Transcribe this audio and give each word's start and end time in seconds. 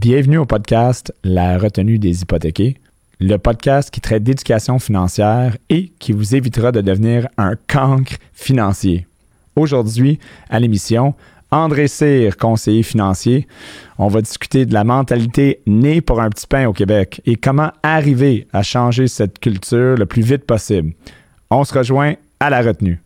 Bienvenue 0.00 0.38
au 0.38 0.46
podcast 0.46 1.12
La 1.24 1.58
retenue 1.58 1.98
des 1.98 2.22
hypothéqués, 2.22 2.78
le 3.18 3.36
podcast 3.36 3.90
qui 3.90 4.00
traite 4.00 4.22
d'éducation 4.22 4.78
financière 4.78 5.58
et 5.68 5.92
qui 5.98 6.12
vous 6.12 6.34
évitera 6.34 6.72
de 6.72 6.80
devenir 6.80 7.28
un 7.36 7.54
cancre 7.68 8.14
financier. 8.32 9.06
Aujourd'hui, 9.56 10.18
à 10.48 10.58
l'émission, 10.58 11.12
André 11.50 11.86
Cyr, 11.86 12.38
conseiller 12.38 12.82
financier. 12.82 13.46
On 13.98 14.08
va 14.08 14.22
discuter 14.22 14.64
de 14.64 14.72
la 14.72 14.84
mentalité 14.84 15.60
née 15.66 16.00
pour 16.00 16.22
un 16.22 16.30
petit 16.30 16.46
pain 16.46 16.66
au 16.66 16.72
Québec 16.72 17.20
et 17.26 17.36
comment 17.36 17.70
arriver 17.82 18.46
à 18.54 18.62
changer 18.62 19.06
cette 19.06 19.38
culture 19.38 19.96
le 19.96 20.06
plus 20.06 20.22
vite 20.22 20.46
possible. 20.46 20.94
On 21.50 21.62
se 21.62 21.76
rejoint 21.76 22.14
à 22.40 22.48
la 22.48 22.62
retenue. 22.62 23.02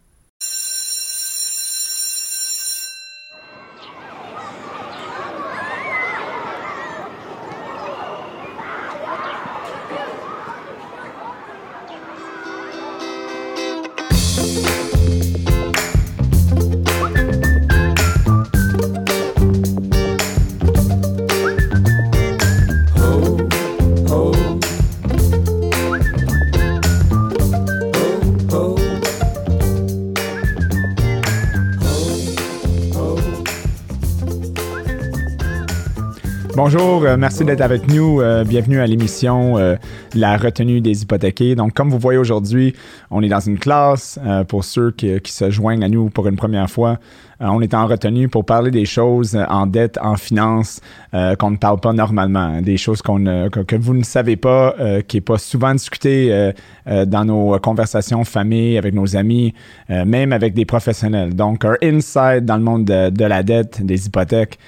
Bonjour, 36.74 36.93
euh, 36.93 36.93
merci 37.18 37.44
d'être 37.44 37.60
avec 37.60 37.88
nous. 37.88 38.20
Euh, 38.20 38.44
bienvenue 38.44 38.80
à 38.80 38.86
l'émission 38.86 39.58
euh, 39.58 39.76
La 40.14 40.36
retenue 40.36 40.80
des 40.80 41.02
hypothéqués. 41.02 41.54
Donc, 41.54 41.74
comme 41.74 41.90
vous 41.90 41.98
voyez 41.98 42.18
aujourd'hui, 42.18 42.74
on 43.10 43.22
est 43.22 43.28
dans 43.28 43.40
une 43.40 43.58
classe 43.58 44.18
pour 44.48 44.64
ceux 44.64 44.90
qui, 44.90 45.20
se 45.24 45.50
joignent 45.50 45.84
à 45.84 45.88
nous 45.88 46.08
pour 46.10 46.26
une 46.28 46.36
première 46.36 46.70
fois. 46.70 46.98
Euh, 47.40 47.46
on 47.48 47.60
est 47.60 47.74
en 47.74 47.86
retenue 47.86 48.28
pour 48.28 48.44
parler 48.44 48.70
des 48.70 48.84
choses 48.84 49.34
euh, 49.34 49.44
en 49.48 49.66
dette, 49.66 49.98
en 50.00 50.16
finance, 50.16 50.80
euh, 51.14 51.34
qu'on 51.36 51.50
ne 51.50 51.56
parle 51.56 51.80
pas 51.80 51.92
normalement, 51.92 52.60
des 52.60 52.76
choses 52.76 53.02
que, 53.02 53.76
vous 53.76 53.94
ne 53.94 54.02
savez 54.02 54.36
pas, 54.36 54.74
qui 55.06 55.16
n'est 55.16 55.20
pas 55.20 55.38
souvent 55.38 55.72
discuté 55.72 56.52
dans 56.86 57.24
nos 57.24 57.58
conversations 57.58 58.24
famille, 58.24 58.78
avec 58.78 58.94
nos 58.94 59.16
amis, 59.16 59.54
même 59.88 60.32
avec 60.32 60.54
des 60.54 60.64
professionnels. 60.64 61.34
Donc, 61.34 61.64
un 61.64 61.76
inside 61.82 62.44
dans 62.44 62.56
le 62.56 62.62
monde 62.62 62.84
de, 62.84 63.24
la 63.24 63.42
dette, 63.42 63.84
des 63.84 64.06
hypothèques 64.06 64.58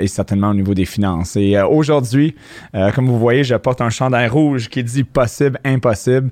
et 0.00 0.06
certainement 0.06 0.50
au 0.50 0.54
niveau 0.54 0.74
des 0.74 0.84
finances. 0.84 1.36
Et 1.36 1.60
aujourd'hui, 1.80 2.34
comme 2.94 3.06
vous 3.06 3.18
voyez, 3.18 3.44
je 3.44 3.54
porte 3.54 3.80
un 3.80 3.90
chandail 3.90 4.28
rouge 4.28 4.68
qui 4.68 4.84
dit 4.84 5.04
possible, 5.04 5.58
impossible. 5.64 6.30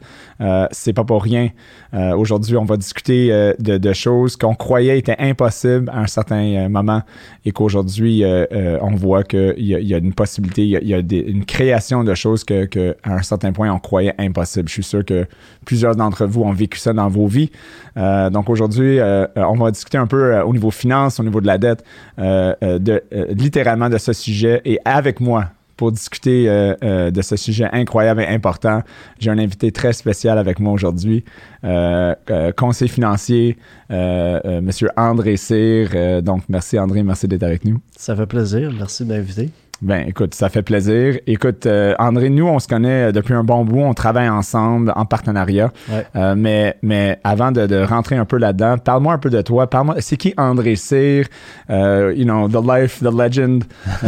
C'est 0.71 0.93
pas 0.93 1.05
pour 1.05 1.23
rien. 1.23 1.51
aujourd'hui, 1.93 2.57
on 2.57 2.65
va 2.65 2.77
discuter 2.77 3.29
de, 3.59 3.79
de 3.79 3.93
choses 3.93 4.37
qu'on 4.37 4.55
croyait 4.55 4.99
étaient 4.99 5.17
impossibles 5.19 5.91
à 5.91 6.01
un 6.01 6.07
certain 6.07 6.43
euh, 6.43 6.69
moment 6.69 7.03
et 7.45 7.53
qu'aujourd'hui, 7.53 8.25
euh, 8.25 8.45
euh, 8.53 8.79
on 8.83 8.95
voit 8.95 9.25
qu'il 9.25 9.55
y, 9.59 9.95
a 9.95 9.99
une 9.99 10.13
possibilité, 10.13 10.65
il 10.65 10.89
y 10.89 10.95
a, 10.95 10.99
une 10.99 11.45
création 11.45 12.05
de 12.05 12.15
choses 12.15 12.45
que, 12.45 12.67
que, 12.67 12.97
à 13.03 13.15
un 13.15 13.23
certain 13.23 13.53
point, 13.53 13.71
on 13.73 13.79
croyait 13.79 14.15
impossible. 14.19 14.69
Je 14.69 14.75
suis 14.75 14.83
sûr 14.83 15.05
que 15.05 15.27
plusieurs 15.65 15.97
d'entre 15.97 16.27
vous 16.27 16.43
ont 16.43 16.53
vécu 16.53 16.79
ça 16.79 16.93
dans 16.93 17.09
vos 17.09 17.27
vies. 17.27 17.51
donc 17.97 18.51
aujourd'hui, 18.51 18.99
on 19.37 19.55
va 19.55 19.71
discuter 19.71 19.99
un 19.99 20.07
peu 20.07 20.39
au 20.41 20.53
niveau 20.53 20.71
finance, 20.71 21.21
au 21.21 21.25
niveau 21.25 21.41
de 21.41 21.47
la 21.47 21.59
dette, 21.59 21.85
de, 22.19 23.03
littéralement 23.31 23.89
de 23.89 23.99
ce 23.99 24.13
sujet 24.13 24.61
et 24.65 24.79
avec 24.85 25.21
moi, 25.21 25.38
pour 25.79 25.93
discuter 25.93 26.49
euh, 26.49 26.75
euh, 26.83 27.11
de 27.11 27.23
ce 27.23 27.37
sujet 27.37 27.69
incroyable 27.73 28.21
et 28.21 28.27
important. 28.27 28.83
J'ai 29.19 29.31
un 29.31 29.39
invité 29.39 29.73
très 29.73 29.95
spécial 29.95 30.37
avec 30.37 30.59
moi 30.59 30.73
aujourd'hui, 30.73 31.25
euh, 31.65 32.15
conseiller 32.57 32.91
financier, 32.91 33.57
Monsieur 33.89 34.91
André 34.97 35.37
Cyr. 35.39 36.23
donc, 36.23 36.43
merci 36.49 36.79
André, 36.79 37.03
merci 37.03 37.27
d'être 37.27 37.45
avec 37.45 37.65
nous. 37.65 37.81
Ça 37.97 38.15
fait 38.15 38.27
plaisir, 38.27 38.71
merci 38.77 39.05
de 39.05 39.09
m'inviter. 39.15 39.51
Ben, 39.81 40.05
écoute, 40.09 40.35
ça 40.35 40.49
fait 40.49 40.63
plaisir. 40.63 41.19
Écoute, 41.29 41.67
euh, 41.67 41.95
André, 42.01 42.31
nous, 42.31 42.47
on 42.47 42.59
se 42.59 42.67
connaît 42.67 43.13
depuis 43.13 43.35
un 43.35 43.45
bon 43.45 43.65
bout. 43.65 43.79
On 43.79 43.95
travaille 43.95 44.29
ensemble 44.29 44.93
en 44.97 45.05
partenariat. 45.05 45.71
Euh, 46.17 46.35
mais, 46.37 46.77
mais 46.83 47.21
avant 47.23 47.53
de, 47.53 47.67
de 47.67 47.81
rentrer 47.85 48.17
un 48.17 48.25
peu 48.25 48.39
là-dedans, 48.39 48.79
parle-moi 48.79 49.13
un 49.15 49.19
peu 49.19 49.31
de 49.31 49.41
toi. 49.41 49.71
Parle-moi, 49.71 49.97
c'est 50.01 50.17
qui 50.17 50.35
André 50.37 50.75
Cyr? 50.75 51.27
Euh, 51.71 52.13
you 52.17 52.25
know, 52.25 52.49
the 52.49 52.61
life, 52.61 52.99
the 52.99 53.13
legend. 53.13 53.65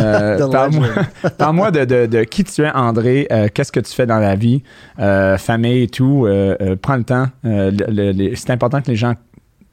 parle-moi, 0.51 0.89
parle-moi 1.39 1.71
de, 1.71 1.85
de, 1.85 2.07
de, 2.07 2.25
qui 2.25 2.43
tu 2.43 2.63
es, 2.63 2.71
André. 2.73 3.29
qu'est-ce 3.55 3.71
que 3.71 3.81
tu 3.81 3.93
fais 3.93 4.07
dans 4.07 4.19
la 4.19 4.35
vie? 4.35 4.63
famille 5.39 5.85
et 5.85 5.89
tout. 5.89 6.27
prends 6.83 6.97
le 6.97 7.05
temps. 7.05 7.27
c'est 7.45 8.51
important 8.51 8.81
que 8.81 8.91
les 8.91 8.97
gens 8.97 9.15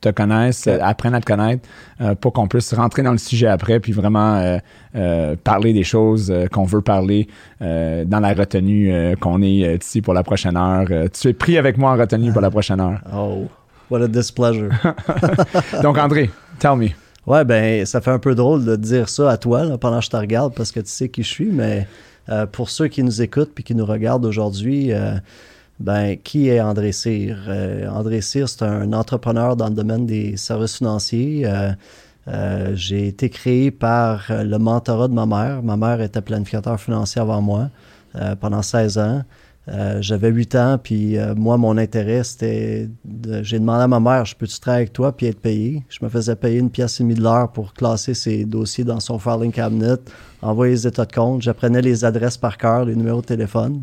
te 0.01 0.09
connaissent, 0.09 0.67
apprennent 0.67 1.15
à 1.15 1.21
te 1.21 1.25
connaître 1.25 1.67
euh, 2.01 2.15
pour 2.15 2.33
qu'on 2.33 2.47
puisse 2.47 2.73
rentrer 2.73 3.03
dans 3.03 3.11
le 3.11 3.17
sujet 3.17 3.47
après 3.47 3.79
puis 3.79 3.91
vraiment 3.91 4.35
euh, 4.35 4.57
euh, 4.95 5.35
parler 5.43 5.73
des 5.73 5.83
choses 5.83 6.33
qu'on 6.51 6.65
veut 6.65 6.81
parler 6.81 7.27
dans 7.59 8.19
la 8.19 8.33
retenue 8.33 9.15
qu'on 9.19 9.41
est 9.41 9.77
ici 9.81 10.01
pour 10.01 10.13
la 10.13 10.23
prochaine 10.23 10.57
heure. 10.57 10.87
tu 11.11 11.27
es 11.27 11.33
pris 11.33 11.57
avec 11.57 11.77
moi 11.77 11.91
en 11.91 11.97
retenue 11.97 12.31
pour 12.31 12.41
la 12.41 12.49
prochaine 12.49 12.79
heure. 12.79 12.99
Oh, 13.13 13.47
what 13.89 14.01
a 14.01 14.07
displeasure. 14.07 14.69
Donc, 15.83 15.97
André, 15.97 16.29
tell 16.59 16.75
me. 16.75 16.89
Ouais, 17.25 17.43
ben, 17.43 17.85
ça 17.85 18.01
fait 18.01 18.11
un 18.11 18.19
peu 18.19 18.35
drôle 18.35 18.63
de 18.63 18.75
dire 18.75 19.09
ça 19.09 19.31
à 19.31 19.37
toi 19.37 19.77
pendant 19.79 19.99
que 19.99 20.05
je 20.05 20.09
te 20.09 20.17
regarde 20.17 20.53
parce 20.53 20.71
que 20.71 20.79
tu 20.79 20.89
sais 20.89 21.09
qui 21.09 21.23
je 21.23 21.29
suis, 21.29 21.51
mais 21.51 21.87
pour 22.51 22.69
ceux 22.69 22.87
qui 22.87 23.03
nous 23.03 23.21
écoutent 23.21 23.51
puis 23.53 23.63
qui 23.63 23.75
nous 23.75 23.85
regardent 23.85 24.25
aujourd'hui, 24.25 24.91
ben, 25.79 26.17
qui 26.17 26.49
est 26.49 26.59
André 26.59 26.91
Cyr? 26.91 27.37
Euh, 27.47 27.87
André 27.89 28.21
Cyr, 28.21 28.49
c'est 28.49 28.63
un 28.63 28.93
entrepreneur 28.93 29.55
dans 29.55 29.67
le 29.67 29.75
domaine 29.75 30.05
des 30.05 30.37
services 30.37 30.77
financiers. 30.77 31.43
Euh, 31.45 31.71
euh, 32.27 32.71
j'ai 32.75 33.07
été 33.07 33.29
créé 33.29 33.71
par 33.71 34.25
le 34.29 34.57
mentorat 34.57 35.07
de 35.07 35.13
ma 35.13 35.25
mère. 35.25 35.61
Ma 35.61 35.77
mère 35.77 36.01
était 36.01 36.21
planificateur 36.21 36.79
financier 36.79 37.21
avant 37.21 37.41
moi 37.41 37.69
pendant 38.41 38.63
16 38.63 38.97
ans. 38.97 39.23
J'avais 39.99 40.29
8 40.29 40.55
ans, 40.55 40.77
puis 40.81 41.17
moi, 41.35 41.57
mon 41.57 41.77
intérêt, 41.77 42.23
c'était. 42.23 42.89
J'ai 43.41 43.59
demandé 43.59 43.83
à 43.83 43.87
ma 43.87 43.99
mère 43.99 44.25
Je 44.25 44.35
peux-tu 44.35 44.59
travailler 44.59 44.83
avec 44.83 44.93
toi 44.93 45.15
puis 45.15 45.27
être 45.27 45.39
payé? 45.39 45.83
Je 45.87 45.99
me 46.03 46.09
faisais 46.09 46.35
payer 46.35 46.57
une 46.57 46.71
pièce 46.71 46.99
et 46.99 47.03
demie 47.03 47.15
de 47.15 47.21
l'heure 47.21 47.51
pour 47.51 47.73
classer 47.73 48.13
ses 48.13 48.43
dossiers 48.43 48.83
dans 48.83 48.99
son 48.99 49.19
filing 49.19 49.51
cabinet, 49.51 49.97
envoyer 50.41 50.73
les 50.73 50.87
états 50.87 51.05
de 51.05 51.13
compte. 51.13 51.43
J'apprenais 51.43 51.81
les 51.81 52.03
adresses 52.03 52.37
par 52.37 52.57
cœur, 52.57 52.85
les 52.85 52.95
numéros 52.95 53.21
de 53.21 53.27
téléphone 53.27 53.81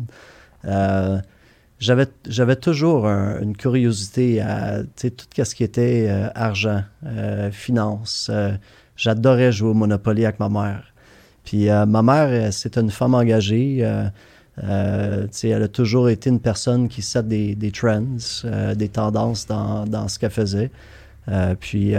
j'avais, 1.79 2.07
j'avais 2.27 2.55
toujours 2.55 3.05
une 3.05 3.55
curiosité 3.55 4.41
à 4.41 4.83
tout 4.83 5.43
ce 5.43 5.55
qui 5.55 5.63
était 5.63 6.07
euh, 6.07 6.29
argent, 6.33 6.83
euh, 7.05 7.51
finance. 7.51 8.29
Euh, 8.31 8.51
j'adorais 8.95 9.51
jouer 9.51 9.69
au 9.69 9.73
Monopoly 9.73 10.25
avec 10.25 10.39
ma 10.39 10.49
mère. 10.49 10.83
Puis 11.43 11.67
ma 11.67 12.01
mère, 12.01 12.51
c'est 12.51 12.75
une 12.75 12.89
femme 12.89 13.13
engagée. 13.13 13.77
elle 14.57 15.63
a 15.63 15.67
toujours 15.67 16.09
été 16.09 16.31
une 16.31 16.39
personne 16.39 16.87
qui 16.87 17.03
set 17.03 17.27
des, 17.27 17.53
des 17.53 17.71
trends, 17.71 18.17
des 18.75 18.89
tendances 18.89 19.45
dans, 19.45 19.85
dans 19.85 20.07
ce 20.07 20.17
qu'elle 20.17 20.31
faisait. 20.31 20.71
puis 21.59 21.93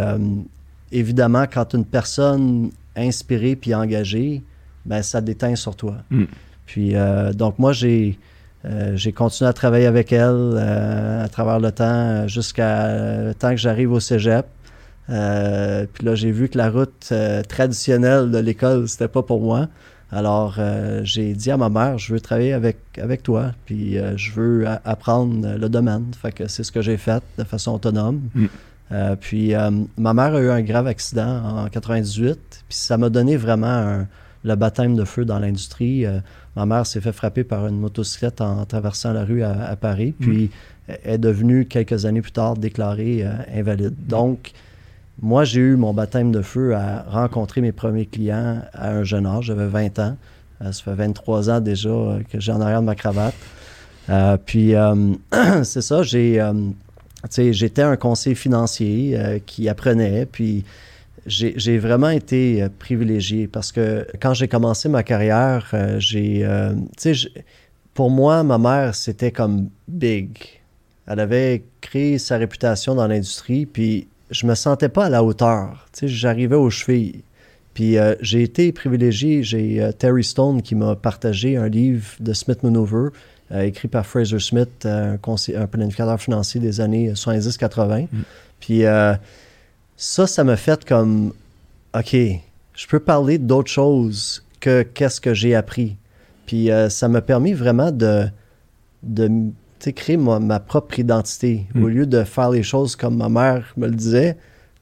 évidemment, 0.91 1.45
quand 1.47 1.75
une 1.75 1.85
personne 1.85 2.73
inspirée 2.97 3.55
puis 3.55 3.73
engagée, 3.73 4.43
ben, 4.85 5.01
ça 5.03 5.21
déteint 5.21 5.55
sur 5.55 5.77
toi. 5.77 5.99
Mm. 6.11 6.25
Puis 6.67 6.95
donc 7.37 7.61
moi, 7.61 7.73
j'ai 7.73 8.19
euh, 8.67 8.97
j'ai 8.97 9.13
continué 9.13 9.49
à 9.49 9.53
travailler 9.53 9.87
avec 9.87 10.13
elle 10.13 10.55
euh, 10.55 11.25
à 11.25 11.29
travers 11.29 11.61
le 11.61 11.71
temps 11.71 12.27
jusqu'à 12.27 13.23
le 13.27 13.35
temps 13.35 13.51
que 13.51 13.57
j'arrive 13.57 13.93
au 13.93 14.01
cégep. 14.01 14.47
Euh, 15.09 15.87
puis 15.93 16.05
là, 16.05 16.17
j'ai 16.17 16.33
vu 16.33 16.49
que 16.49 16.59
la 16.59 16.71
route 16.71 17.13
traditionnelle 17.49 18.31
de 18.31 18.39
l'école, 18.39 18.89
c'était 18.89 19.09
pas 19.09 19.23
pour 19.23 19.41
moi. 19.41 19.69
Alors, 20.11 20.59
j'ai 21.03 21.33
dit 21.35 21.51
à 21.51 21.57
ma 21.57 21.69
mère, 21.69 21.99
je 21.99 22.13
veux 22.13 22.21
travailler 22.21 22.53
avec, 22.53 22.79
avec 23.01 23.23
toi, 23.25 23.53
puis 23.67 23.99
je 24.17 24.33
veux 24.33 24.65
apprendre 24.85 25.57
le 25.57 25.69
domaine. 25.69 26.07
Fait 26.21 26.31
que 26.33 26.47
c'est 26.47 26.63
ce 26.63 26.71
que 26.71 26.81
j'ai 26.81 26.97
fait 26.97 27.23
de 27.39 27.45
façon 27.45 27.73
autonome. 27.73 28.21
Mm. 28.35 28.47
puis, 29.21 29.53
ma 29.97 30.15
mère 30.15 30.35
a 30.35 30.41
eu 30.41 30.51
un 30.51 30.63
grave 30.63 30.87
accident 30.87 31.65
en 31.65 31.69
98, 31.69 32.39
puis 32.39 32.63
ça 32.71 32.97
m'a 32.99 33.11
donné 33.11 33.37
vraiment 33.37 34.07
le 34.45 34.55
baptême 34.55 34.95
de 34.95 35.05
feu 35.05 35.25
dans 35.25 35.41
l'industrie. 35.41 36.07
Ma 36.57 36.65
mère 36.65 36.87
s'est 36.87 37.03
fait 37.03 37.13
frapper 37.13 37.45
par 37.45 37.67
une 37.67 37.79
motocyclette 37.79 38.41
en 38.41 38.65
traversant 38.65 39.13
la 39.13 39.25
rue 39.25 39.43
à, 39.43 39.77
Paris, 39.77 40.15
mm. 40.19 40.25
puis 40.25 40.51
est 41.05 41.19
devenue 41.19 41.67
quelques 41.67 42.07
années 42.07 42.23
plus 42.23 42.33
tard 42.33 42.57
déclarée 42.57 43.25
euh, 43.25 43.33
invalide. 43.55 43.93
Mm. 43.93 44.09
Donc, 44.09 44.53
moi, 45.21 45.45
j'ai 45.45 45.61
eu 45.61 45.77
mon 45.77 45.93
baptême 45.93 46.33
de 46.33 46.41
feu 46.43 46.75
à 46.75 47.03
rencontrer 47.09 47.61
mes 47.61 47.73
premiers 47.73 48.07
clients 48.07 48.63
à 48.73 48.91
un 48.91 49.05
jeune 49.05 49.27
âge. 49.27 49.47
J'avais 49.47 49.67
20 49.67 49.99
ans. 49.99 50.17
Euh, 50.63 50.73
ça 50.73 50.83
fait 50.83 50.95
23 50.95 51.51
ans 51.51 51.61
déjà 51.61 51.91
euh, 51.91 52.21
que 52.31 52.41
j'ai 52.41 52.53
en 52.53 52.61
arrière 52.63 52.81
de 52.81 52.87
ma 52.87 52.95
cravate. 52.95 53.35
puis, 54.47 54.73
c'est 55.63 55.83
ça, 55.83 56.03
j'ai, 56.03 56.43
j'étais 57.53 57.83
un 57.83 57.97
conseiller 57.97 58.37
financier 58.37 59.43
qui 59.45 59.69
apprenait, 59.69 60.27
puis 60.27 60.65
j'ai 61.27 61.79
vraiment 61.79 62.11
été 62.11 62.63
euh, 62.63 62.69
privilégié 62.79 63.49
parce 63.49 63.73
que 63.73 64.07
quand 64.21 64.35
j'ai 64.35 64.49
commencé 64.49 64.89
ma 64.89 65.03
carrière, 65.03 65.71
euh, 65.75 65.99
j'ai. 65.99 66.45
Euh, 66.45 66.75
pour 67.95 68.11
moi, 68.11 68.43
ma 68.43 68.59
mère, 68.59 68.95
c'était 68.95 69.33
comme 69.33 69.71
big. 69.89 70.39
Elle 71.07 71.21
avait 71.21 71.65
créé 71.81 72.19
sa 72.19 72.37
réputation 72.37 72.95
dans 72.95 73.07
l'industrie, 73.07 73.65
puis 73.65 74.07
je 74.31 74.47
me 74.47 74.55
sentais 74.55 74.89
pas 74.89 75.07
à 75.07 75.09
la 75.09 75.25
hauteur. 75.25 75.87
J'arrivais 76.03 76.57
aux 76.57 76.69
chevilles. 76.69 77.23
Puis 77.73 77.97
j'ai 78.21 78.43
été 78.43 78.73
privilégié. 78.73 79.43
J'ai 79.43 79.91
Terry 79.99 80.25
Stone 80.25 80.63
qui 80.63 80.75
m'a 80.75 80.95
partagé 80.95 81.57
un 81.57 81.69
livre 81.69 82.07
de 82.21 82.33
Smith 82.33 82.63
Maneuver, 82.63 83.11
écrit 83.55 83.89
par 83.89 84.05
Fraser 84.05 84.41
Smith, 84.41 84.85
un, 84.85 85.15
un, 85.15 85.67
planificateur 85.67 86.21
financier 86.21 86.61
des 86.61 86.81
années 86.81 87.13
70-80. 87.13 88.03
Mm. 88.03 88.07
Puis 88.61 88.83
ça, 89.97 90.27
ça 90.27 90.45
m'a 90.45 90.57
fait 90.57 90.85
comme, 90.85 91.33
OK, 91.95 92.15
je 92.15 92.87
peux 92.89 93.01
parler 93.01 93.39
d'autre 93.39 93.71
chose 93.71 94.45
que 94.61 94.83
qu'est-ce 94.83 95.21
que 95.21 95.35
j'ai 95.35 95.55
appris. 95.55 95.97
Puis 96.47 96.71
euh, 96.71 96.89
ça 96.89 97.09
m'a 97.09 97.23
permis 97.23 97.55
vraiment 97.55 97.91
de, 97.91 98.27
de 99.03 99.31
créer 99.93 100.17
ma, 100.17 100.61
propre 100.61 100.99
identité. 100.99 101.67
Au 101.75 101.79
hmm. 101.79 101.89
lieu 101.89 102.07
de 102.07 102.25
faire 102.25 102.51
les 102.51 102.63
choses 102.63 102.97
comme 102.97 103.17
ma 103.17 103.29
mère 103.29 103.73
me 103.77 103.87
le 103.87 103.95
disait, 103.95 104.37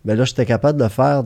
ben 0.04 0.16
là, 0.16 0.24
j'étais 0.24 0.46
capable 0.46 0.80
de 0.80 0.88
faire, 0.88 1.24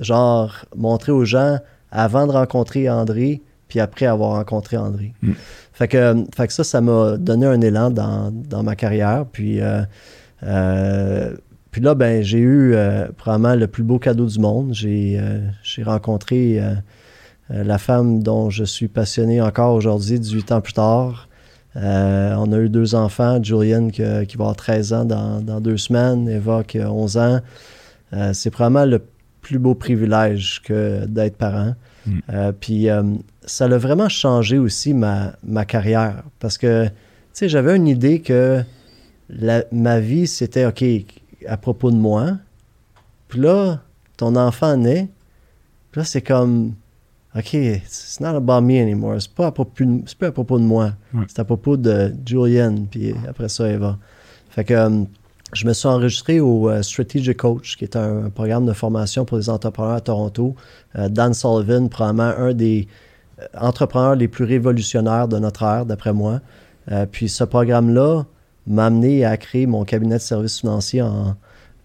genre, 0.00 0.64
montrer 0.76 1.12
aux 1.12 1.24
gens 1.24 1.58
avant 1.90 2.26
de 2.26 2.32
rencontrer 2.32 2.88
André, 2.88 3.42
puis 3.68 3.80
après 3.80 4.06
avoir 4.06 4.32
rencontré 4.32 4.76
André. 4.76 5.14
Hmm. 5.22 5.32
Fait, 5.72 5.88
que, 5.88 6.24
fait 6.34 6.46
que 6.46 6.52
ça, 6.52 6.64
ça 6.64 6.80
m'a 6.80 7.16
donné 7.16 7.46
un 7.46 7.60
élan 7.60 7.90
dans, 7.90 8.30
dans 8.32 8.62
ma 8.62 8.76
carrière. 8.76 9.26
Puis 9.30 9.60
euh, 9.60 9.82
euh, 10.42 11.34
puis 11.70 11.82
là, 11.82 11.94
ben, 11.94 12.22
j'ai 12.22 12.38
eu 12.38 12.74
euh, 12.74 13.08
probablement 13.16 13.54
le 13.54 13.66
plus 13.66 13.82
beau 13.82 13.98
cadeau 13.98 14.26
du 14.26 14.38
monde. 14.38 14.72
J'ai 14.72 15.18
euh, 15.20 15.40
rencontré 15.84 16.60
euh, 16.60 16.74
la 17.50 17.78
femme 17.78 18.22
dont 18.22 18.50
je 18.50 18.64
suis 18.64 18.88
passionné 18.88 19.40
encore 19.40 19.74
aujourd'hui, 19.74 20.18
18 20.18 20.52
ans 20.52 20.60
plus 20.60 20.72
tard. 20.72 21.28
on 21.74 22.52
a 22.52 22.58
eu 22.58 22.68
deux 22.68 22.94
enfants, 22.94 23.42
Julian 23.42 23.88
qui, 23.88 24.02
va 24.02 24.24
avoir 24.34 24.56
13 24.56 24.92
ans 24.92 25.04
dans, 25.04 25.60
deux 25.60 25.76
semaines, 25.76 26.28
Eva 26.28 26.64
qui 26.64 26.78
a 26.78 26.90
11 26.90 27.16
ans. 27.18 27.40
C'est 28.32 28.50
probablement 28.50 28.86
le 28.86 29.02
plus 29.40 29.58
beau 29.58 29.74
privilège 29.74 30.62
que 30.62 31.06
d'être 31.06 31.36
parent. 31.36 31.74
Mm. 32.06 32.52
puis 32.60 32.88
ça 33.44 33.64
a 33.64 33.78
vraiment 33.78 34.08
changé 34.08 34.58
aussi 34.58 34.92
ma, 34.94 35.32
ma 35.42 35.64
carrière 35.64 36.22
parce 36.40 36.58
que, 36.58 36.86
tu 36.86 36.92
sais, 37.32 37.48
j'avais 37.48 37.76
une 37.76 37.88
idée 37.88 38.20
que 38.20 38.62
ma 39.72 40.00
vie, 40.00 40.26
c'était, 40.26 40.66
OK, 40.66 40.84
à 41.46 41.56
propos 41.56 41.90
de 41.90 41.96
moi. 41.96 42.32
Puis 43.28 43.40
là, 43.40 43.80
ton 44.16 44.36
enfant 44.36 44.76
naît. 44.76 45.08
Puis 45.90 46.00
là, 46.00 46.04
c'est 46.04 46.22
comme, 46.22 46.74
OK, 47.36 47.54
it's 47.54 48.20
not 48.20 48.36
about 48.36 48.62
me 48.62 48.80
anymore. 48.80 49.20
C'est 49.20 49.32
pas 49.32 49.46
à 49.46 49.52
propos, 49.52 49.84
pas 50.18 50.26
à 50.26 50.32
propos 50.32 50.58
de 50.58 50.64
moi. 50.64 50.92
C'est 51.28 51.38
à 51.38 51.44
propos 51.44 51.76
de 51.76 52.12
Julian, 52.26 52.86
puis 52.90 53.14
après 53.28 53.48
ça, 53.48 53.68
Eva. 53.68 53.98
Fait 54.50 54.64
que 54.64 54.74
euh, 54.74 55.04
je 55.52 55.66
me 55.66 55.72
suis 55.72 55.88
enregistré 55.88 56.40
au 56.40 56.68
euh, 56.68 56.82
Strategic 56.82 57.36
Coach, 57.36 57.76
qui 57.76 57.84
est 57.84 57.96
un, 57.96 58.30
programme 58.30 58.66
de 58.66 58.72
formation 58.72 59.24
pour 59.24 59.38
les 59.38 59.48
entrepreneurs 59.50 59.94
à 59.94 60.00
Toronto. 60.00 60.54
Euh, 60.96 61.08
Dan 61.08 61.34
Sullivan, 61.34 61.88
probablement 61.88 62.34
un 62.38 62.54
des 62.54 62.88
entrepreneurs 63.56 64.16
les 64.16 64.26
plus 64.26 64.44
révolutionnaires 64.44 65.28
de 65.28 65.38
notre 65.38 65.62
ère, 65.62 65.86
d'après 65.86 66.12
moi. 66.12 66.40
puis 67.12 67.28
ce 67.28 67.44
programme-là, 67.44 68.24
m'a 68.68 68.86
amené 68.86 69.24
à 69.24 69.36
créer 69.36 69.66
mon 69.66 69.84
cabinet 69.84 70.16
de 70.16 70.20
services 70.20 70.60
financiers 70.60 71.02
en, 71.02 71.36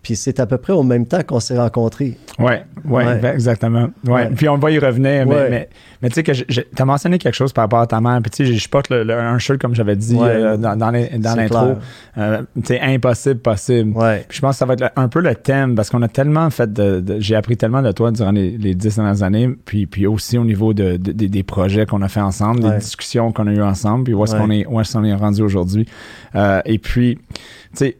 puis 0.03 0.17
c'est 0.17 0.41
à 0.41 0.45
peu 0.45 0.57
près 0.57 0.73
au 0.73 0.83
même 0.83 1.05
temps 1.05 1.21
qu'on 1.25 1.39
s'est 1.39 1.57
rencontrés. 1.57 2.17
Oui, 2.38 2.45
ouais, 2.45 3.05
ouais. 3.05 3.19
Ben, 3.19 3.33
exactement. 3.33 3.89
Ouais. 4.05 4.29
Puis 4.35 4.50
on 4.50 4.57
va 4.57 4.69
y 4.69 4.77
revenner. 4.77 5.23
Mais, 5.25 5.69
mais, 6.01 6.09
tu 6.09 6.15
sais, 6.15 6.23
que 6.23 6.33
tu 6.33 6.61
as 6.77 6.85
mentionné 6.85 7.17
quelque 7.17 7.33
chose 7.33 7.53
par 7.53 7.63
rapport 7.63 7.79
à 7.79 7.88
ta 7.88 8.01
mère. 8.01 8.19
Puis 8.21 8.31
tu 8.31 8.45
sais, 8.45 8.53
je 8.53 8.69
porte 8.69 8.89
le, 8.89 9.09
un 9.09 9.39
shirt, 9.39 9.61
comme 9.61 9.73
j'avais 9.73 9.95
dit 9.95 10.17
euh, 10.19 10.57
dans, 10.57 10.75
dans 10.75 10.91
l'intro. 10.91 11.77
Euh, 12.17 12.44
tu 12.55 12.65
sais, 12.65 12.81
impossible, 12.81 13.39
possible. 13.39 13.94
Puis 14.27 14.38
je 14.38 14.41
pense 14.41 14.55
que 14.55 14.57
ça 14.57 14.65
va 14.65 14.73
être 14.73 14.91
un 14.97 15.07
peu 15.07 15.21
le 15.21 15.33
thème 15.35 15.73
parce 15.73 15.89
qu'on 15.89 16.01
a 16.01 16.09
tellement 16.09 16.50
fait 16.50 16.71
de. 16.71 17.01
j'ai 17.19 17.35
appris 17.35 17.55
tellement 17.55 17.81
de 17.81 17.94
toi 17.94 18.11
durant 18.11 18.31
les, 18.31 18.75
dix 18.75 18.95
dernières 18.97 19.23
années. 19.23 19.50
Puis, 19.63 19.88
puis 19.88 20.05
aussi 20.05 20.38
au 20.38 20.44
niveau 20.44 20.73
de, 20.73 20.97
des 20.97 21.44
projets 21.44 21.85
qu'on 21.85 22.01
a 22.01 22.09
fait 22.09 22.19
ensemble, 22.19 22.59
des 22.59 22.77
discussions 22.77 23.31
qu'on 23.31 23.47
a 23.47 23.51
eues 23.53 23.61
ensemble. 23.61 24.03
Puis 24.03 24.13
où 24.13 24.21
est-ce 24.25 24.35
qu'on 24.35 24.51
est, 24.51 24.65
où 24.67 24.81
est, 24.81 24.95
est 24.95 25.15
rendu 25.15 25.41
aujourd'hui. 25.41 25.88
Euh, 26.35 26.61
et 26.65 26.77
puis, 26.77 27.19
tu 27.35 27.41
sais, 27.75 27.97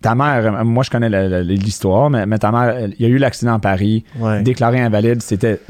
ta 0.00 0.14
mère, 0.14 0.54
euh, 0.54 0.64
moi 0.64 0.82
je 0.82 0.90
connais 0.90 1.08
l'histoire, 1.42 2.10
mais, 2.10 2.38
ta 2.38 2.52
mère, 2.52 2.88
il 2.98 3.02
y 3.02 3.04
a 3.04 3.08
eu 3.08 3.18
l'accident 3.18 3.54
à 3.54 3.58
Paris, 3.58 4.04
déclaré 4.42 4.80
invalide, 4.80 5.22
c'était, 5.22 5.60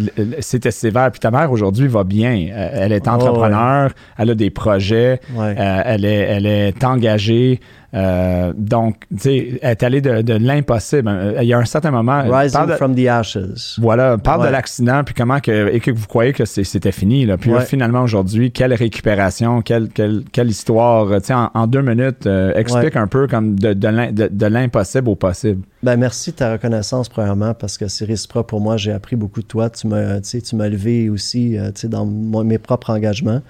c'était 0.41 0.71
sévère. 0.71 1.11
Puis 1.11 1.21
ta 1.21 1.31
mère 1.31 1.51
aujourd'hui 1.51 1.89
va 1.89 2.05
bien. 2.05 2.49
Euh, 2.51 2.69
elle 2.73 2.93
est 2.93 3.09
entrepreneur, 3.09 3.91
elle 4.17 4.31
a 4.31 4.35
des 4.35 4.51
projets, 4.51 5.21
euh, 5.37 5.83
elle, 5.85 6.05
est, 6.05 6.21
elle 6.21 6.47
est 6.47 6.85
engagée. 6.85 7.61
Euh, 7.95 8.53
donc, 8.55 9.07
tu 9.11 9.19
sais, 9.19 9.59
est 9.63 9.83
allée 9.83 10.01
de, 10.01 10.35
l'impossible. 10.35 11.09
Euh, 11.09 11.39
il 11.41 11.49
y 11.49 11.55
a 11.55 11.59
un 11.59 11.65
certain 11.65 11.91
moment. 11.91 12.23
Rising 12.31 12.69
from 12.77 12.95
the 12.95 13.07
ashes. 13.07 13.79
Voilà, 13.79 14.19
parle 14.19 14.47
de 14.47 14.53
l'accident, 14.53 15.05
puis 15.05 15.15
comment 15.15 15.41
que, 15.41 15.73
et 15.73 15.81
que 15.81 15.91
vous 15.91 16.07
croyez 16.07 16.33
que 16.33 16.45
c'était 16.45 16.93
fini. 16.93 17.25
Là. 17.25 17.39
Puis 17.39 17.51
finalement, 17.67 18.03
aujourd'hui, 18.03 18.53
quelle 18.53 18.75
récupération, 18.75 19.63
quelle, 19.63 19.89
quelle, 19.89 20.49
histoire. 20.49 21.09
Tu 21.21 21.29
sais, 21.29 21.35
en, 21.35 21.67
deux 21.67 21.83
minutes, 21.83 22.27
euh, 22.27 22.53
explique 22.55 22.97
un 22.97 23.07
peu 23.07 23.27
comme 23.27 23.59
de, 23.59 23.73
de 23.73 24.47
l'impossible 24.47 25.09
au 25.09 25.15
possible. 25.15 25.63
Ben, 25.83 25.97
merci 25.97 26.33
de 26.33 26.37
ta 26.37 26.53
reconnaissance, 26.53 27.09
premièrement, 27.09 27.55
parce 27.55 27.79
que 27.79 27.89
c'est 27.89 28.05
réciproque 28.05 28.49
pour 28.49 28.61
moi. 28.61 28.77
J'ai 28.77 28.93
appris 28.93 29.17
beaucoup 29.17 29.41
de 29.41 29.47
toi. 29.47 29.71
Tu 29.71 29.87
m'as, 29.87 30.21
tu 30.21 30.57
m'as 30.57 30.69
levé 30.69 31.09
aussi 31.09 31.57
dans 31.85 32.05
mes 32.07 32.59
propres 32.59 32.91
engagements. 32.91 33.41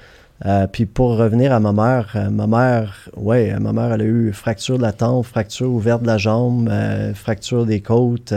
Euh, 0.47 0.69
puis 0.69 0.87
pour 0.87 1.17
revenir 1.17 1.53
à 1.53 1.59
ma 1.59 1.73
mère, 1.73 2.13
euh, 2.15 2.31
ma 2.31 2.47
mère, 2.47 3.09
ouais, 3.17 3.59
ma 3.59 3.73
mère, 3.73 3.93
elle 3.93 4.03
a 4.03 4.05
eu 4.05 4.33
fracture 4.33 4.77
de 4.77 4.83
la 4.83 4.93
tempe, 4.93 5.27
fracture 5.27 5.69
ouverte 5.69 6.03
de 6.03 6.07
la 6.07 6.19
jambe, 6.19 6.69
euh, 6.71 7.13
fracture 7.15 7.67
des 7.67 7.81
côtes, 7.81 8.33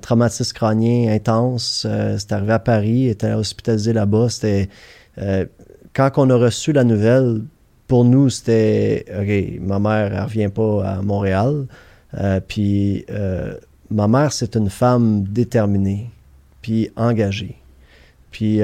traumatisme 0.00 0.54
crânien 0.54 1.12
intense. 1.12 1.86
c'est 2.18 2.32
arrivé 2.32 2.52
à 2.52 2.58
Paris, 2.58 3.06
elle 3.06 3.12
était 3.12 3.32
hospitalisée 3.32 3.92
là-bas. 3.92 4.28
C'était 4.28 4.68
quand 5.92 6.10
on 6.16 6.30
a 6.30 6.36
reçu 6.36 6.72
la 6.72 6.84
nouvelle, 6.84 7.42
pour 7.88 8.04
nous, 8.04 8.30
c'était 8.30 9.04
OK, 9.10 9.60
ma 9.60 9.78
mère, 9.78 10.12
elle 10.14 10.22
revient 10.22 10.48
pas 10.48 10.84
à 10.86 11.02
Montréal. 11.02 11.66
puis 12.46 13.04
ma 13.90 14.08
mère, 14.08 14.32
c'est 14.32 14.56
une 14.56 14.70
femme 14.70 15.24
déterminée, 15.24 16.10
puis 16.62 16.90
engagée. 16.96 17.56
Puis 18.30 18.60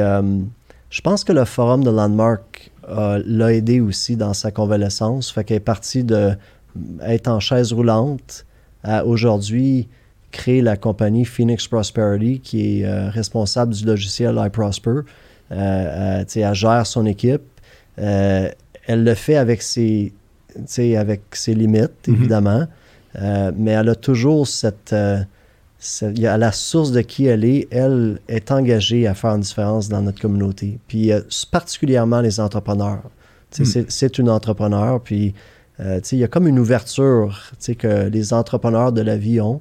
je 0.90 1.00
pense 1.00 1.24
que 1.24 1.32
le 1.32 1.44
forum 1.44 1.84
de 1.84 1.90
Landmark 1.90 2.70
euh, 2.88 3.22
l'a 3.26 3.52
aidé 3.52 3.80
aussi 3.80 4.16
dans 4.16 4.32
sa 4.32 4.50
convalescence. 4.50 5.30
Fait 5.30 5.44
qu'elle 5.44 5.58
est 5.58 5.60
partie 5.60 6.04
de 6.04 6.32
être 7.02 7.28
en 7.28 7.40
chaise 7.40 7.72
roulante 7.72 8.46
à 8.82 9.04
aujourd'hui 9.04 9.88
créer 10.30 10.62
la 10.62 10.76
compagnie 10.76 11.24
Phoenix 11.24 11.66
Prosperity 11.66 12.40
qui 12.40 12.80
est 12.80 12.84
euh, 12.84 13.10
responsable 13.10 13.74
du 13.74 13.84
logiciel 13.84 14.40
iProsper. 14.42 15.00
Euh, 15.52 16.24
elle 16.34 16.54
gère 16.54 16.86
son 16.86 17.06
équipe. 17.06 17.42
elle 17.96 18.54
le 18.88 19.14
fait 19.14 19.36
avec 19.36 19.62
ses, 19.62 20.12
avec 20.96 21.22
ses 21.32 21.54
limites, 21.54 21.90
mm-hmm. 22.06 22.12
évidemment. 22.12 22.66
mais 23.14 23.72
elle 23.72 23.88
a 23.88 23.94
toujours 23.94 24.46
cette 24.46 24.94
à 26.24 26.36
la 26.36 26.52
source 26.52 26.90
de 26.90 27.00
qui 27.02 27.26
elle 27.26 27.44
est, 27.44 27.68
elle 27.70 28.20
est 28.28 28.50
engagée 28.50 29.06
à 29.06 29.14
faire 29.14 29.30
une 29.30 29.42
différence 29.42 29.88
dans 29.88 30.02
notre 30.02 30.20
communauté. 30.20 30.78
Puis 30.88 31.12
euh, 31.12 31.20
particulièrement 31.50 32.20
les 32.20 32.40
entrepreneurs. 32.40 33.02
Hmm. 33.58 33.64
C'est 33.88 34.18
une 34.18 34.28
entrepreneur, 34.28 35.00
puis 35.00 35.34
euh, 35.80 36.00
il 36.12 36.18
y 36.18 36.24
a 36.24 36.28
comme 36.28 36.48
une 36.48 36.58
ouverture 36.58 37.52
que 37.78 38.08
les 38.08 38.32
entrepreneurs 38.32 38.92
de 38.92 39.00
la 39.00 39.16
vie 39.16 39.40
ont. 39.40 39.60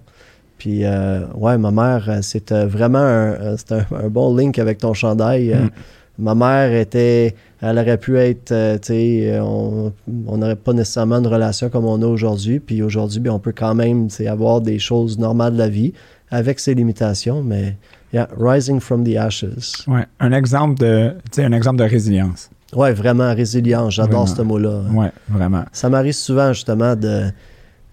Puis, 0.58 0.86
euh, 0.86 1.26
ouais, 1.36 1.58
ma 1.60 1.70
mère, 1.70 2.20
c'était 2.24 2.66
vraiment 2.66 2.98
un, 2.98 3.56
un, 3.92 4.10
bon 4.10 4.36
link 4.36 4.58
avec 4.58 4.80
ton 4.80 4.96
chandail. 4.96 5.54
Hmm. 5.54 5.70
Ma 6.18 6.34
mère 6.34 6.74
était, 6.74 7.36
elle 7.62 7.80
aurait 7.80 7.98
pu 7.98 8.18
être, 8.18 8.54
tu 8.82 8.88
sais, 8.88 9.40
on 9.42 9.92
n'aurait 10.38 10.56
pas 10.56 10.74
nécessairement 10.74 11.18
une 11.18 11.28
relation 11.28 11.70
comme 11.70 11.86
on 11.86 12.02
a 12.02 12.06
aujourd'hui. 12.06 12.60
Puis 12.60 12.82
aujourd'hui, 12.82 13.20
ben, 13.20 13.32
on 13.32 13.40
peut 13.40 13.54
quand 13.56 13.74
même 13.74 14.10
avoir 14.28 14.62
des 14.62 14.80
choses 14.80 15.18
normales 15.18 15.54
de 15.54 15.58
la 15.58 15.70
vie 15.70 15.94
avec 16.30 16.60
ses 16.60 16.76
limitations, 16.76 17.42
mais 17.42 17.76
yeah, 18.14 18.28
rising 18.38 18.80
from 18.80 19.04
the 19.04 19.16
ashes. 19.16 19.88
Ouais, 19.88 20.06
un 20.20 20.32
exemple 20.32 20.80
de, 20.80 21.14
un 21.38 21.52
exemple 21.52 21.80
de 21.80 21.86
résilience. 21.86 22.50
Ouais, 22.74 22.94
vraiment 22.94 23.34
résilience. 23.34 23.96
J'adore 23.96 24.28
ce 24.28 24.42
mot-là. 24.42 24.84
Ouais, 24.92 25.12
vraiment. 25.30 25.64
Ça 25.72 25.90
m'arrive 25.90 26.14
souvent 26.14 26.54
justement 26.54 26.96
de 26.96 27.32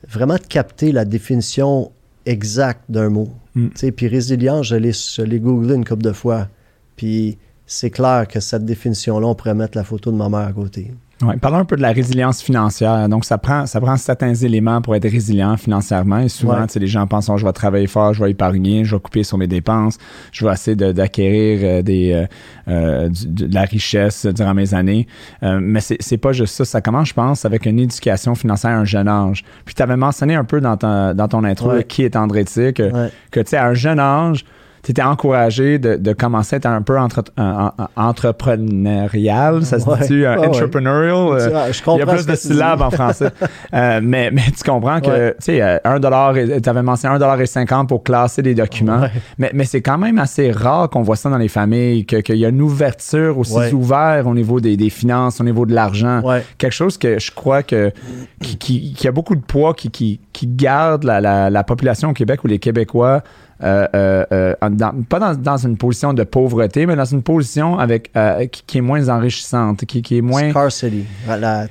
vraiment 0.09 0.35
de 0.35 0.47
capter 0.47 0.93
la 0.93 1.05
définition 1.05 1.91
exacte 2.27 2.83
d'un 2.89 3.09
mot. 3.09 3.29
Mm. 3.55 3.69
Puis 3.97 4.09
résilience, 4.09 4.67
je 4.67 5.23
l'ai 5.23 5.41
googlé 5.41 5.75
une 5.75 5.85
couple 5.85 6.03
de 6.03 6.13
fois. 6.13 6.49
Puis 6.97 7.39
c'est 7.67 7.91
clair 7.91 8.27
que 8.29 8.41
cette 8.41 8.65
définition-là, 8.65 9.27
on 9.27 9.35
pourrait 9.35 9.55
mettre 9.55 9.77
la 9.79 9.85
photo 9.85 10.11
de 10.13 10.17
ma 10.17 10.29
mère 10.29 10.47
à 10.49 10.53
côté. 10.53 10.93
Ouais, 11.23 11.37
parlons 11.37 11.59
un 11.59 11.65
peu 11.65 11.77
de 11.77 11.81
la 11.81 11.93
résilience 11.93 12.43
financière. 12.43 13.09
Donc, 13.09 13.25
ça 13.25 13.39
prend, 13.39 13.67
ça 13.67 13.81
prend 13.81 13.97
certains 13.97 14.35
éléments 14.35 14.83
pour 14.83 14.97
être 14.97 15.09
résilient 15.09 15.57
financièrement. 15.57 16.19
Et 16.19 16.29
souvent, 16.29 16.59
Ouais. 16.61 16.67
tu 16.67 16.73
sais, 16.75 16.81
les 16.81 16.89
gens 16.89 17.07
pensent, 17.07 17.31
oh, 17.31 17.39
je 17.39 17.47
vais 17.47 17.53
travailler 17.53 17.87
fort, 17.87 18.13
je 18.13 18.23
vais 18.25 18.33
épargner, 18.33 18.85
je 18.85 18.97
vais 18.97 19.01
couper 19.01 19.23
sur 19.23 19.39
mes 19.39 19.47
dépenses, 19.47 19.97
je 20.33 20.45
vais 20.45 20.53
essayer 20.53 20.75
de- 20.77 20.91
d'acquérir 20.93 21.61
euh, 21.63 21.83
des, 21.83 22.13
euh, 22.13 22.27
euh, 22.69 23.09
du- 23.09 23.47
de 23.47 23.55
la 23.55 23.63
richesse 23.63 24.27
durant 24.27 24.55
mes 24.55 24.75
années. 24.75 25.07
Euh, 25.45 25.61
mais 25.63 25.81
c'est 25.81 26.19
pas 26.19 26.33
juste 26.33 26.57
ça. 26.57 26.65
Ça 26.65 26.81
commence, 26.81 27.09
je 27.09 27.15
pense, 27.15 27.45
avec 27.45 27.65
une 27.65 27.79
éducation 27.79 28.35
financière 28.35 28.73
à 28.73 28.79
un 28.79 28.85
jeune 28.85 29.09
âge. 29.09 29.45
Puis, 29.65 29.75
tu 29.77 29.83
avais 29.83 29.97
mentionné 29.97 30.35
un 30.35 30.45
peu 30.45 30.61
dans, 30.61 30.77
ta- 30.77 31.15
dans 31.15 31.29
ton 31.29 31.45
intro 31.45 31.71
Ouais. 31.71 31.85
qui 31.85 32.03
est 32.03 32.17
André 32.17 32.45
que, 32.45 32.73
que 33.31 33.41
tu 33.41 33.51
sais, 33.51 33.57
à 33.57 33.69
un 33.69 33.75
jeune 33.75 34.01
âge, 34.01 34.45
tu 34.85 34.91
étais 34.93 35.03
encouragé 35.03 35.79
de, 35.79 35.97
de 35.97 36.13
commencer 36.13 36.55
à 36.55 36.59
être 36.59 36.67
un 36.67 36.83
peu 36.83 36.99
entre, 36.99 37.25
un- 37.37 37.73
un- 37.79 37.89
entrepreneurial, 37.97 39.65
ça 39.65 39.79
se 39.79 39.89
Ouais. 39.89 39.99
dit-tu, 40.01 40.27
euh, 40.27 40.35
Ouais, 40.35 40.41
ouais. 40.41 40.47
entrepreneurial? 40.49 41.15
euh, 41.41 41.73
je 41.73 41.79
comprends 41.83 41.97
il 41.97 42.01
y 42.01 42.03
a 42.03 42.07
plus 42.07 42.27
de 42.27 42.33
que 42.33 42.39
syllabes 42.39 42.83
en 42.83 42.91
français. 42.91 43.31
Euh, 43.75 44.01
mais, 44.03 44.31
mais 44.31 44.43
tu 44.57 44.63
comprends 44.63 45.01
que, 45.01 45.31
tu 45.31 45.37
sais, 45.41 45.61
euh, 45.63 45.79
1 45.85 45.99
dollar, 45.99 46.35
tu 46.35 46.69
avais 46.69 46.83
mentionné 46.83 47.17
1,50 47.19 47.87
pour 47.89 48.05
classer 48.05 48.41
des 48.43 48.55
documents. 48.55 49.01
Mais, 49.39 49.51
mais 49.53 49.65
c'est 49.65 49.81
quand 49.83 49.99
même 49.99 50.19
assez 50.19 50.53
rare 50.53 50.89
qu'on 50.91 51.03
voit 51.03 51.17
ça 51.17 51.29
dans 51.29 51.39
les 51.39 51.49
familles, 51.49 52.07
que- 52.07 52.17
qu'il 52.21 52.37
y 52.37 52.45
a 52.47 52.51
une 52.51 52.63
ouverture 52.63 53.37
aussi 53.39 53.73
ouverte 53.75 54.27
au 54.27 54.35
niveau 54.35 54.61
des, 54.61 54.77
des 54.77 54.91
finances, 54.91 55.41
au 55.41 55.45
niveau 55.45 55.67
de 55.67 55.75
l'argent. 55.75 56.23
Quelque 56.59 56.73
chose 56.73 56.99
que 56.99 57.19
je 57.19 57.33
crois 57.33 57.63
que, 57.65 57.91
qui, 58.41 58.59
qui- 58.59 58.93
qui 58.93 59.09
a 59.09 59.13
beaucoup 59.13 59.35
de 59.35 59.43
poids, 59.43 59.75
qui, 59.75 59.91
qui, 59.91 60.21
qui 60.33 60.47
garde 60.47 61.03
la, 61.05 61.21
la- 61.21 61.51
la 61.51 61.65
population 61.65 62.11
au 62.11 62.13
Québec 62.15 62.45
ou 62.45 62.47
les 62.47 62.59
Québécois. 62.61 63.23
Euh, 63.63 63.87
euh, 63.95 64.25
euh, 64.33 64.55
dans- 64.71 65.03
pas 65.09 65.19
dans, 65.21 65.35
dans 65.35 65.57
une 65.57 65.77
position 65.77 66.13
de 66.13 66.25
pauvreté, 66.25 66.87
mais 66.87 66.97
dans 66.97 67.05
une 67.05 67.23
position 67.23 67.79
avec 67.79 68.11
euh, 68.17 68.47
qui, 68.47 68.63
qui 68.67 68.79
est 68.79 68.81
moins 68.81 69.09
enrichissante, 69.09 69.85
qui, 69.85 70.03
qui 70.03 70.19
est 70.19 70.21
moins. 70.21 70.51
Scarcity. 70.51 71.05
Voilà. 71.27 71.67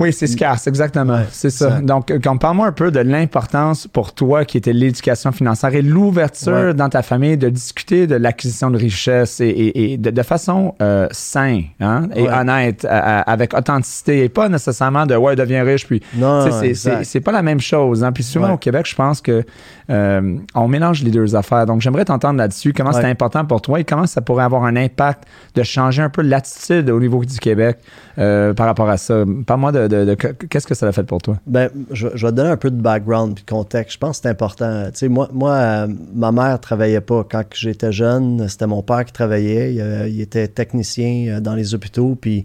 Oui, 0.00 0.12
c'est 0.12 0.26
scarce, 0.26 0.66
exactement. 0.66 1.14
Ouais, 1.14 1.26
c'est 1.30 1.50
ça. 1.50 1.70
ça. 1.70 1.80
Donc, 1.80 2.12
comme 2.22 2.38
parle-moi 2.38 2.68
un 2.68 2.72
peu 2.72 2.90
de 2.90 3.00
l'importance 3.00 3.86
pour 3.86 4.14
toi 4.14 4.44
qui 4.44 4.58
était 4.58 4.72
l'éducation 4.72 5.32
financière 5.32 5.74
et 5.74 5.82
l'ouverture 5.82 6.52
Ouais. 6.52 6.74
dans 6.74 6.88
ta 6.88 7.02
famille 7.02 7.36
de 7.36 7.48
discuter 7.48 8.06
de 8.06 8.14
l'acquisition 8.14 8.70
de 8.70 8.78
richesse 8.78 9.40
et, 9.40 9.46
et- 9.48 9.92
et 9.92 9.96
de, 9.96 10.10
de 10.10 10.22
façon 10.22 10.74
saine 11.10 11.64
hein, 11.80 12.08
et 12.14 12.22
Ouais. 12.22 12.28
honnête, 12.32 12.86
avec 12.90 13.54
authenticité 13.54 14.24
et 14.24 14.28
pas 14.28 14.48
nécessairement 14.48 15.06
de 15.06 15.14
ouais, 15.16 15.36
deviens 15.36 15.64
riche. 15.64 15.86
Puis, 15.86 16.02
Non, 16.16 16.46
c'est- 16.50 17.20
pas 17.20 17.32
la 17.32 17.42
même 17.42 17.60
chose. 17.60 18.04
Hein. 18.04 18.12
Puis 18.12 18.22
souvent 18.24 18.52
au 18.52 18.56
Québec, 18.58 18.86
je 18.88 18.94
pense 18.94 19.20
que 19.20 19.42
on 19.88 20.68
mélange 20.68 21.02
les 21.02 21.10
deux 21.10 21.23
affaires. 21.34 21.66
Donc, 21.66 21.80
j'aimerais 21.80 22.04
t'entendre 22.04 22.38
là-dessus. 22.38 22.72
Comment 22.72 22.90
Ouais. 22.90 23.00
c'est 23.00 23.08
important 23.08 23.44
pour 23.44 23.62
toi 23.62 23.80
et 23.80 23.84
comment 23.84 24.06
ça 24.06 24.20
pourrait 24.20 24.44
avoir 24.44 24.64
un 24.64 24.76
impact 24.76 25.24
de 25.54 25.62
changer 25.62 26.02
un 26.02 26.08
peu 26.10 26.22
l'attitude 26.22 26.90
au 26.90 27.00
niveau 27.00 27.24
du 27.24 27.38
Québec 27.38 27.78
euh, 28.18 28.52
par 28.54 28.66
rapport 28.66 28.88
à 28.88 28.96
ça? 28.96 29.24
Parle-moi 29.46 29.72
de, 29.72 29.86
de- 29.88 30.04
de- 30.04 30.14
qu'est-ce 30.14 30.66
que 30.66 30.74
ça 30.74 30.86
a 30.86 30.92
fait 30.92 31.04
pour 31.04 31.22
toi? 31.22 31.36
Ben, 31.46 31.70
je, 31.90 32.08
je 32.14 32.26
vais 32.26 32.32
te 32.32 32.36
donner 32.36 32.50
un 32.50 32.56
peu 32.56 32.70
de 32.70 32.80
background 32.80 33.34
puis 33.36 33.44
de 33.44 33.50
contexte. 33.50 33.94
Je 33.94 33.98
pense 33.98 34.18
que 34.18 34.22
c'est 34.24 34.28
important. 34.28 34.84
Tu 34.86 34.98
sais, 34.98 35.08
moi, 35.08 35.28
moi 35.32 35.52
euh, 35.52 35.86
ma 36.14 36.32
mère 36.32 36.60
travaillait 36.60 37.00
pas. 37.00 37.24
Quand 37.30 37.42
j'étais 37.54 37.92
jeune, 37.92 38.48
c'était 38.48 38.66
mon 38.66 38.82
père 38.82 39.04
qui 39.04 39.12
travaillait. 39.12 39.74
Il, 39.74 39.80
euh, 39.80 40.08
il 40.08 40.20
était 40.20 40.48
technicien 40.48 41.40
dans 41.40 41.54
les 41.54 41.74
hôpitaux. 41.74 42.16
Puis, 42.20 42.44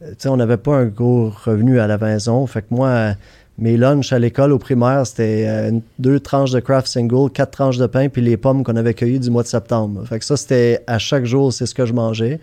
tu 0.00 0.06
sais, 0.18 0.28
on 0.28 0.36
n'avait 0.36 0.56
pas 0.56 0.76
un 0.76 0.86
gros 0.86 1.30
revenu 1.44 1.78
à 1.80 1.86
la 1.86 1.98
maison. 1.98 2.46
Fait 2.46 2.62
que 2.62 2.68
moi, 2.70 3.14
mes 3.60 3.76
lunchs 3.76 4.12
à 4.12 4.18
l'école 4.18 4.52
au 4.52 4.58
primaire, 4.58 5.06
c'était 5.06 5.44
euh, 5.46 5.78
deux 5.98 6.18
tranches 6.18 6.50
de 6.50 6.60
craft 6.60 6.86
single, 6.88 7.30
quatre 7.30 7.50
tranches 7.50 7.76
de 7.76 7.86
pain, 7.86 8.08
puis 8.08 8.22
les 8.22 8.38
pommes 8.38 8.64
qu'on 8.64 8.76
avait 8.76 8.94
cueillies 8.94 9.20
du 9.20 9.30
mois 9.30 9.42
de 9.42 9.48
septembre. 9.48 10.04
Fait 10.06 10.18
que 10.18 10.24
ça, 10.24 10.36
c'était 10.36 10.82
à 10.86 10.98
chaque 10.98 11.26
jour, 11.26 11.52
c'est 11.52 11.66
ce 11.66 11.74
que 11.74 11.84
je 11.84 11.92
mangeais. 11.92 12.40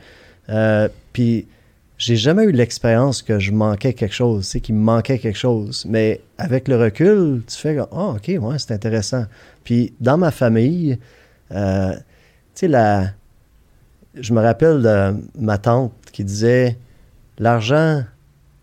Euh, 0.49 0.87
puis, 1.13 1.47
j'ai 1.97 2.15
jamais 2.15 2.43
eu 2.43 2.51
l'expérience 2.51 3.23
que 3.23 3.39
je 3.39 3.51
manquais 3.51 3.93
quelque 3.93 4.13
chose, 4.13 4.45
c'est 4.45 4.59
qu'il 4.59 4.75
me 4.75 4.83
manquait 4.83 5.17
quelque 5.17 5.37
chose. 5.37 5.85
Mais 5.89 6.21
avec 6.37 6.67
le 6.67 6.77
recul, 6.77 7.41
tu 7.47 7.57
fais 7.57 7.77
ah, 7.79 8.09
ok, 8.09 8.31
ouais, 8.39 8.59
c'est 8.59 8.71
intéressant. 8.71 9.25
Puis 9.63 9.93
dans 9.99 10.17
ma 10.17 10.29
famille, 10.29 10.99
euh, 11.51 11.95
tu 11.95 12.01
sais, 12.53 12.67
la... 12.67 13.07
je 14.13 14.31
me 14.33 14.41
rappelle 14.41 14.83
de 14.83 15.15
ma 15.39 15.57
tante 15.57 15.93
qui 16.11 16.23
disait, 16.23 16.77
l'argent, 17.39 18.03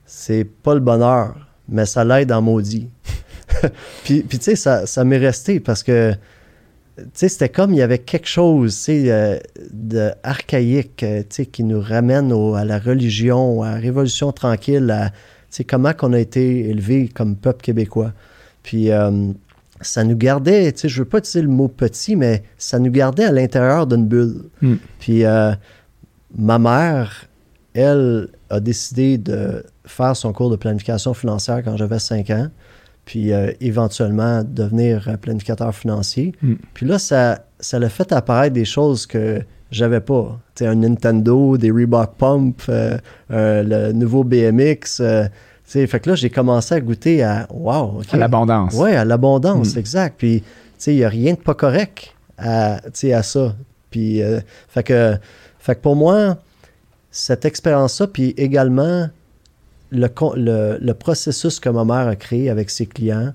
c'est 0.06 0.44
pas 0.44 0.74
le 0.74 0.80
bonheur, 0.80 1.43
mais 1.68 1.86
ça 1.86 2.04
l'aide 2.04 2.32
en 2.32 2.42
maudit. 2.42 2.88
puis, 4.04 4.22
puis 4.22 4.38
tu 4.38 4.44
sais, 4.44 4.56
ça, 4.56 4.86
ça 4.86 5.04
m'est 5.04 5.18
resté 5.18 5.60
parce 5.60 5.82
que 5.82 6.12
tu 6.96 7.02
sais, 7.14 7.28
c'était 7.28 7.48
comme 7.48 7.72
il 7.72 7.78
y 7.78 7.82
avait 7.82 7.98
quelque 7.98 8.28
chose, 8.28 8.76
tu 8.76 8.82
sais, 8.82 9.10
euh, 9.12 9.38
de 9.72 10.12
archaïque, 10.22 11.02
euh, 11.02 11.20
tu 11.22 11.26
sais, 11.36 11.46
qui 11.46 11.64
nous 11.64 11.80
ramène 11.80 12.32
au- 12.32 12.54
à 12.54 12.64
la 12.64 12.78
religion, 12.78 13.62
à 13.62 13.72
la 13.72 13.76
révolution 13.78 14.30
tranquille, 14.30 14.88
à, 14.92 15.10
tu 15.10 15.16
sais, 15.50 15.64
comment 15.64 15.92
qu'on 15.92 16.12
a 16.12 16.20
été 16.20 16.68
élevé 16.68 17.08
comme 17.08 17.34
peuple 17.34 17.62
québécois. 17.62 18.12
Puis 18.62 18.92
euh, 18.92 19.10
ça 19.80 20.04
nous 20.04 20.16
gardait, 20.16 20.70
tu 20.72 20.82
sais, 20.82 20.88
je 20.88 21.00
veux 21.02 21.08
pas 21.08 21.18
utiliser 21.18 21.42
le 21.42 21.48
mot 21.48 21.66
petit, 21.66 22.14
mais 22.14 22.44
ça 22.58 22.78
nous 22.78 22.92
gardait 22.92 23.24
à 23.24 23.32
l'intérieur 23.32 23.88
d'une 23.88 24.06
bulle. 24.06 24.44
Mm. 24.62 24.74
Puis 25.00 25.24
euh, 25.24 25.52
ma 26.38 26.60
mère, 26.60 27.26
elle, 27.74 28.28
a 28.50 28.60
décidé 28.60 29.18
de 29.18 29.64
faire 29.86 30.16
son 30.16 30.32
cours 30.32 30.50
de 30.50 30.56
planification 30.56 31.14
financière 31.14 31.62
quand 31.64 31.76
j'avais 31.76 31.98
5 31.98 32.30
ans, 32.30 32.48
puis 33.04 33.32
euh, 33.32 33.52
éventuellement 33.60 34.42
devenir 34.44 35.08
un 35.08 35.16
planificateur 35.16 35.74
financier. 35.74 36.32
Mm. 36.42 36.54
Puis 36.72 36.86
là, 36.86 36.98
ça, 36.98 37.44
ça 37.60 37.78
l'a 37.78 37.88
fait 37.88 38.12
apparaître 38.12 38.54
des 38.54 38.64
choses 38.64 39.06
que 39.06 39.42
j'avais 39.70 40.00
pas. 40.00 40.38
Tu 40.54 40.64
sais, 40.64 40.70
un 40.70 40.76
Nintendo, 40.76 41.56
des 41.58 41.70
Reebok 41.70 42.14
Pump, 42.16 42.62
euh, 42.68 42.96
euh, 43.30 43.62
le 43.62 43.92
nouveau 43.92 44.24
BMX. 44.24 45.00
euh, 45.00 45.24
tu 45.24 45.30
sais, 45.64 45.86
fait 45.86 46.00
que 46.00 46.10
là, 46.10 46.16
j'ai 46.16 46.30
commencé 46.30 46.74
à 46.74 46.80
goûter 46.80 47.22
à 47.22 47.46
wow. 47.50 48.00
À 48.12 48.16
l'abondance. 48.16 48.74
Oui, 48.76 48.90
à 48.94 49.04
l'abondance, 49.04 49.74
Mm. 49.74 49.78
exact. 49.78 50.14
Puis, 50.18 50.40
tu 50.42 50.46
sais, 50.78 50.94
il 50.94 50.98
n'y 50.98 51.04
a 51.04 51.08
rien 51.08 51.32
de 51.34 51.38
pas 51.38 51.54
correct 51.54 52.14
à, 52.38 52.80
à 53.12 53.22
ça. 53.22 53.54
Puis, 53.90 54.22
euh, 54.22 54.40
fait, 54.68 54.82
que, 54.82 55.14
fait 55.58 55.74
que 55.74 55.80
pour 55.80 55.96
moi, 55.96 56.36
cette 57.10 57.44
expérience-là, 57.44 58.06
puis 58.08 58.34
également 58.36 59.08
le, 59.94 60.92
processus 60.92 61.60
que 61.60 61.68
ma 61.68 61.84
mère 61.84 62.08
a 62.08 62.16
créé 62.16 62.50
avec 62.50 62.70
ses 62.70 62.86
clients, 62.86 63.32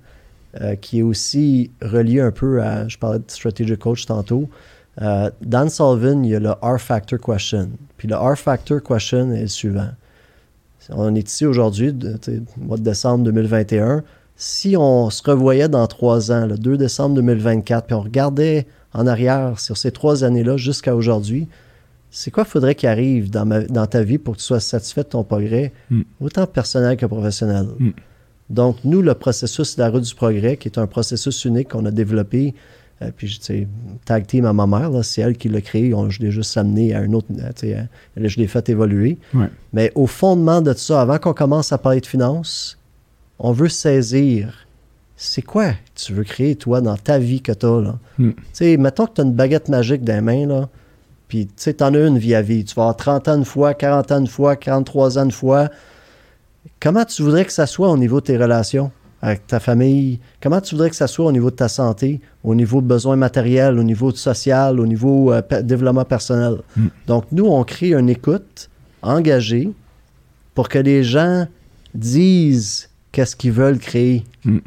euh, 0.61 0.75
qui 0.75 0.99
est 0.99 1.03
aussi 1.03 1.71
relié 1.81 2.21
un 2.21 2.31
peu 2.31 2.61
à, 2.61 2.87
je 2.87 2.97
parlais 2.97 3.19
de 3.19 3.25
strategic 3.27 3.79
coach 3.79 4.05
tantôt, 4.05 4.49
euh, 5.01 5.29
Solvin, 5.69 6.23
il 6.23 6.31
y 6.31 6.35
a 6.35 6.39
le 6.39 6.51
R-Factor 6.61 7.19
Question. 7.19 7.69
Puis 7.97 8.07
le 8.07 8.15
R-Factor 8.15 8.81
Question 8.83 9.31
est 9.31 9.41
le 9.41 9.47
suivant. 9.47 9.89
On 10.91 11.13
est 11.15 11.27
ici 11.27 11.45
aujourd'hui, 11.45 11.93
mois 12.57 12.77
de 12.77 12.83
décembre 12.83 13.23
2021. 13.25 14.03
Si 14.35 14.75
on 14.77 15.09
se 15.09 15.21
revoyait 15.23 15.69
dans 15.69 15.85
trois 15.87 16.31
ans, 16.31 16.47
le 16.47 16.57
2 16.57 16.77
décembre 16.77 17.15
2024, 17.15 17.85
puis 17.85 17.93
on 17.93 18.01
regardait 18.01 18.65
en 18.93 19.05
arrière 19.05 19.59
sur 19.59 19.77
ces 19.77 19.91
trois 19.91 20.23
années-là 20.23 20.57
jusqu'à 20.57 20.95
aujourd'hui, 20.95 21.47
c'est 22.11 22.31
quoi 22.31 22.43
faudrait 22.45 22.75
qu'il 22.75 22.89
arrive 22.89 23.29
dans, 23.29 23.45
ma- 23.45 23.61
dans 23.61 23.85
ta 23.85 24.01
vie 24.03 24.17
pour 24.17 24.35
que 24.35 24.39
tu 24.39 24.45
sois 24.45 24.59
satisfait 24.59 25.03
de 25.03 25.09
ton 25.09 25.23
progrès, 25.23 25.71
Mm. 25.91 26.01
autant 26.21 26.47
personnel 26.47 26.97
que 26.97 27.05
professionnel? 27.05 27.67
Mm. 27.79 27.89
Donc, 28.49 28.77
nous, 28.83 29.01
le 29.01 29.13
processus 29.13 29.75
de 29.75 29.81
la 29.83 29.89
route 29.89 30.03
du 30.03 30.15
progrès, 30.15 30.57
qui 30.57 30.67
est 30.69 30.77
un 30.79 30.87
processus 30.87 31.45
unique 31.45 31.69
qu'on 31.69 31.85
a 31.85 31.91
développé, 31.91 32.55
euh, 33.03 33.11
puis, 33.15 33.27
tu 33.37 33.43
sais, 33.45 33.67
tag 34.05 34.25
team 34.25 34.45
à 34.45 34.53
ma 34.53 34.65
mère, 34.65 34.89
c'est 35.05 35.21
elle 35.21 35.37
qui 35.37 35.49
l'a 35.49 35.61
créé, 35.61 35.93
on- 35.93 36.09
je 36.09 36.19
l'ai 36.21 36.31
juste 36.31 36.57
amené 36.57 36.93
à 36.95 36.99
un 37.01 37.13
autre, 37.13 37.27
tu 37.29 37.43
sais, 37.55 37.75
euh, 37.77 37.83
je 38.27 38.37
l'ai 38.37 38.47
fait 38.47 38.67
évoluer. 38.69 39.19
Ouais. 39.35 39.47
Mais 39.71 39.91
au 39.93 40.07
fondement 40.07 40.61
de 40.61 40.73
tout 40.73 40.79
ça, 40.79 41.01
avant 41.01 41.19
qu'on 41.19 41.33
commence 41.33 41.71
à 41.71 41.77
parler 41.77 42.01
de 42.01 42.07
finances, 42.07 42.77
on 43.37 43.51
veut 43.51 43.69
saisir 43.69 44.65
c'est 45.21 45.41
quoi 45.41 45.73
tu 45.95 46.13
veux 46.13 46.23
créer, 46.23 46.55
toi, 46.55 46.79
dans 46.81 46.95
ta 46.95 47.19
vie 47.19 47.41
que 47.41 47.51
tu 47.51 47.65
as. 47.65 47.81
Là? 47.81 47.99
Mm. 48.17 48.29
Tu 48.31 48.35
sais, 48.53 48.77
mettons 48.77 49.05
que 49.05 49.13
tu 49.15 49.21
as 49.21 49.25
une 49.25 49.33
baguette 49.33 49.67
magique 49.69 50.03
dans 50.03 50.13
les 50.15 50.21
mains, 50.21 50.47
là, 50.47 50.69
puis 51.29 51.45
tu 51.47 51.53
sais, 51.55 51.81
en 51.81 51.93
as 51.93 51.99
une 52.07 52.17
vie 52.17 52.35
à 52.35 52.41
vie. 52.41 52.65
Tu 52.65 52.75
vas 52.75 52.81
avoir 52.81 52.97
30 52.97 53.27
ans 53.29 53.37
une 53.37 53.45
fois, 53.45 53.73
40 53.73 54.11
ans 54.11 54.19
une 54.19 54.27
fois, 54.27 54.55
43 54.57 55.17
ans 55.17 55.23
une 55.25 55.31
fois. 55.31 55.69
Comment 56.81 57.05
tu 57.05 57.23
voudrais 57.23 57.45
que 57.45 57.53
ça 57.53 57.65
soit 57.65 57.89
au 57.89 57.97
niveau 57.97 58.19
de 58.19 58.25
tes 58.25 58.37
relations 58.37 58.91
avec 59.21 59.47
ta 59.47 59.59
famille? 59.59 60.19
Comment 60.41 60.59
tu 60.59 60.75
voudrais 60.75 60.89
que 60.89 60.95
ça 60.95 61.07
soit 61.07 61.25
au 61.25 61.31
niveau 61.31 61.49
de 61.51 61.55
ta 61.55 61.67
santé, 61.69 62.19
au 62.43 62.55
niveau 62.55 62.81
de 62.81 62.87
besoins 62.87 63.15
matériels, 63.15 63.77
au 63.79 63.83
niveau 63.83 64.11
de 64.11 64.17
social, 64.17 64.79
au 64.79 64.85
niveau 64.85 65.31
euh, 65.31 65.41
pe- 65.41 65.61
développement 65.61 66.03
personnel? 66.05 66.57
Mm. 66.75 66.87
Donc, 67.07 67.25
nous, 67.31 67.45
on 67.45 67.63
crée 67.63 67.93
une 67.93 68.09
écoute 68.09 68.69
engagée 69.01 69.69
pour 70.55 70.67
que 70.67 70.79
les 70.79 71.03
gens 71.03 71.47
disent 71.93 72.89
qu'est-ce 73.11 73.35
qu'ils 73.35 73.51
veulent 73.51 73.79
créer. 73.79 74.23
Mm. 74.45 74.57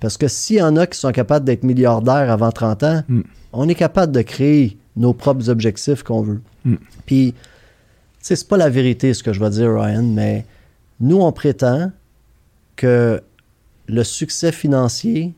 Parce 0.00 0.16
que 0.16 0.28
s'il 0.28 0.56
y 0.56 0.62
en 0.62 0.76
a 0.76 0.86
qui 0.86 0.98
sont 0.98 1.10
capables 1.12 1.44
d'être 1.44 1.64
milliardaires 1.64 2.30
avant 2.30 2.50
30 2.52 2.82
ans, 2.84 3.02
Mm. 3.08 3.20
on 3.52 3.68
est 3.68 3.74
capable 3.74 4.12
de 4.12 4.22
créer 4.22 4.76
nos 4.98 5.12
propres 5.14 5.48
objectifs 5.48 6.02
qu'on 6.02 6.22
veut. 6.22 6.40
Mm. 6.64 6.74
Puis, 7.06 7.34
c'est 8.20 8.46
pas 8.46 8.56
la 8.56 8.68
vérité 8.68 9.14
ce 9.14 9.22
que 9.22 9.32
je 9.32 9.40
vais 9.40 9.50
dire, 9.50 9.72
Ryan, 9.74 10.02
mais 10.02 10.44
nous, 11.00 11.20
on 11.20 11.32
prétend 11.32 11.92
que 12.76 13.22
le 13.86 14.04
succès 14.04 14.52
financier 14.52 15.32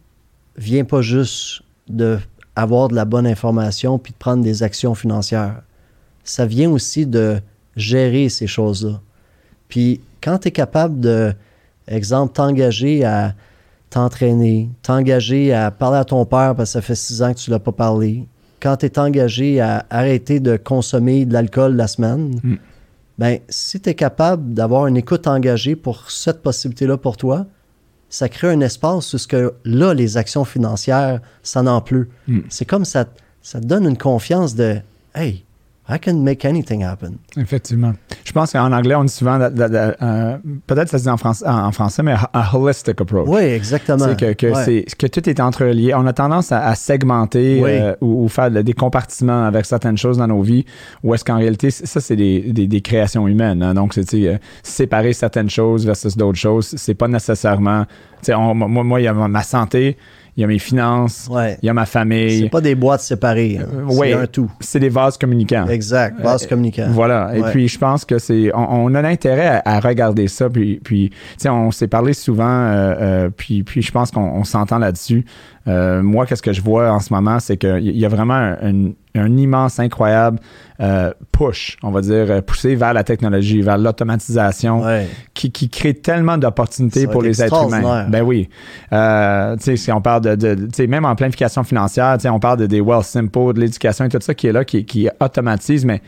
vient 0.56 0.84
pas 0.84 1.02
juste 1.02 1.62
de 1.88 2.18
avoir 2.56 2.88
de 2.88 2.94
la 2.94 3.04
bonne 3.04 3.26
information 3.26 3.98
puis 3.98 4.12
de 4.12 4.18
prendre 4.18 4.42
des 4.42 4.62
actions 4.62 4.94
financières. 4.94 5.62
Ça 6.24 6.46
vient 6.46 6.70
aussi 6.70 7.06
de 7.06 7.40
gérer 7.76 8.28
ces 8.28 8.46
choses-là. 8.46 9.00
Puis 9.68 10.00
quand 10.20 10.38
tu 10.38 10.48
es 10.48 10.50
capable 10.50 11.00
de, 11.00 11.32
exemple, 11.86 12.34
t'engager 12.34 13.04
à 13.04 13.34
t'entraîner, 13.88 14.68
t'engager 14.82 15.52
à 15.52 15.70
parler 15.70 15.98
à 15.98 16.04
ton 16.04 16.24
père 16.24 16.54
parce 16.54 16.70
que 16.70 16.72
ça 16.72 16.82
fait 16.82 16.94
six 16.94 17.22
ans 17.22 17.32
que 17.32 17.38
tu 17.38 17.50
l'as 17.50 17.58
pas 17.58 17.72
parlé, 17.72 18.26
quand 18.60 18.76
tu 18.78 18.86
es 18.86 18.98
engagé 18.98 19.60
à 19.60 19.86
arrêter 19.90 20.40
de 20.40 20.56
consommer 20.56 21.24
de 21.24 21.32
l'alcool 21.32 21.76
la 21.76 21.86
semaine, 21.88 22.38
Mm. 22.42 22.54
ben, 23.18 23.38
si 23.48 23.80
tu 23.80 23.90
es 23.90 23.94
capable 23.94 24.54
d'avoir 24.54 24.86
une 24.86 24.96
écoute 24.96 25.26
engagée 25.26 25.76
pour 25.76 26.10
cette 26.10 26.42
possibilité-là 26.42 26.96
pour 26.96 27.16
toi, 27.16 27.46
ça 28.08 28.28
crée 28.28 28.48
un 28.48 28.60
espace 28.60 29.12
où 29.14 29.18
ce 29.18 29.26
que 29.28 29.54
là, 29.64 29.94
les 29.94 30.16
actions 30.16 30.44
financières, 30.44 31.20
ça 31.42 31.62
n'en 31.62 31.80
plus. 31.80 32.08
Mm. 32.28 32.40
C'est 32.48 32.64
comme 32.64 32.84
ça, 32.84 33.06
ça 33.42 33.60
te 33.60 33.66
donne 33.66 33.86
une 33.86 33.98
confiance 33.98 34.54
de 34.54 34.78
Hey, 35.14 35.44
I 35.92 35.98
can 35.98 36.14
make 36.22 36.44
anything 36.44 36.84
happen. 36.84 37.14
Effectivement. 37.36 37.92
Je 38.24 38.32
pense 38.32 38.52
qu'en 38.52 38.72
anglais, 38.72 38.94
on 38.94 39.04
dit 39.04 39.12
souvent, 39.12 39.38
euh, 39.40 40.36
peut-être 40.66 40.88
ça 40.88 40.98
se 40.98 41.04
dit 41.04 41.10
en, 41.10 41.16
France- 41.16 41.42
en, 41.46 41.66
en 41.66 41.72
français, 41.72 42.02
mais 42.02 42.14
un 42.32 42.44
holistic 42.54 43.00
approach. 43.00 43.26
Oui, 43.28 43.40
exactement. 43.42 43.98
C'est 44.06 44.18
que, 44.18 44.32
que, 44.34 44.46
Ouais. 44.54 44.64
c'est- 44.64 44.96
que 44.96 45.06
tout 45.06 45.28
est 45.28 45.40
entrelié. 45.40 45.94
On 45.94 46.06
a 46.06 46.12
tendance 46.12 46.52
à, 46.52 46.64
à 46.66 46.74
segmenter 46.74 47.60
Oui. 47.62 47.70
euh, 47.70 47.94
ou, 48.00 48.24
ou 48.24 48.28
faire 48.28 48.50
des 48.50 48.72
compartiments 48.72 49.44
avec 49.44 49.66
certaines 49.66 49.98
choses 49.98 50.18
dans 50.18 50.26
nos 50.28 50.42
vies, 50.42 50.64
ou 51.02 51.14
est-ce 51.14 51.24
qu'en 51.24 51.38
réalité, 51.38 51.70
ça, 51.70 52.00
c'est 52.00 52.16
des, 52.16 52.52
des- 52.52 52.66
des 52.66 52.80
créations 52.80 53.26
humaines. 53.26 53.62
hein. 53.62 53.74
Donc, 53.74 53.94
c'est 53.94 54.06
euh, 54.28 54.36
séparer 54.62 55.12
certaines 55.12 55.50
choses 55.50 55.84
versus 55.86 56.16
d'autres 56.16 56.38
choses. 56.38 56.74
C'est 56.76 56.94
pas 56.94 57.08
nécessairement. 57.08 57.84
on- 58.28 58.54
moi, 58.54 58.84
moi, 58.84 59.00
il 59.00 59.04
y 59.04 59.08
a 59.08 59.14
ma 59.14 59.42
santé, 59.42 59.96
il 60.36 60.40
y 60.40 60.44
a 60.44 60.46
mes 60.46 60.58
finances, 60.58 61.28
Ouais. 61.30 61.58
il 61.62 61.66
y 61.66 61.68
a 61.68 61.74
ma 61.74 61.84
C'est 61.86 61.92
famille. 61.92 62.48
pas 62.48 62.60
des 62.60 62.74
boîtes 62.74 63.00
séparées. 63.00 63.58
hein. 63.60 63.66
Euh, 63.74 63.84
c'est 63.90 63.96
ouais. 63.98 64.12
un 64.14 64.26
tout. 64.26 64.50
C'est 64.60 64.80
des 64.80 64.88
vases 64.88 65.18
communicants. 65.18 65.66
Exact. 65.68 66.16
Euh, 66.24 66.36
communicant. 66.48 66.86
Voilà. 66.90 67.30
Et 67.34 67.42
Ouais. 67.42 67.50
puis, 67.50 67.68
je 67.68 67.78
pense 67.78 68.04
que 68.04 68.18
c'est. 68.18 68.50
On, 68.54 68.84
on 68.86 68.94
a 68.94 69.02
l'intérêt 69.02 69.60
à, 69.64 69.76
à 69.76 69.80
regarder 69.80 70.28
ça. 70.28 70.48
Puis, 70.48 70.80
puis 70.82 71.10
tu 71.10 71.16
sais, 71.38 71.48
on 71.48 71.70
s'est 71.70 71.88
parlé 71.88 72.12
souvent. 72.12 72.44
euh, 72.48 72.94
euh, 73.00 73.30
puis, 73.36 73.62
puis, 73.62 73.82
je 73.82 73.92
pense 73.92 74.10
qu'on 74.10 74.20
on 74.22 74.44
s'entend 74.44 74.78
là-dessus. 74.78 75.24
Moi, 75.66 76.26
qu'est-ce 76.26 76.42
que 76.42 76.52
je 76.52 76.62
vois 76.62 76.90
en 76.90 76.98
ce 77.00 77.12
moment, 77.12 77.38
c'est 77.38 77.56
qu'il 77.56 77.96
y 77.96 78.04
a 78.04 78.08
vraiment 78.08 78.34
un, 78.34 78.56
un- 78.62 78.90
un 79.14 79.36
immense, 79.36 79.78
incroyable 79.80 80.38
euh, 80.80 81.12
push, 81.32 81.76
on 81.82 81.90
va 81.90 82.00
dire, 82.00 82.26
euh, 82.30 82.40
poussé 82.40 82.74
vers 82.74 82.92
la 82.94 83.02
technologie, 83.04 83.60
vers 83.62 83.76
l'automatisation, 83.78 84.82
Ouais. 84.82 85.08
qui, 85.34 85.50
qui 85.52 85.68
crée 85.68 85.94
tellement 85.94 86.38
d'opportunités 86.38 87.06
pour 87.06 87.22
les 87.22 87.42
êtres 87.42 87.66
humains. 87.66 88.06
Ben 88.08 88.22
oui. 88.22 88.48
Euh, 88.92 89.56
tu 89.56 89.64
sais, 89.64 89.76
si 89.76 89.92
on 89.92 90.00
parle 90.00 90.22
de, 90.22 90.34
de- 90.34 90.54
tu 90.66 90.70
sais, 90.74 90.86
même 90.86 91.04
en 91.04 91.14
planification 91.14 91.64
financière, 91.64 92.14
tu 92.16 92.22
sais, 92.22 92.28
on 92.28 92.40
parle 92.40 92.58
de 92.58 92.66
des 92.66 92.80
Well 92.80 93.02
Simple, 93.02 93.52
de 93.54 93.60
l'éducation 93.60 94.04
et 94.04 94.08
tout 94.08 94.18
ça 94.20 94.34
qui 94.34 94.46
est 94.46 94.52
là, 94.52 94.64
qui, 94.64 94.84
qui 94.84 95.08
automatise, 95.20 95.84
mais, 95.84 96.00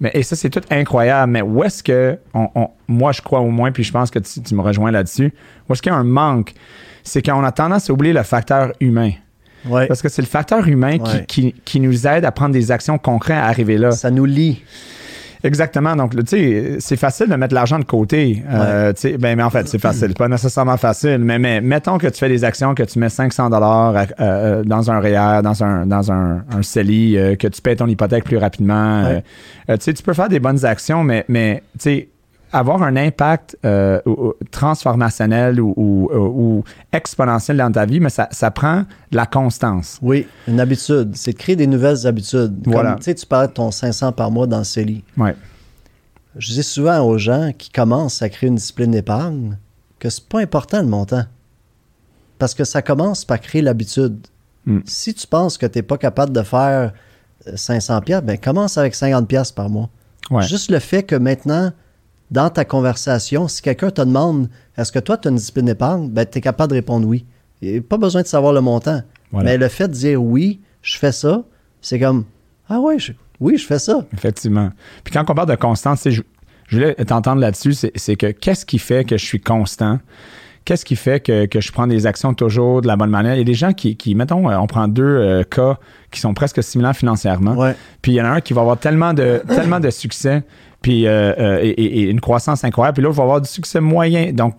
mais 0.00 0.10
et 0.14 0.22
ça, 0.22 0.34
c'est 0.36 0.50
tout 0.50 0.62
incroyable. 0.70 1.32
Mais 1.32 1.42
où 1.42 1.62
est-ce 1.62 1.82
que, 1.82 2.18
on, 2.34 2.48
on- 2.54 2.68
moi, 2.88 3.12
je 3.12 3.20
crois 3.22 3.40
au 3.40 3.50
moins, 3.50 3.70
puis 3.72 3.84
je 3.84 3.92
pense 3.92 4.10
que 4.10 4.18
tu, 4.18 4.40
tu 4.42 4.54
me 4.54 4.62
rejoins 4.62 4.90
là-dessus, 4.90 5.32
où 5.68 5.72
est-ce 5.72 5.82
qu'il 5.82 5.92
y 5.92 5.94
a 5.94 5.98
un 5.98 6.04
manque? 6.04 6.52
C'est 7.04 7.24
qu'on 7.24 7.44
a 7.44 7.52
tendance 7.52 7.88
à 7.88 7.92
oublier 7.92 8.12
le 8.12 8.22
facteur 8.24 8.72
humain. 8.80 9.12
Ouais. 9.68 9.86
Parce 9.86 10.02
que 10.02 10.08
c'est 10.08 10.22
le 10.22 10.28
facteur 10.28 10.66
humain 10.68 10.98
qui, 10.98 11.16
Ouais. 11.16 11.24
qui, 11.26 11.54
qui 11.64 11.80
nous 11.80 12.06
aide 12.06 12.24
à 12.24 12.32
prendre 12.32 12.52
des 12.52 12.70
actions 12.70 12.98
concrètes 12.98 13.36
à 13.38 13.46
arriver 13.46 13.78
là. 13.78 13.90
Ça 13.92 14.10
nous 14.10 14.24
lie. 14.24 14.62
Exactement. 15.44 15.94
Donc, 15.94 16.16
tu 16.16 16.22
sais, 16.26 16.76
c'est 16.80 16.96
facile 16.96 17.28
de 17.28 17.36
mettre 17.36 17.54
l'argent 17.54 17.78
de 17.78 17.84
côté. 17.84 18.42
Euh, 18.50 18.92
tu 18.94 19.00
sais, 19.02 19.18
ben, 19.18 19.36
mais 19.36 19.42
en 19.42 19.50
fait, 19.50 19.68
c'est 19.68 19.78
facile. 19.78 20.14
Pas 20.14 20.28
nécessairement 20.28 20.76
facile. 20.76 21.18
Mais, 21.18 21.38
mais 21.38 21.60
mettons 21.60 21.98
que 21.98 22.06
tu 22.08 22.18
fais 22.18 22.28
des 22.28 22.42
actions, 22.42 22.74
que 22.74 22.82
tu 22.82 22.98
mets 22.98 23.10
500 23.10 23.50
dollars 23.50 24.06
dans 24.64 24.90
un 24.90 24.98
REER, 24.98 25.42
dans 25.42 25.62
un, 25.62 25.86
dans 25.86 26.10
un, 26.10 26.42
un 26.50 26.62
CELI, 26.62 27.16
euh, 27.18 27.34
que 27.36 27.46
tu 27.46 27.60
payes 27.60 27.76
ton 27.76 27.86
hypothèque 27.86 28.24
plus 28.24 28.38
rapidement. 28.38 29.02
Ouais. 29.04 29.08
euh, 29.68 29.72
euh, 29.72 29.76
tu 29.76 29.84
sais, 29.84 29.94
tu 29.94 30.02
peux 30.02 30.14
faire 30.14 30.28
des 30.28 30.40
bonnes 30.40 30.64
actions, 30.64 31.04
mais, 31.04 31.24
mais 31.28 31.62
tu 31.78 31.82
sais, 31.90 32.08
avoir 32.52 32.82
un 32.82 32.96
impact 32.96 33.56
euh, 33.64 34.00
transformationnel 34.50 35.60
ou, 35.60 35.74
ou- 35.76 36.10
ou 36.12 36.64
exponentiel 36.92 37.56
dans 37.58 37.70
ta 37.72 37.84
vie, 37.86 38.00
mais 38.00 38.10
ça, 38.10 38.28
ça 38.30 38.50
prend 38.50 38.84
de 39.10 39.16
la 39.16 39.26
constance. 39.26 39.98
Oui, 40.02 40.26
une 40.48 40.60
habitude. 40.60 41.12
C'est 41.16 41.32
de 41.32 41.36
créer 41.38 41.56
des 41.56 41.66
nouvelles 41.66 42.06
habitudes. 42.06 42.56
Voilà. 42.66 42.90
Comme, 42.92 42.98
tu 43.00 43.04
sais, 43.04 43.14
tu 43.14 43.26
parlais 43.26 43.48
de 43.48 43.52
ton 43.52 43.70
500 43.70 44.12
par 44.12 44.30
mois 44.30 44.46
dans 44.46 44.58
le 44.58 44.64
CELI. 44.64 45.02
Ouais. 45.16 45.34
Je 46.36 46.52
dis 46.52 46.62
souvent 46.62 47.00
aux 47.00 47.18
gens 47.18 47.52
qui 47.56 47.70
commencent 47.70 48.22
à 48.22 48.28
créer 48.28 48.48
une 48.48 48.56
discipline 48.56 48.90
d'épargne 48.90 49.56
que 49.98 50.10
c'est 50.10 50.28
pas 50.28 50.40
important 50.40 50.80
le 50.80 50.86
montant. 50.88 51.24
Parce 52.38 52.52
que 52.54 52.64
ça 52.64 52.82
commence 52.82 53.24
par 53.24 53.40
créer 53.40 53.62
l'habitude. 53.62 54.26
Mm. 54.66 54.80
Si 54.84 55.14
tu 55.14 55.26
penses 55.26 55.56
que 55.56 55.64
tu 55.66 55.78
n'es 55.78 55.82
pas 55.82 55.96
capable 55.96 56.32
de 56.32 56.42
faire 56.42 56.92
euh, 57.46 57.52
500 57.56 58.02
pièces, 58.02 58.22
ben 58.22 58.36
commence 58.38 58.76
avec 58.76 58.94
50 58.94 59.26
pièces 59.26 59.52
par 59.52 59.70
mois. 59.70 59.88
Ouais. 60.30 60.42
Juste 60.42 60.70
le 60.70 60.78
fait 60.78 61.02
que 61.04 61.14
maintenant, 61.16 61.72
dans 62.30 62.50
ta 62.50 62.64
conversation, 62.64 63.48
si 63.48 63.62
quelqu'un 63.62 63.90
te 63.90 64.00
demande 64.02 64.48
est-ce 64.76 64.90
que 64.92 64.98
toi 64.98 65.16
tu 65.16 65.28
as 65.28 65.30
une 65.30 65.36
discipline 65.36 65.66
d'épargne, 65.66 66.08
ben 66.08 66.26
tu 66.26 66.38
es 66.38 66.40
capable 66.40 66.70
de 66.70 66.76
répondre 66.76 67.06
oui. 67.06 67.24
Et 67.62 67.80
pas 67.80 67.96
besoin 67.96 68.22
de 68.22 68.26
savoir 68.26 68.52
le 68.52 68.60
montant. 68.60 69.02
Voilà. 69.32 69.50
Mais 69.50 69.56
le 69.58 69.68
fait 69.68 69.88
de 69.88 69.92
dire 69.92 70.22
oui, 70.22 70.60
je 70.82 70.98
fais 70.98 71.12
ça, 71.12 71.44
c'est 71.80 71.98
comme 72.00 72.24
ah 72.68 72.80
ouais, 72.80 72.98
je- 72.98 73.12
oui, 73.40 73.56
je 73.58 73.66
fais 73.66 73.78
ça. 73.78 74.04
Effectivement. 74.12 74.70
Puis 75.04 75.12
quand 75.12 75.24
on 75.28 75.34
parle 75.34 75.48
de 75.50 75.54
constance, 75.56 76.08
je, 76.08 76.22
je 76.68 76.76
voulais 76.76 76.94
t'entendre 76.96 77.40
là-dessus, 77.40 77.74
c'est 77.94 78.16
que 78.16 78.30
qu'est-ce 78.32 78.66
qui 78.66 78.78
fait 78.78 79.04
que 79.04 79.16
je 79.16 79.24
suis 79.24 79.40
constant? 79.40 80.00
Qu'est-ce 80.66 80.84
qui 80.84 80.96
fait 80.96 81.20
que, 81.20 81.46
que 81.46 81.62
je 81.62 81.72
prends 81.72 81.86
des 81.86 82.06
actions 82.06 82.34
toujours 82.34 82.82
de 82.82 82.86
la 82.86 82.96
bonne 82.96 83.08
manière? 83.08 83.34
Il 83.34 83.38
y 83.38 83.40
a 83.40 83.44
des 83.44 83.54
gens 83.54 83.72
qui, 83.72 83.96
qui 83.96 84.14
mettons, 84.14 84.50
euh, 84.50 84.58
on 84.58 84.66
prend 84.66 84.88
deux 84.88 85.02
euh, 85.02 85.42
cas 85.44 85.78
qui 86.10 86.20
sont 86.20 86.34
presque 86.34 86.62
similaires 86.62 86.96
financièrement. 86.96 87.54
Ouais. 87.54 87.74
Puis 88.02 88.12
il 88.12 88.14
y 88.16 88.20
en 88.20 88.26
a 88.26 88.30
un 88.30 88.40
qui 88.40 88.52
va 88.52 88.60
avoir 88.60 88.76
tellement 88.76 89.14
de, 89.14 89.42
tellement 89.48 89.80
de 89.80 89.88
succès 89.88 90.42
puis, 90.86 91.08
euh, 91.08 91.32
euh, 91.38 91.58
et, 91.62 92.02
une 92.02 92.20
croissance 92.20 92.62
incroyable, 92.62 92.94
puis 92.94 93.02
l'autre 93.02 93.16
va 93.16 93.24
avoir 93.24 93.40
du 93.40 93.48
succès 93.48 93.80
moyen. 93.80 94.32
Donc, 94.32 94.56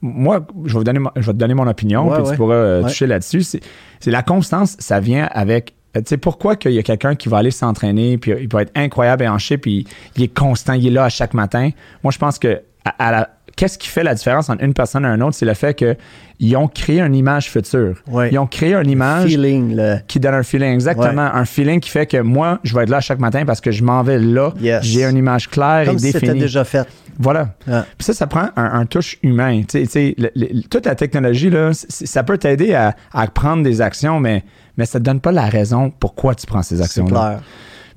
moi, 0.00 0.44
je 0.64 0.72
vais, 0.72 0.78
vous 0.78 0.84
donner, 0.84 1.00
je 1.14 1.26
vais 1.26 1.32
te 1.32 1.38
donner 1.38 1.54
mon 1.54 1.68
opinion, 1.68 2.08
Ouais, 2.08 2.20
puis 2.20 2.30
tu 2.32 2.36
pourras 2.36 2.82
toucher 2.82 3.06
là-dessus. 3.06 3.42
C'est 3.42 3.60
c'est 4.00 4.10
la 4.10 4.22
constance, 4.22 4.76
ça 4.80 4.98
vient 4.98 5.28
avec. 5.30 5.74
Tu 5.94 6.02
sais, 6.04 6.16
pourquoi 6.16 6.56
qu'il 6.56 6.72
y 6.72 6.78
a 6.78 6.82
quelqu'un 6.82 7.14
qui 7.14 7.28
va 7.28 7.38
aller 7.38 7.50
s'entraîner, 7.50 8.18
puis 8.18 8.32
il 8.38 8.48
peut 8.48 8.58
être 8.58 8.72
incroyable 8.74 9.24
et 9.24 9.28
en 9.28 9.38
shape, 9.38 9.62
puis 9.62 9.86
il 10.16 10.22
est 10.24 10.34
constant, 10.34 10.74
il 10.74 10.86
est 10.86 10.90
là 10.90 11.04
à 11.04 11.08
chaque 11.08 11.34
matin? 11.34 11.70
Moi, 12.02 12.12
je 12.12 12.18
pense 12.18 12.38
que 12.38 12.60
à, 12.98 13.08
à 13.08 13.10
la- 13.12 13.30
qu'est-ce 13.56 13.76
qui 13.78 13.88
fait 13.88 14.04
la 14.04 14.14
différence 14.14 14.48
entre 14.50 14.62
une 14.62 14.72
personne 14.74 15.04
et 15.04 15.08
un 15.08 15.20
autre, 15.20 15.34
c'est 15.34 15.44
le 15.46 15.54
fait 15.54 15.74
qu'ils 15.74 16.56
ont 16.56 16.68
créé 16.68 17.00
une 17.00 17.14
image 17.14 17.50
future. 17.50 17.96
Ouais. 18.06 18.28
Ils 18.30 18.38
ont 18.38 18.46
créé 18.46 18.74
une 18.74 18.88
image 18.88 19.28
Feeling, 19.30 19.74
le, 19.74 19.96
qui 20.06 20.20
donne 20.20 20.34
un 20.34 20.42
feeling, 20.44 20.72
exactement. 20.74 21.22
Un 21.34 21.44
feeling 21.44 21.80
qui 21.80 21.90
fait 21.90 22.06
que 22.06 22.18
moi, 22.18 22.60
je 22.62 22.74
vais 22.74 22.84
être 22.84 22.90
là 22.90 23.00
chaque 23.00 23.18
matin 23.18 23.44
parce 23.44 23.60
que 23.60 23.70
je 23.72 23.82
m'en 23.82 24.02
vais 24.04 24.18
là. 24.20 24.52
Yes. 24.60 24.84
J'ai 24.84 25.04
une 25.04 25.16
image 25.16 25.48
claire 25.50 25.86
comme 25.86 25.96
et 25.96 25.98
si 25.98 26.12
définie. 26.12 26.38
déjà 26.38 26.62
fait. 26.64 26.86
Voilà. 27.18 27.48
Ah. 27.68 27.84
Puis 27.98 28.04
ça, 28.04 28.14
ça 28.14 28.28
prend 28.28 28.50
un, 28.54 28.64
un 28.80 28.86
touche 28.86 29.18
humain. 29.24 29.62
Le- 29.74 30.30
le- 30.36 30.62
toute 30.68 30.86
la 30.86 30.94
technologie, 30.94 31.50
là, 31.50 31.70
ça 31.72 32.22
peut 32.22 32.38
t'aider 32.38 32.74
à, 32.74 32.94
à 33.12 33.26
prendre 33.26 33.64
des 33.64 33.80
actions, 33.80 34.20
mais, 34.20 34.44
mais 34.76 34.86
ça 34.86 35.00
ne 35.00 35.04
te 35.04 35.10
donne 35.10 35.20
pas 35.20 35.32
la 35.32 35.46
raison 35.46 35.90
pourquoi 35.90 36.36
tu 36.36 36.46
prends 36.46 36.62
ces 36.62 36.76
C'est 36.76 36.82
actions-là. 36.84 37.10
clair. 37.28 37.40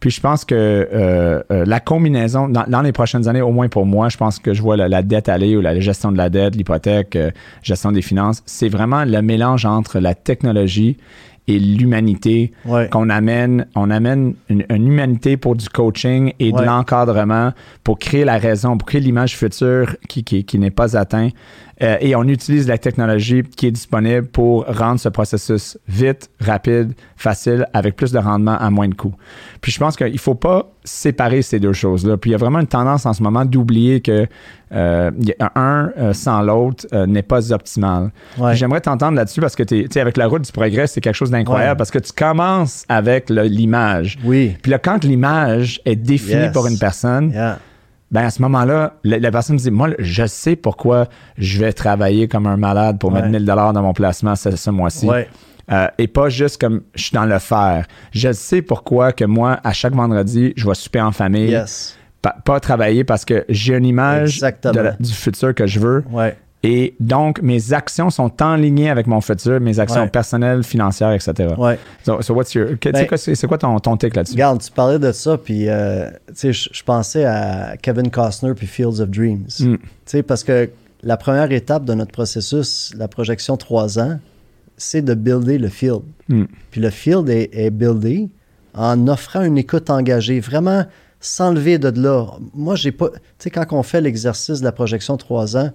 Puis 0.02 0.10
je 0.10 0.20
pense 0.20 0.44
que 0.44 0.56
euh, 0.56 1.42
euh, 1.52 1.64
la 1.66 1.80
combinaison, 1.80 2.50
dans, 2.50 2.66
dans 2.68 2.82
les 2.82 2.92
prochaines 2.92 3.28
années, 3.30 3.42
au 3.42 3.52
moins 3.52 3.70
pour 3.70 3.86
moi, 3.86 4.10
je 4.10 4.18
pense 4.18 4.40
que 4.40 4.54
je 4.54 4.62
vois 4.62 4.76
la, 4.76 4.90
la 4.90 5.04
dette 5.04 5.30
aller 5.30 5.56
ou 5.56 5.62
la 5.62 5.80
gestion 5.80 6.12
de 6.12 6.18
la 6.18 6.30
dette, 6.30 6.56
l'hypothèque, 6.56 7.16
euh, 7.16 7.32
gestion 7.64 7.92
des 7.94 8.02
finances, 8.02 8.42
c'est 8.46 8.68
vraiment 8.68 9.06
le 9.06 9.22
mélange 9.22 9.64
entre 9.66 10.00
la 10.00 10.14
technologie 10.16 10.98
et 11.48 11.58
l'humanité 11.60 12.52
Ouais. 12.66 12.88
qu'on 12.90 13.10
amène, 13.10 13.66
on 13.76 13.90
amène 13.90 14.34
une, 14.50 14.64
une 14.70 14.88
humanité 14.88 15.38
pour 15.38 15.56
du 15.56 15.70
coaching 15.70 16.34
et 16.40 16.52
de 16.52 16.58
Ouais. 16.58 16.66
l'encadrement 16.66 17.52
pour 17.84 17.98
créer 18.00 18.26
la 18.26 18.38
raison, 18.38 18.78
pour 18.78 18.88
créer 18.88 19.02
l'image 19.02 19.36
future 19.38 19.96
qui, 20.10 20.24
qui, 20.24 20.44
qui 20.46 20.60
n'est 20.60 20.70
pas 20.72 20.98
atteinte. 20.98 21.34
Euh, 21.82 21.98
et 22.00 22.16
on 22.16 22.24
utilise 22.24 22.68
la 22.68 22.78
technologie 22.78 23.44
qui 23.44 23.68
est 23.68 23.72
disponible 23.72 24.28
pour 24.28 24.66
rendre 24.66 25.00
ce 25.00 25.10
processus 25.10 25.78
vite, 25.88 26.30
rapide, 26.40 26.94
facile, 27.16 27.66
avec 27.74 27.96
plus 27.96 28.12
de 28.12 28.20
rendement 28.20 28.58
à 28.58 28.70
moins 28.70 28.88
de 28.88 28.94
coûts. 28.96 29.16
Puis 29.62 29.72
je 29.72 29.80
pense 29.80 29.96
qu'il 29.96 30.12
ne 30.12 30.18
faut 30.18 30.36
pas 30.36 30.72
séparer 30.84 31.42
ces 31.42 31.60
deux 31.60 31.74
choses-là. 31.74 32.18
Puis 32.18 32.30
il 32.30 32.34
y 32.34 32.36
a 32.36 32.40
vraiment 32.40 32.60
une 32.60 32.68
tendance 32.68 33.06
en 33.06 33.14
ce 33.14 33.22
moment 33.24 33.46
d'oublier 33.46 34.02
que 34.02 34.28
euh, 34.74 35.12
un 35.56 35.92
euh, 35.98 36.14
sans 36.14 36.42
l'autre 36.42 36.86
n'est 37.06 37.22
pas 37.24 37.52
optimal. 37.52 38.12
Ouais. 38.38 38.56
J'aimerais 38.56 38.82
t'entendre 38.82 39.16
là-dessus 39.18 39.42
parce 39.42 39.56
que 39.56 39.64
tu 39.64 39.88
sais, 39.92 40.00
avec 40.00 40.18
la 40.18 40.28
route 40.28 40.44
du 40.44 40.52
progrès, 40.52 40.88
c'est 40.88 41.02
quelque 41.02 41.16
chose 41.16 41.32
d'incroyable 41.32 41.72
Ouais. 41.72 41.78
parce 41.78 41.92
que 41.92 42.00
tu 42.00 42.12
commences 42.14 42.86
avec 42.90 43.30
l'image. 43.30 44.18
Oui. 44.24 44.56
Puis 44.62 44.72
là, 44.72 44.80
quand 44.80 45.04
l'image 45.04 45.82
est 45.86 45.96
définie 45.96 46.42
Yes. 46.44 46.54
pour 46.54 46.68
une 46.68 46.78
personne, 46.80 47.32
Yeah. 47.32 47.60
Ben 48.12 48.26
à 48.26 48.30
ce 48.30 48.42
moment-là, 48.42 48.96
la, 49.04 49.20
la 49.20 49.32
personne 49.32 49.56
dit 49.56 49.72
Moi, 49.72 49.90
je 50.00 50.26
sais 50.28 50.56
pourquoi 50.56 51.08
je 51.38 51.60
vais 51.60 51.74
travailler 51.74 52.28
comme 52.28 52.46
un 52.48 52.58
malade 52.58 53.00
pour 53.00 53.12
Ouais. 53.12 53.22
mettre 53.22 53.32
1000 53.32 53.46
dans 53.46 53.82
mon 53.82 53.94
placement 53.94 54.36
ce, 54.36 54.56
ce 54.56 54.70
mois-ci. 54.70 55.08
Ouais. 55.08 55.28
Euh, 55.72 55.88
et 55.98 56.08
pas 56.08 56.28
juste 56.30 56.60
comme 56.60 56.82
je 56.96 57.04
suis 57.04 57.16
dans 57.16 57.26
le 57.26 57.40
faire. 57.40 57.86
Je 58.12 58.34
sais 58.34 58.62
pourquoi 58.62 59.14
que 59.14 59.24
moi, 59.24 59.60
à 59.64 59.72
chaque 59.72 59.94
vendredi, 59.96 60.52
je 60.58 60.68
vais 60.68 60.74
souper 60.76 61.00
en 61.00 61.12
famille. 61.12 61.50
Yes. 61.52 61.98
Pa- 62.22 62.36
pas 62.44 62.60
travailler 62.60 63.04
parce 63.04 63.24
que 63.26 63.46
j'ai 63.48 63.76
une 63.76 63.86
image 63.86 64.34
Exactement. 64.36 64.74
de 64.74 64.80
la- 64.82 64.92
du 65.00 65.12
futur 65.12 65.56
que 65.56 65.66
je 65.68 65.80
veux. 65.80 66.04
Ouais. 66.12 66.36
Et 66.64 66.96
donc, 67.00 67.42
mes 67.42 67.74
actions 67.74 68.12
sont 68.12 68.32
en 68.44 68.56
ligne 68.56 68.88
avec 68.90 69.08
mon 69.08 69.20
futur, 69.20 69.60
mes 69.60 69.80
actions 69.80 70.02
Ouais. 70.04 70.10
personnelles, 70.10 70.64
financières, 70.64 71.12
etc. 71.12 71.56
Ouais. 71.58 71.80
So, 72.06 72.22
so 72.22 72.36
what's 72.36 72.54
your, 72.54 72.68
Ben- 72.84 73.08
c'est 73.18 73.48
quoi, 73.48 73.58
ton, 73.58 73.80
ton 73.80 73.98
take 73.98 74.16
là-dessus? 74.16 74.34
Regarde, 74.34 74.62
tu 74.62 74.72
parlais 74.72 75.00
de 75.00 75.12
ça, 75.12 75.38
puis 75.38 75.68
euh, 75.68 76.10
je 76.40 76.52
je 76.52 76.84
pensais 76.84 77.26
à 77.26 77.76
Kevin 77.82 78.12
Costner 78.12 78.54
puis 78.54 78.68
Fields 78.68 79.02
of 79.02 79.10
Dreams. 79.10 79.48
Mm. 79.60 79.76
Tu 79.76 79.80
sais, 80.06 80.22
parce 80.24 80.44
que 80.44 80.70
la 81.02 81.18
première 81.18 81.52
étape 81.52 81.84
de 81.86 81.96
notre 81.96 82.12
processus, 82.12 82.94
la 82.96 83.08
projection 83.08 83.58
3 83.58 83.98
ans, 83.98 84.20
c'est 84.78 85.02
de 85.02 85.16
builder 85.16 85.58
le 85.58 85.70
field. 85.70 86.02
Mm. 86.30 86.44
Puis 86.70 86.80
le 86.82 86.92
field 86.92 87.28
est, 87.30 87.50
est 87.54 87.72
buildé 87.72 88.30
en 88.76 89.08
offrant 89.08 89.42
une 89.42 89.58
écoute 89.58 89.90
engagée, 89.90 90.40
vraiment 90.40 90.86
s'enlever 91.20 91.80
de 91.80 91.90
là. 92.00 92.28
Moi, 92.54 92.76
j'ai 92.76 92.92
pas. 92.92 93.10
Tu 93.10 93.18
sais, 93.40 93.50
quand 93.50 93.66
on 93.72 93.82
fait 93.84 94.02
l'exercice 94.02 94.60
de 94.60 94.66
la 94.66 94.72
projection 94.72 95.18
3 95.18 95.58
ans, 95.58 95.72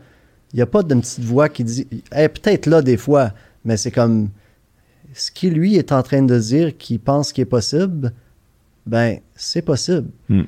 il 0.53 0.57
n'y 0.57 0.63
a 0.63 0.67
pas 0.67 0.83
d'une 0.83 1.01
petite 1.01 1.25
voix 1.25 1.49
qui 1.49 1.65
dit. 1.65 1.87
Est 2.13 2.29
peut-être 2.29 2.67
là 2.67 2.83
des 2.83 2.97
fois, 2.97 3.33
mais 3.65 3.77
c'est 3.77 3.91
comme. 3.91 4.31
Ce 5.15 5.31
qui 5.31 5.49
lui 5.51 5.77
est 5.77 5.93
en 5.93 6.03
train 6.03 6.23
de 6.23 6.39
dire 6.39 6.77
qu'il 6.77 7.01
pense 7.01 7.33
qu'il 7.33 7.43
est 7.43 7.47
possible, 7.47 8.13
ben, 8.85 9.19
c'est 9.35 9.63
possible. 9.63 10.09
Mm. 10.29 10.43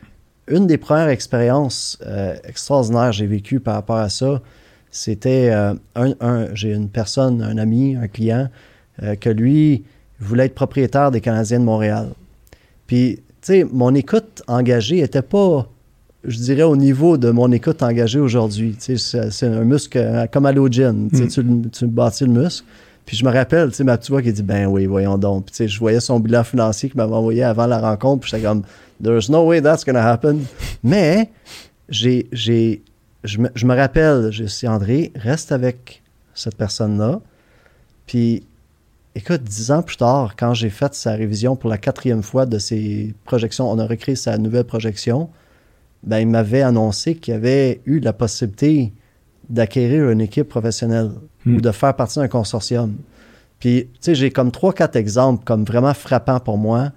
Une 0.49 0.67
des 0.67 0.77
premières 0.79 1.09
expériences 1.09 1.99
euh, 2.07 2.37
extraordinaires 2.45 3.11
que 3.11 3.17
j'ai 3.17 3.27
vécues 3.27 3.61
par 3.61 3.75
rapport 3.75 3.97
à 3.97 4.09
ça, 4.11 4.43
c'était 4.91 5.51
euh, 5.51 5.75
un, 5.95 6.13
un- 6.21 6.55
j'ai 6.55 6.73
une 6.75 6.89
personne, 6.89 7.43
un 7.43 7.57
ami, 7.59 7.97
un 7.97 8.09
client, 8.09 8.49
euh, 9.03 9.15
que 9.15 9.31
lui 9.31 9.85
voulait 10.21 10.47
être 10.47 10.55
propriétaire 10.55 11.11
des 11.11 11.21
Canadiens 11.21 11.61
de 11.61 11.65
Montréal. 11.65 12.11
Puis, 12.87 13.17
tu 13.17 13.23
sais, 13.43 13.65
mon 13.71 13.95
écoute 13.95 14.43
engagée 14.49 14.99
était 15.01 15.23
pas, 15.23 15.67
je 16.29 16.39
dirais, 16.39 16.63
au 16.63 16.77
niveau 16.77 17.17
de 17.17 17.31
mon 17.31 17.51
écoute 17.53 17.83
engagée 17.83 18.21
aujourd'hui. 18.21 18.77
C'est- 18.79 18.97
un 19.47 19.65
muscle 19.65 19.99
comme 20.33 20.47
à 20.47 20.53
sais, 21.31 21.43
Mm. 21.43 21.63
tu, 21.63 21.71
tu 21.71 21.87
bâtis 21.87 22.25
le 22.25 22.31
muscle. 22.31 22.65
Puis 23.07 23.17
je 23.17 23.25
me 23.25 23.31
rappelle, 23.33 23.71
tu 23.71 23.77
sais, 23.77 23.85
ma 23.85 23.97
petite 23.97 24.11
voix 24.11 24.21
qui 24.21 24.33
dit 24.33 24.43
Ben 24.43 24.67
oui, 24.67 24.85
voyons 24.87 25.17
donc. 25.17 25.47
Puis 25.47 25.53
tu 25.53 25.57
sais, 25.57 25.69
je 25.69 25.79
voyais 25.79 26.01
son 26.01 26.21
bilan 26.21 26.45
financier 26.45 26.91
qu'il 26.91 26.99
m'avait 26.99 27.15
envoyé 27.15 27.43
avant 27.43 27.67
la 27.67 27.81
rencontre. 27.81 28.21
Puis 28.23 28.31
j'étais 28.31 28.43
comme 28.45 28.63
There's 29.03 29.31
no 29.31 29.47
way 29.47 29.63
that's 29.63 29.85
gonna 29.85 30.07
happen. 30.11 30.41
Mais 30.85 31.31
j'ai, 31.89 32.29
j'ai, 32.33 32.83
je, 33.25 33.39
me, 33.39 33.49
je 33.55 33.65
me 33.65 33.75
rappelle, 33.75 34.29
je 34.31 34.45
suis 34.45 34.69
André, 34.69 35.11
reste 35.17 35.53
avec 35.53 36.03
cette 36.35 36.57
personne-là. 36.57 37.21
Puis 38.07 38.43
écoute, 39.15 39.43
dix 39.43 39.71
ans 39.71 39.83
plus 39.83 39.97
tard, 39.97 40.35
quand 40.39 40.53
j'ai 40.55 40.71
fait 40.71 40.93
sa 40.95 41.13
révision 41.13 41.57
pour 41.57 41.71
la 41.71 41.79
quatrième 41.79 42.23
fois 42.23 42.45
de 42.47 42.59
ses 42.59 43.15
projections, 43.25 43.71
on 43.71 43.79
a 43.79 43.87
recréé 43.87 44.17
sa 44.17 44.37
nouvelle 44.39 44.65
projection. 44.65 45.29
Ben, 46.03 46.19
il 46.19 46.29
m'avait 46.29 46.63
annoncé 46.63 47.17
qu'il 47.17 47.35
avait 47.35 47.81
eu 47.87 48.01
la 48.01 48.13
possibilité 48.13 48.93
d'acquérir 49.49 50.11
une 50.11 50.21
équipe 50.21 50.49
professionnelle 50.49 51.11
Hmm. 51.45 51.57
ou 51.57 51.61
de 51.61 51.71
faire 51.71 51.95
partie 51.95 52.19
d'un 52.19 52.29
consortium. 52.29 52.97
Puis, 53.59 53.89
tu 53.95 53.99
sais, 54.01 54.15
j'ai 54.15 54.31
comme 54.31 54.51
trois, 54.51 54.73
quatre 54.73 54.97
exemples 54.97 55.45
comme 55.45 55.65
vraiment 55.65 55.95
frappants 55.95 56.41
pour 56.41 56.59
moi 56.59 56.93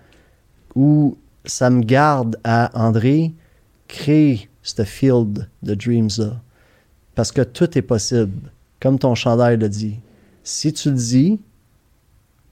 où 0.75 1.17
ça 1.45 1.69
me 1.69 1.81
garde 1.81 2.37
à 2.43 2.69
André 2.79 3.33
créer 3.87 4.49
ce 4.61 4.83
field 4.83 5.49
de 5.63 5.75
dreams-là. 5.75 6.41
Parce 7.15 7.31
que 7.31 7.41
tout 7.41 7.77
est 7.77 7.81
possible. 7.81 8.51
Comme 8.79 8.99
ton 8.99 9.15
chandail 9.15 9.57
le 9.57 9.69
dit. 9.69 9.99
Si 10.43 10.71
tu 10.73 10.89
le 10.89 10.95
dis, 10.95 11.39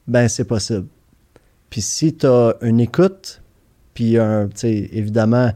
ben 0.07 0.27
c'est 0.27 0.43
possible. 0.43 0.87
Puis 1.69 1.81
si 1.81 2.15
tu 2.15 2.25
as 2.25 2.55
une 2.61 2.79
écoute, 2.79 3.41
puis 3.93 4.17
un, 4.17 4.47
tu 4.47 4.57
sais, 4.57 4.89
évidemment, 4.91 5.51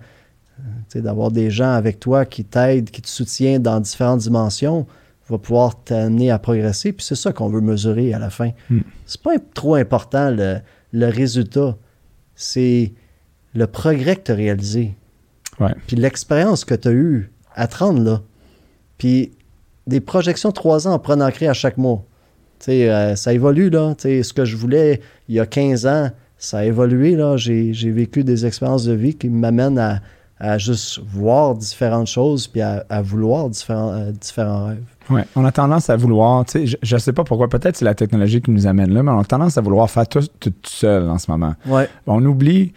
d'avoir 0.95 1.31
des 1.31 1.49
gens 1.49 1.71
avec 1.71 1.99
toi 1.99 2.25
qui 2.25 2.43
t'aident, 2.43 2.89
qui 2.89 3.01
te 3.01 3.07
soutiennent 3.07 3.61
dans 3.61 3.79
différentes 3.79 4.19
dimensions, 4.19 4.85
va 5.29 5.37
pouvoir 5.37 5.83
t'amener 5.83 6.31
à 6.31 6.39
progresser. 6.39 6.93
Puis 6.93 7.05
c'est 7.05 7.15
ça 7.15 7.31
qu'on 7.31 7.49
veut 7.49 7.61
mesurer 7.61 8.13
à 8.13 8.19
la 8.19 8.29
fin. 8.29 8.51
Mm. 8.69 8.79
C'est 9.05 9.21
pas 9.21 9.37
trop 9.53 9.75
important 9.75 10.29
le, 10.29 10.59
le 10.91 11.07
résultat. 11.07 11.77
C'est 12.35 12.93
le 13.55 13.67
progrès 13.67 14.15
que 14.15 14.23
tu 14.23 14.31
as 14.31 14.35
réalisé. 14.35 14.95
Ouais. 15.59 15.73
Puis 15.87 15.95
l'expérience 15.95 16.65
que 16.65 16.75
tu 16.75 16.87
as 16.87 16.91
eue 16.91 17.31
à 17.55 17.67
te 17.67 17.77
rendre 17.77 18.01
là. 18.03 18.21
Puis 18.97 19.31
des 19.87 19.99
projections 19.99 20.49
de 20.49 20.53
trois 20.53 20.87
ans 20.87 20.93
en 20.93 20.99
prenant 20.99 21.29
créer 21.29 21.49
à 21.49 21.53
chaque 21.53 21.77
mois. 21.77 22.05
Euh, 22.69 23.15
ça 23.15 23.33
évolue, 23.33 23.69
là. 23.69 23.93
Ce 23.97 24.33
que 24.33 24.45
je 24.45 24.55
voulais 24.55 25.01
il 25.27 25.35
y 25.35 25.39
a 25.39 25.45
15 25.45 25.85
ans, 25.85 26.09
ça 26.37 26.59
a 26.59 26.65
évolué, 26.65 27.15
là. 27.15 27.35
J'ai 27.37 27.91
vécu 27.91 28.23
des 28.23 28.45
expériences 28.45 28.85
de 28.85 28.93
vie 28.93 29.15
qui 29.15 29.29
m'amènent 29.29 29.79
à, 29.79 30.01
à 30.43 30.58
juste 30.58 30.99
voir 31.08 31.56
différentes 31.56 32.08
choses 32.08 32.47
puis 32.47 32.62
à, 32.62 32.84
à 32.89 33.01
vouloir 33.01 33.49
différents, 33.49 33.93
euh, 33.93 34.12
différents 34.12 34.67
rêves. 34.67 34.84
Ouais, 35.10 35.23
on 35.38 35.45
a 35.45 35.51
tendance 35.53 35.89
à 35.89 35.95
vouloir, 35.95 36.43
tu 36.45 36.51
sais, 36.51 36.67
je, 36.67 36.77
je 36.82 36.97
sais 36.97 37.13
pas 37.13 37.23
pourquoi, 37.23 37.47
peut-être 37.47 37.77
c'est 37.77 37.86
la 37.86 37.95
technologie 37.95 38.41
qui 38.41 38.51
nous 38.51 38.67
amène 38.67 38.93
là, 38.93 39.03
mais 39.03 39.12
on 39.12 39.19
a 39.19 39.23
tendance 39.23 39.58
à 39.58 39.62
vouloir 39.62 39.89
faire 39.89 40.08
tout, 40.08 40.19
tout, 40.41 40.53
seul 40.63 41.10
en 41.10 41.17
ce 41.17 41.32
moment. 41.32 41.56
Ouais. 41.65 41.89
On 42.08 42.23
oublie, 42.25 42.73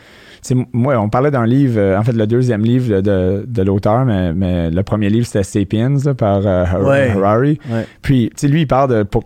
moi, 0.73 0.99
on 1.01 1.09
parlait 1.09 1.31
d'un 1.31 1.47
livre, 1.47 1.79
euh, 1.79 1.99
en 1.99 2.03
fait, 2.03 2.13
le 2.13 2.27
deuxième 2.27 2.63
livre 2.63 3.01
de, 3.01 3.45
de 3.47 3.63
l'auteur, 3.63 4.05
mais, 4.05 4.33
mais 4.33 4.71
le 4.71 4.83
premier 4.83 5.09
livre, 5.09 5.27
c'était 5.27 5.43
Sapiens 5.43 5.95
là, 6.05 6.15
par 6.15 6.43
euh, 6.47 6.65
Ouais. 6.83 7.11
Harari. 7.11 7.59
Ouais. 7.71 7.87
Puis, 8.03 8.29
tu 8.31 8.41
sais, 8.41 8.49
lui, 8.49 8.63
il 8.63 8.67
parle 8.67 8.91
de 8.99 9.03
pour- 9.03 9.25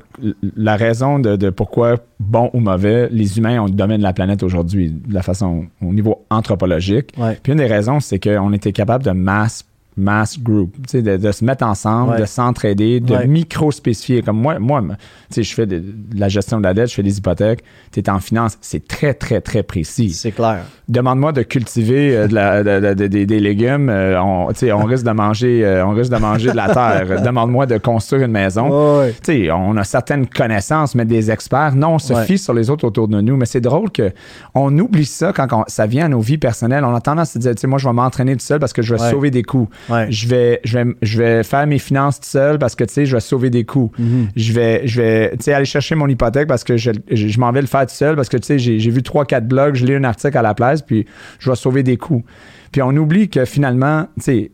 la 0.57 0.77
raison 0.77 1.19
de, 1.19 1.37
de 1.37 1.51
pourquoi, 1.51 1.97
bon 2.19 2.51
ou 2.53 2.61
mauvais, 2.61 3.09
les 3.11 3.39
humains 3.39 3.61
ont 3.63 3.67
le 3.67 3.71
domaine 3.73 3.99
de 3.99 4.03
la 4.03 4.13
planète 4.13 4.43
aujourd'hui, 4.43 4.91
de 4.91 5.15
la 5.15 5.23
façon, 5.23 5.65
au 5.83 5.93
niveau 5.93 6.25
anthropologique. 6.31 7.13
Ouais. 7.17 7.39
Puis 7.43 7.53
une 7.53 7.59
des 7.59 7.67
raisons, 7.67 8.01
c'est 8.01 8.19
qu'on 8.19 8.53
était 8.53 8.73
capable 8.73 9.05
de 9.05 9.11
mass 9.13 9.65
mass 10.01 10.39
group, 10.41 10.75
de, 10.93 11.17
de 11.17 11.33
se 11.33 11.45
mettre 11.45 11.65
ensemble, 11.65 12.13
Ouais. 12.13 12.21
de 12.21 12.25
s'entraider, 12.25 13.01
de 13.01 13.15
Ouais. 13.15 13.27
micro-spécifier. 13.27 14.23
Comme 14.23 14.41
moi, 14.41 14.59
moi 14.59 14.83
je 15.35 15.43
fais 15.43 15.67
de, 15.67 15.79
de 15.79 16.19
la 16.19 16.29
gestion 16.29 16.59
de 16.59 16.65
la 16.65 16.75
dette, 16.75 16.89
je 16.91 16.95
fais 16.95 17.03
des 17.03 17.19
hypothèques, 17.19 17.63
tu 17.93 18.01
es 18.01 18.11
en 18.11 18.19
finance, 18.19 18.59
c'est 18.61 18.87
très, 18.89 19.15
très, 19.15 19.41
très 19.41 19.63
précis. 19.63 20.11
C'est 20.11 20.33
clair. 20.33 20.65
Demande-moi 20.89 21.33
de 21.33 21.43
cultiver 21.43 22.17
euh, 22.17 22.27
de 22.27 22.35
la- 22.35 22.95
des- 22.95 23.27
des 23.27 23.41
légumes, 23.41 23.89
euh, 23.91 24.21
on, 24.21 24.49
on 24.49 24.85
risque 24.85 25.05
de 25.05 25.11
manger, 25.13 25.65
euh, 25.65 25.87
on 25.87 25.91
risque 25.91 26.11
de 26.13 26.17
manger 26.19 26.51
de 26.51 26.57
la 26.57 26.69
terre. 26.75 27.23
Demande-moi 27.25 27.67
de 27.67 27.79
construire 27.79 28.25
une 28.25 28.33
maison. 28.33 28.69
On 28.71 29.77
a 29.77 29.85
certaines 29.85 30.27
connaissances, 30.27 30.95
mais 30.95 31.05
des 31.05 31.31
experts, 31.31 31.75
non, 31.77 31.95
on 31.95 31.99
se 31.99 32.13
Ouais. 32.15 32.25
fie 32.25 32.39
sur 32.39 32.55
les 32.55 32.71
autres 32.71 32.85
autour 32.87 33.07
de 33.09 33.21
nous. 33.21 33.37
Mais 33.37 33.47
c'est 33.47 33.61
drôle 33.61 33.91
que 33.91 34.11
on 34.55 34.77
oublie 34.79 35.05
ça 35.05 35.33
quand 35.33 35.47
on- 35.53 35.65
ça 35.69 35.87
vient 35.87 36.07
à 36.07 36.09
nos 36.09 36.21
vies 36.21 36.39
personnelles. 36.39 36.85
On 36.85 36.95
a 36.95 37.01
tendance 37.01 37.37
à 37.37 37.41
se 37.41 37.49
dire, 37.51 37.69
moi, 37.69 37.79
je 37.79 37.87
vais 37.89 37.95
m'entraîner 37.95 38.33
tout 38.35 38.45
seul 38.45 38.59
parce 38.59 38.73
que 38.73 38.83
je 38.83 38.95
vais 38.95 39.11
sauver 39.11 39.31
des 39.31 39.43
coûts. 39.43 39.69
Ouais. 39.91 40.07
Je 40.11 40.29
vais, 40.29 40.61
je 40.65 40.79
vais, 40.79 40.95
je 41.03 41.19
vais 41.19 41.43
faire 41.43 41.67
mes 41.67 41.79
finances 41.79 42.21
tout 42.21 42.29
seul 42.29 42.59
parce 42.59 42.75
que, 42.75 42.85
tu 42.85 42.93
sais, 42.93 43.07
je 43.07 43.17
vais 43.17 43.21
sauver 43.21 43.51
des 43.51 43.65
coûts. 43.65 43.91
Mhm. 43.99 44.29
Je 44.37 44.53
vais, 44.53 44.87
je 44.87 45.03
vais, 45.03 45.31
tu 45.37 45.45
sais, 45.45 45.53
aller 45.53 45.65
chercher 45.65 45.95
mon 45.95 46.07
hypothèque 46.07 46.49
parce 46.49 46.65
que 46.65 46.77
je, 46.77 46.91
je, 47.11 47.29
je 47.29 47.41
m'en 47.41 47.53
vais 47.53 47.61
le 47.61 47.67
faire 47.67 47.87
tout 47.87 47.95
seul 47.95 48.17
parce 48.17 48.29
que, 48.29 48.37
tu 48.37 48.47
sais, 48.47 48.59
j'ai 48.59 48.79
j'ai 48.79 48.91
vu 48.91 49.03
trois, 49.03 49.25
quatre 49.25 49.47
blogs, 49.47 49.75
je 49.75 49.85
lis 49.85 49.95
un 49.95 50.05
article 50.05 50.37
à 50.37 50.43
la 50.43 50.55
place, 50.55 50.83
puis 50.83 51.07
je 51.39 51.51
vais 51.51 51.57
sauver 51.57 51.83
des 51.83 51.97
coûts. 51.97 52.25
Puis 52.73 52.83
on 52.83 52.91
oublie 52.97 53.29
que 53.29 53.45
finalement, 53.45 54.07
tu 54.17 54.23
sais, 54.23 54.51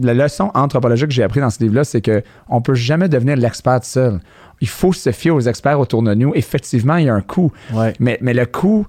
la 0.00 0.14
leçon 0.14 0.50
anthropologique 0.54 1.08
que 1.08 1.14
j'ai 1.14 1.22
appris 1.22 1.40
dans 1.40 1.50
ce 1.50 1.62
livre-là, 1.62 1.84
c'est 1.84 2.00
que 2.00 2.22
on 2.48 2.62
peut 2.62 2.74
jamais 2.74 3.08
devenir 3.08 3.36
l'expert 3.36 3.80
tout 3.80 3.86
seul. 3.86 4.20
Il 4.60 4.68
faut 4.68 4.92
se 4.92 5.12
fier 5.12 5.30
aux 5.30 5.40
experts 5.40 5.78
autour 5.78 6.02
de 6.02 6.14
nous. 6.14 6.32
Effectivement, 6.34 6.96
il 6.96 7.06
y 7.06 7.08
a 7.08 7.14
un 7.14 7.20
coût. 7.20 7.52
Ouais. 7.72 7.92
Mais, 7.98 8.18
mais 8.22 8.32
le 8.32 8.46
coût, 8.46 8.86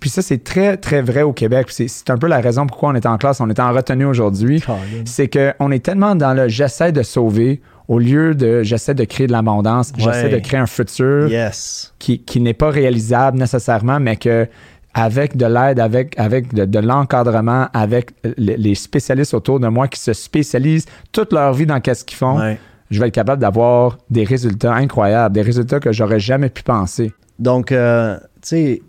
puis 0.00 0.10
ça, 0.10 0.22
c'est 0.22 0.42
très, 0.42 0.76
très 0.76 1.02
vrai 1.02 1.22
au 1.22 1.32
Québec. 1.32 1.66
C'est 1.70 2.10
un 2.10 2.16
peu 2.16 2.26
la 2.26 2.40
raison 2.40 2.66
pourquoi 2.66 2.90
on 2.90 2.94
est 2.94 3.06
en 3.06 3.18
classe, 3.18 3.40
on 3.40 3.48
est 3.50 3.60
en 3.60 3.72
retenue 3.72 4.06
aujourd'hui. 4.06 4.62
C'est 5.04 5.28
qu'on 5.28 5.70
est 5.70 5.84
tellement 5.84 6.14
dans 6.14 6.34
le 6.34 6.48
j'essaie 6.48 6.92
de 6.92 7.02
sauver 7.02 7.60
au 7.88 7.98
lieu 7.98 8.34
de 8.34 8.62
j'essaie 8.62 8.94
de 8.94 9.04
créer 9.04 9.26
de 9.26 9.32
l'abondance, 9.32 9.92
j'essaie 9.96 10.28
de 10.28 10.38
créer 10.38 10.58
un 10.60 10.66
futur 10.66 11.28
Yes. 11.28 11.94
qui, 11.98 12.20
qui 12.20 12.40
n'est 12.40 12.54
pas 12.54 12.70
réalisable 12.70 13.38
nécessairement, 13.38 14.00
mais 14.00 14.16
que 14.16 14.48
avec 14.94 15.36
de 15.36 15.44
l'aide, 15.44 15.78
avec, 15.78 16.18
avec 16.18 16.54
de, 16.54 16.64
de 16.64 16.78
l'encadrement, 16.78 17.68
avec 17.74 18.12
les, 18.38 18.56
les 18.56 18.74
spécialistes 18.74 19.34
autour 19.34 19.60
de 19.60 19.68
moi 19.68 19.88
qui 19.88 20.00
se 20.00 20.14
spécialisent 20.14 20.86
toute 21.12 21.32
leur 21.34 21.52
vie 21.52 21.66
dans 21.66 21.80
qu'est-ce 21.80 22.02
qu'ils 22.04 22.16
font, 22.16 22.38
Ouais. 22.40 22.58
je 22.90 22.98
vais 22.98 23.08
être 23.08 23.14
capable 23.14 23.40
d'avoir 23.42 23.98
des 24.08 24.24
résultats 24.24 24.72
incroyables, 24.74 25.34
des 25.34 25.42
résultats 25.42 25.80
que 25.80 25.92
j'aurais 25.92 26.18
jamais 26.18 26.48
pu 26.48 26.62
penser. 26.62 27.12
Donc, 27.38 27.72
euh, 27.72 28.16
tu 28.40 28.48
sais, 28.48 28.82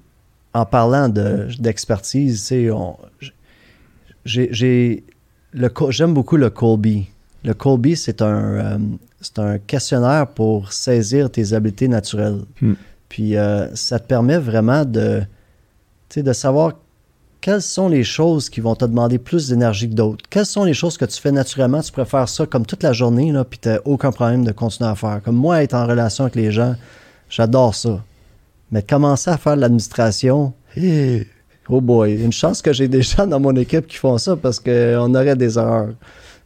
en 0.57 0.65
parlant 0.65 1.07
de- 1.09 1.47
d'expertise, 1.59 2.51
j'ai- 4.25 5.03
j'aime 5.89 6.13
beaucoup 6.13 6.37
le 6.37 6.49
Colby. 6.49 7.07
Le 7.43 7.53
Colby, 7.53 7.95
c'est 7.95 8.21
un, 8.21 8.27
euh, 8.43 8.77
c'est 9.21 9.39
un 9.39 9.57
questionnaire 9.59 10.27
pour 10.27 10.73
saisir 10.73 11.29
tes 11.31 11.53
habiletés 11.53 11.87
naturelles. 11.87 12.41
Hmm. 12.61 12.73
Puis, 13.09 13.37
euh, 13.37 13.73
ça 13.75 13.99
te 13.99 14.07
permet 14.07 14.37
vraiment 14.37 14.83
de, 14.83 15.21
de 16.15 16.33
savoir 16.33 16.73
quelles 17.39 17.61
sont 17.61 17.87
les 17.87 18.03
choses 18.03 18.49
qui 18.49 18.59
vont 18.59 18.75
te 18.75 18.83
demander 18.83 19.19
plus 19.19 19.47
d'énergie 19.47 19.87
que 19.89 19.93
d'autres. 19.93 20.25
Quelles 20.29 20.45
sont 20.45 20.63
les 20.65 20.73
choses 20.73 20.97
que 20.97 21.05
tu 21.05 21.21
fais 21.21 21.31
naturellement, 21.31 21.81
tu 21.81 21.91
préfères 21.91 22.27
ça 22.27 22.45
comme 22.45 22.65
toute 22.65 22.83
la 22.83 22.91
journée, 22.93 23.31
là, 23.31 23.45
puis 23.45 23.59
tu 23.59 23.69
n'as 23.69 23.77
aucun 23.85 24.11
problème 24.11 24.43
de 24.43 24.51
continuer 24.51 24.89
à 24.89 24.95
faire. 24.95 25.21
Comme 25.23 25.35
moi, 25.35 25.63
être 25.63 25.75
en 25.75 25.85
relation 25.85 26.23
avec 26.25 26.35
les 26.35 26.51
gens, 26.51 26.75
j'adore 27.29 27.75
ça. 27.75 28.03
Mais 28.71 28.81
commencer 28.81 29.29
à 29.29 29.37
faire 29.37 29.55
l'administration, 29.55 30.53
eh, 30.75 31.25
oh 31.69 31.81
boy, 31.81 32.15
une 32.15 32.33
chance 32.33 32.61
que 32.61 32.73
j'ai 32.73 32.87
des 32.87 33.01
gens 33.01 33.27
dans 33.27 33.39
mon 33.39 33.55
équipe 33.55 33.87
qui 33.87 33.97
font 33.97 34.17
ça 34.17 34.35
parce 34.35 34.59
qu'on 34.59 35.15
aurait 35.15 35.35
des 35.35 35.57
erreurs. 35.57 35.93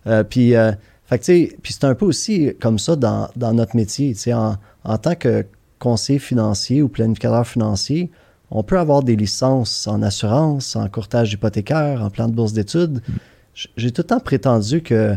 Euh, 0.08 0.24
puis, 0.24 0.56
euh, 0.56 0.72
c'est 1.20 1.84
un 1.84 1.96
peu 1.96 2.06
aussi 2.06 2.54
comme 2.62 2.80
ça 2.80 2.96
dans, 2.96 3.30
notre 3.36 3.76
métier. 3.76 4.16
En, 4.34 4.56
en 4.84 4.98
tant 4.98 5.16
que 5.16 5.46
conseiller 5.80 6.20
financier 6.20 6.82
ou 6.82 6.88
planificateur 6.88 7.46
financier, 7.46 8.12
on 8.52 8.64
peut 8.64 8.78
avoir 8.78 9.02
des 9.02 9.16
licences 9.16 9.88
en 9.88 10.02
assurance, 10.02 10.76
en 10.76 10.88
courtage 10.90 11.34
hypothécaire, 11.34 12.04
en 12.04 12.10
plan 12.10 12.28
de 12.28 12.34
bourse 12.34 12.54
d'études. 12.54 13.02
J'ai 13.54 13.92
tout 13.92 14.02
le 14.02 14.08
temps 14.08 14.20
prétendu 14.20 14.82
que 14.82 15.16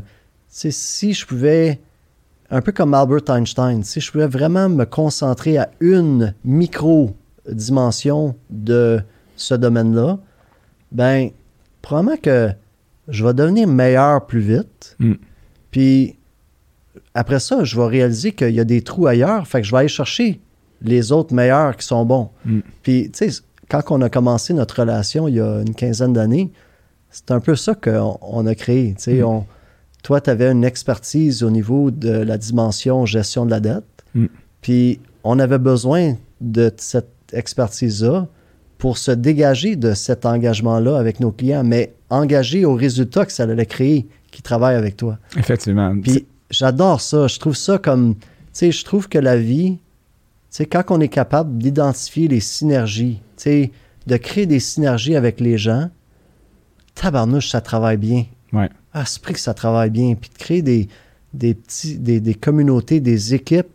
si 0.48 1.12
je 1.12 1.26
pouvais, 1.26 1.80
un 2.56 2.60
peu 2.62 2.72
comme 2.72 2.94
Albert 2.94 3.28
Einstein, 3.34 3.82
si 3.82 4.00
je 4.00 4.12
pouvais 4.12 4.26
vraiment 4.28 4.68
me 4.68 4.84
concentrer 4.84 5.58
à 5.58 5.70
une 5.80 6.34
micro-dimension 6.44 8.36
de 8.50 9.00
ce 9.36 9.54
domaine-là, 9.54 10.18
ben, 10.92 11.30
probablement 11.82 12.16
que 12.16 12.50
je 13.08 13.24
vais 13.24 13.34
devenir 13.34 13.66
meilleur 13.68 14.26
plus 14.26 14.40
vite. 14.40 14.96
Mm. 14.98 15.14
Puis 15.70 16.16
après 17.14 17.40
ça, 17.40 17.64
je 17.64 17.76
vais 17.76 17.86
réaliser 17.86 18.32
qu'il 18.32 18.50
y 18.54 18.60
a 18.60 18.64
des 18.64 18.82
trous 18.82 19.06
ailleurs. 19.06 19.46
Fait 19.46 19.60
que 19.60 19.66
je 19.66 19.72
vais 19.72 19.78
aller 19.78 19.88
chercher 19.88 20.40
les 20.80 21.12
autres 21.12 21.34
meilleurs 21.34 21.76
qui 21.76 21.86
sont 21.86 22.04
bons. 22.04 22.30
Mm. 22.44 22.60
Puis, 22.82 23.10
tu 23.10 23.30
sais, 23.30 23.42
quand 23.68 23.82
on 23.90 24.00
a 24.02 24.08
commencé 24.08 24.54
notre 24.54 24.80
relation 24.80 25.26
il 25.28 25.34
y 25.36 25.40
a 25.40 25.60
une 25.60 25.74
quinzaine 25.74 26.12
d'années, 26.12 26.52
c'est 27.10 27.30
un 27.30 27.40
peu 27.40 27.56
ça 27.56 27.74
qu'on 27.74 28.18
on 28.22 28.46
a 28.46 28.54
créé. 28.54 28.94
Tu 28.96 29.02
sais, 29.02 29.14
Mm. 29.20 29.24
on- 29.24 29.46
toi, 30.04 30.20
tu 30.20 30.30
avais 30.30 30.52
une 30.52 30.64
expertise 30.64 31.42
au 31.42 31.50
niveau 31.50 31.90
de 31.90 32.10
la 32.10 32.38
dimension 32.38 33.06
gestion 33.06 33.46
de 33.46 33.50
la 33.50 33.60
dette. 33.60 34.04
Mm. 34.14 34.26
Puis, 34.60 35.00
on 35.24 35.38
avait 35.38 35.58
besoin 35.58 36.14
de 36.42 36.70
cette 36.76 37.08
expertise-là 37.32 38.28
pour 38.76 38.98
se 38.98 39.10
dégager 39.10 39.76
de 39.76 39.94
cet 39.94 40.26
engagement-là 40.26 40.98
avec 40.98 41.20
nos 41.20 41.32
clients, 41.32 41.64
mais 41.64 41.94
engager 42.10 42.66
au 42.66 42.74
résultat 42.74 43.24
que 43.24 43.32
ça 43.32 43.44
allait 43.44 43.64
créer 43.64 44.06
qui 44.30 44.42
travaille 44.42 44.76
avec 44.76 44.96
toi. 44.96 45.18
Effectivement. 45.38 45.98
Puis 45.98 46.26
j'adore 46.50 47.00
ça. 47.00 47.26
Je 47.26 47.38
trouve 47.38 47.56
ça 47.56 47.78
comme. 47.78 48.16
Tu 48.16 48.20
sais, 48.52 48.72
je 48.72 48.84
trouve 48.84 49.08
que 49.08 49.18
la 49.18 49.38
vie, 49.38 49.78
tu 49.78 49.80
sais, 50.50 50.66
quand 50.66 50.82
on 50.90 51.00
est 51.00 51.08
capable 51.08 51.56
d'identifier 51.56 52.28
les 52.28 52.40
synergies, 52.40 53.22
tu 53.36 53.42
sais, 53.42 53.72
de 54.06 54.16
créer 54.18 54.44
des 54.44 54.60
synergies 54.60 55.16
avec 55.16 55.40
les 55.40 55.56
gens, 55.56 55.88
tabarnouche, 56.94 57.48
ça 57.48 57.62
travaille 57.62 57.96
bien. 57.96 58.26
Ouais. 58.52 58.68
Ah, 58.94 59.04
c'est 59.04 59.20
que 59.22 59.38
ça 59.38 59.52
travaille 59.54 59.90
bien. 59.90 60.14
Puis 60.14 60.30
de 60.30 60.38
créer 60.38 60.62
des, 60.62 60.88
des, 61.32 61.54
petits, 61.54 61.98
des, 61.98 62.20
des 62.20 62.34
communautés, 62.34 63.00
des 63.00 63.34
équipes 63.34 63.66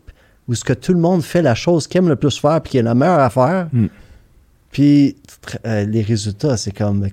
où 0.47 0.55
ce 0.55 0.63
que 0.63 0.73
tout 0.73 0.93
le 0.93 0.99
monde 0.99 1.21
fait 1.21 1.41
la 1.41 1.53
chose 1.55 1.85
qu'il 1.87 1.99
aime 1.99 2.07
le 2.09 2.15
plus 2.15 2.39
faire 2.39 2.59
puis 2.61 2.71
qui 2.71 2.77
est 2.77 2.81
la 2.83 2.95
meilleure 2.95 3.19
à 3.19 3.29
faire. 3.29 3.67
Mm. 3.71 3.85
Puis 4.71 5.15
euh, 5.65 5.85
les 5.85 6.01
résultats, 6.01 6.57
c'est 6.57 6.71
comme. 6.71 7.07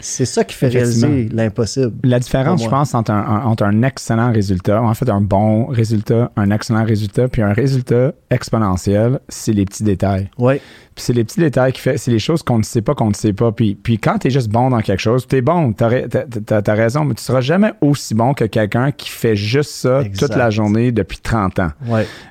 C'est 0.00 0.24
ça 0.24 0.44
qui 0.44 0.54
fait 0.54 0.68
réaliser 0.68 1.28
l'impossible. 1.30 1.92
La 2.04 2.18
différence, 2.18 2.62
je 2.64 2.68
pense, 2.70 2.94
entre 2.94 3.10
un, 3.10 3.18
un- 3.20 3.42
entre 3.44 3.64
un 3.64 3.82
excellent 3.82 4.32
résultat, 4.32 4.82
en 4.82 4.94
fait, 4.94 5.10
un 5.10 5.20
bon 5.20 5.66
résultat, 5.66 6.32
un 6.36 6.50
excellent 6.50 6.84
résultat, 6.84 7.28
puis 7.28 7.42
un 7.42 7.52
résultat 7.52 8.12
exponentiel, 8.30 9.20
c'est 9.28 9.52
les 9.52 9.66
petits 9.66 9.82
détails. 9.82 10.30
Oui, 10.38 10.54
Puis 10.94 11.04
c'est 11.04 11.12
les 11.12 11.24
petits 11.24 11.40
détails 11.40 11.72
qui 11.72 11.80
fait, 11.80 11.96
c'est 11.96 12.10
les 12.10 12.18
choses 12.18 12.42
qu'on 12.42 12.58
ne 12.58 12.62
sait 12.62 12.82
pas 12.82 12.94
qu'on 12.94 13.08
ne 13.08 13.14
sait 13.14 13.32
pas. 13.32 13.52
Puis, 13.52 13.74
puis 13.74 13.98
quand 13.98 14.18
tu 14.18 14.28
es 14.28 14.30
juste 14.30 14.50
bon 14.50 14.70
dans 14.70 14.80
quelque 14.80 15.00
chose, 15.00 15.26
tu 15.26 15.36
es 15.36 15.40
bon, 15.40 15.72
tu 15.72 15.84
as, 15.84 16.74
raison, 16.74 17.04
mais 17.04 17.14
tu 17.14 17.22
seras 17.22 17.40
jamais 17.40 17.72
aussi 17.80 18.14
bon 18.14 18.34
que 18.34 18.44
quelqu'un 18.44 18.92
qui 18.92 19.08
fait 19.08 19.36
juste 19.36 19.70
ça 19.70 20.02
Exact. 20.02 20.28
toute 20.28 20.36
la 20.36 20.50
journée 20.50 20.92
depuis 20.92 21.18
30 21.18 21.58
ans. 21.60 21.70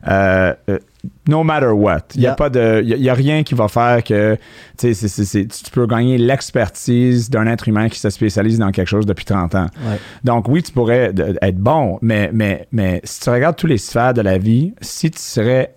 Euh, 0.07 0.53
euh, 0.69 0.79
no 1.27 1.43
matter 1.43 1.67
what. 1.67 2.01
Il 2.15 2.21
n'y 2.21 2.25
a 2.27 2.29
Yeah. 2.29 2.35
pas 2.35 2.49
de. 2.49 2.81
Il 2.83 3.01
y 3.01 3.09
a, 3.09 3.13
rien 3.13 3.43
qui 3.43 3.55
va 3.55 3.67
faire 3.67 4.03
que 4.03 4.37
tu 4.77 5.71
peux 5.71 5.87
gagner 5.87 6.17
l'expertise 6.17 7.29
d'un 7.29 7.47
être 7.47 7.67
humain 7.67 7.89
qui 7.89 7.99
se 7.99 8.09
spécialise 8.09 8.59
dans 8.59 8.71
quelque 8.71 8.87
chose 8.87 9.05
depuis 9.05 9.25
30 9.25 9.55
ans. 9.55 9.67
Ouais. 9.83 9.97
Donc 10.23 10.47
oui, 10.47 10.63
tu 10.63 10.71
pourrais 10.71 11.11
être 11.41 11.57
bon, 11.57 11.97
mais, 12.01 12.29
mais, 12.33 12.67
mais 12.71 13.01
si 13.03 13.19
tu 13.21 13.29
regardes 13.29 13.55
tous 13.55 13.67
les 13.67 13.77
sphères 13.77 14.13
de 14.13 14.21
la 14.21 14.37
vie, 14.37 14.73
si 14.81 15.09
tu 15.11 15.19
serais 15.19 15.75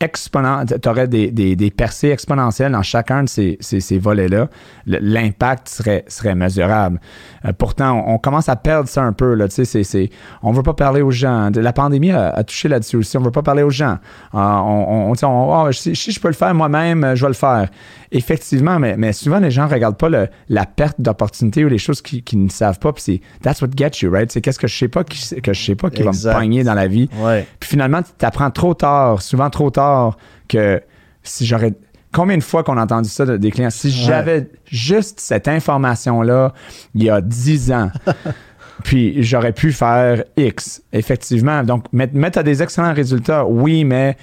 exponent, 0.00 0.64
tu 0.64 1.08
des, 1.08 1.30
des, 1.30 1.56
des 1.56 1.70
percées 1.70 2.08
exponentielles 2.08 2.72
dans 2.72 2.82
chacun 2.82 3.24
de 3.24 3.28
ces, 3.28 3.58
ces, 3.60 3.80
ces 3.80 3.98
volets-là, 3.98 4.48
le- 4.86 4.98
l'impact 5.00 5.68
serait, 5.68 6.04
serait 6.08 6.34
mesurable. 6.34 7.00
Euh, 7.44 7.52
pourtant, 7.56 8.02
on, 8.06 8.18
commence 8.18 8.48
à 8.48 8.56
perdre 8.56 8.88
ça 8.88 9.02
un 9.02 9.12
peu. 9.12 9.34
Là, 9.34 9.48
tu 9.48 9.54
sais, 9.56 9.64
c'est, 9.64 9.84
c'est, 9.84 10.10
on 10.42 10.52
ne 10.52 10.56
veut 10.56 10.62
pas 10.62 10.72
parler 10.74 11.02
aux 11.02 11.10
gens. 11.10 11.50
La 11.54 11.72
pandémie 11.72 12.10
a, 12.12 12.30
a 12.30 12.42
touché 12.44 12.68
là-dessus 12.68 12.96
aussi. 12.96 13.16
On 13.16 13.20
ne 13.20 13.26
veut 13.26 13.30
pas 13.30 13.42
parler 13.42 13.62
aux 13.62 13.70
gens. 13.70 13.98
Euh, 14.34 14.38
on, 14.38 15.10
on, 15.10 15.12
on, 15.12 15.26
on- 15.26 15.66
Ah, 15.66 15.72
si, 15.72 15.94
si 15.94 16.12
je 16.12 16.20
peux 16.20 16.28
le 16.28 16.34
faire 16.34 16.54
moi-même, 16.54 17.12
je 17.14 17.22
vais 17.22 17.28
le 17.28 17.34
faire. 17.34 17.68
Effectivement, 18.12 18.78
mais, 18.80 18.96
mais 18.96 19.12
souvent, 19.12 19.38
les 19.38 19.50
gens 19.52 19.66
ne 19.68 19.72
regardent 19.72 19.96
pas 19.96 20.08
le- 20.08 20.28
la 20.48 20.66
perte 20.66 21.00
d'opportunité 21.00 21.64
ou 21.64 21.68
les 21.68 21.78
choses 21.78 22.02
qu'ils, 22.02 22.24
qu'ils 22.24 22.42
ne 22.42 22.48
savent 22.50 22.78
pas. 22.80 22.92
Puis 22.92 23.02
c'est 23.04 23.20
that's 23.40 23.62
what 23.62 23.68
gets 23.76 24.00
you, 24.02 24.10
right? 24.10 24.30
C'est 24.32 24.40
qu'est-ce 24.40 24.58
que 24.58 24.66
je 24.66 24.76
sais 24.76 24.88
pas 24.88 25.04
qui, 25.04 25.40
que 25.40 25.52
je 25.52 25.62
sais 25.64 25.76
pas 25.76 25.90
qui 25.90 26.02
va 26.02 26.10
me 26.10 26.32
pogner 26.40 26.64
dans 26.64 26.74
la 26.74 26.88
vie. 26.88 27.08
Ouais. 27.18 27.46
Puis 27.60 27.70
finalement, 27.70 28.00
tu 28.02 28.24
apprends 28.24 28.50
trop 28.50 28.74
tard, 28.74 29.22
souvent 29.22 29.48
trop 29.50 29.70
tard, 29.70 30.16
que 30.48 30.82
si 31.22 31.46
j'aurais. 31.46 31.74
Combien 32.12 32.36
de 32.36 32.42
fois 32.42 32.64
qu'on 32.64 32.76
a 32.76 32.82
entendu 32.82 33.08
ça 33.08 33.24
de- 33.24 33.36
des 33.36 33.52
clients? 33.52 33.70
Si 33.70 33.92
j'avais 33.92 34.50
juste 34.64 35.20
cette 35.20 35.46
information-là 35.46 36.52
il 36.96 37.04
y 37.04 37.10
a 37.10 37.20
10 37.20 37.70
ans, 37.70 37.92
puis 38.82 39.22
j'aurais 39.22 39.52
pu 39.52 39.72
faire 39.72 40.24
X, 40.36 40.82
effectivement. 40.92 41.62
Donc, 41.62 41.84
mais, 41.92 42.10
mais 42.12 42.30
tu 42.32 42.38
as 42.38 42.42
des 42.42 42.62
excellents 42.62 42.94
résultats, 42.94 43.46
oui, 43.46 43.84
mais 43.84 44.16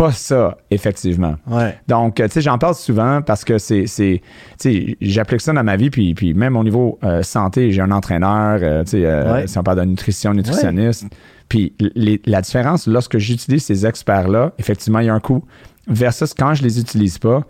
pas 0.00 0.12
ça, 0.12 0.56
effectivement. 0.70 1.34
Ouais. 1.46 1.76
Donc, 1.88 2.20
euh, 2.20 2.26
tu 2.26 2.32
sais, 2.34 2.40
j'en 2.40 2.56
parle 2.58 2.74
souvent 2.74 3.20
parce 3.22 3.44
que 3.44 3.58
c'est, 3.58 3.84
tu 3.84 4.20
sais, 4.58 4.96
j'applique 5.00 5.40
ça 5.42 5.52
dans 5.52 5.62
ma 5.64 5.76
vie, 5.76 5.90
puis, 5.90 6.14
puis 6.14 6.32
même 6.32 6.56
au 6.56 6.64
niveau 6.64 6.98
euh, 7.04 7.22
santé, 7.22 7.70
j'ai 7.72 7.82
un 7.82 7.90
entraîneur, 7.90 8.60
euh, 8.62 8.82
tu 8.84 8.90
sais, 8.92 9.04
euh, 9.04 9.32
Ouais. 9.34 9.46
si 9.46 9.58
on 9.58 9.62
parle 9.62 9.78
de 9.80 9.84
nutrition, 9.84 10.32
nutritionniste. 10.32 11.04
Puis 11.48 11.74
les- 11.94 12.20
la 12.26 12.40
différence, 12.40 12.86
lorsque 12.86 13.18
j'utilise 13.18 13.64
ces 13.64 13.84
experts-là, 13.84 14.52
effectivement, 14.58 15.00
il 15.00 15.06
y 15.06 15.10
a 15.10 15.14
un 15.14 15.20
coût, 15.20 15.44
versus 15.86 16.32
quand 16.34 16.54
je 16.54 16.62
les 16.62 16.78
utilise 16.80 17.18
pas, 17.18 17.42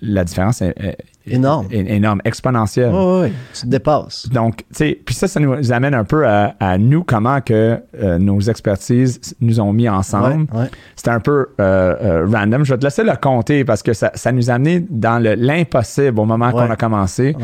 la 0.00 0.24
différence 0.24 0.62
est, 0.62 0.74
est- 0.80 0.96
Énorme. 1.26 1.66
énorme, 1.70 2.20
exponentielle. 2.24 2.92
Ouais, 2.92 3.20
ouais, 3.20 3.32
tu 3.54 3.62
te 3.62 3.66
dépasses. 3.66 4.28
Donc, 4.28 4.56
tu 4.58 4.64
sais, 4.72 5.00
puis 5.04 5.14
ça, 5.14 5.28
ça 5.28 5.38
nous 5.40 5.72
amène 5.72 5.94
un 5.94 6.04
peu 6.04 6.26
à, 6.26 6.54
à 6.58 6.78
nous, 6.78 7.04
comment 7.04 7.40
que 7.40 7.78
euh, 8.00 8.18
nos 8.18 8.40
expertises 8.40 9.20
nous 9.40 9.60
ont 9.60 9.72
mis 9.72 9.88
ensemble. 9.88 10.46
Ouais, 10.52 10.60
ouais. 10.62 10.70
C'était 10.96 11.10
un 11.10 11.20
peu 11.20 11.48
euh, 11.60 11.94
euh, 12.02 12.26
random. 12.30 12.64
Je 12.64 12.72
vais 12.74 12.78
te 12.78 12.84
laisser 12.84 13.04
le 13.04 13.12
compter 13.20 13.64
parce 13.64 13.82
que 13.82 13.92
ça, 13.92 14.10
ça 14.14 14.32
nous 14.32 14.50
a 14.50 14.54
amené 14.54 14.84
dans 14.90 15.22
le- 15.22 15.34
l'impossible 15.34 16.18
au 16.18 16.24
moment 16.24 16.46
Ouais. 16.46 16.52
qu'on 16.52 16.70
a 16.70 16.76
commencé, 16.76 17.36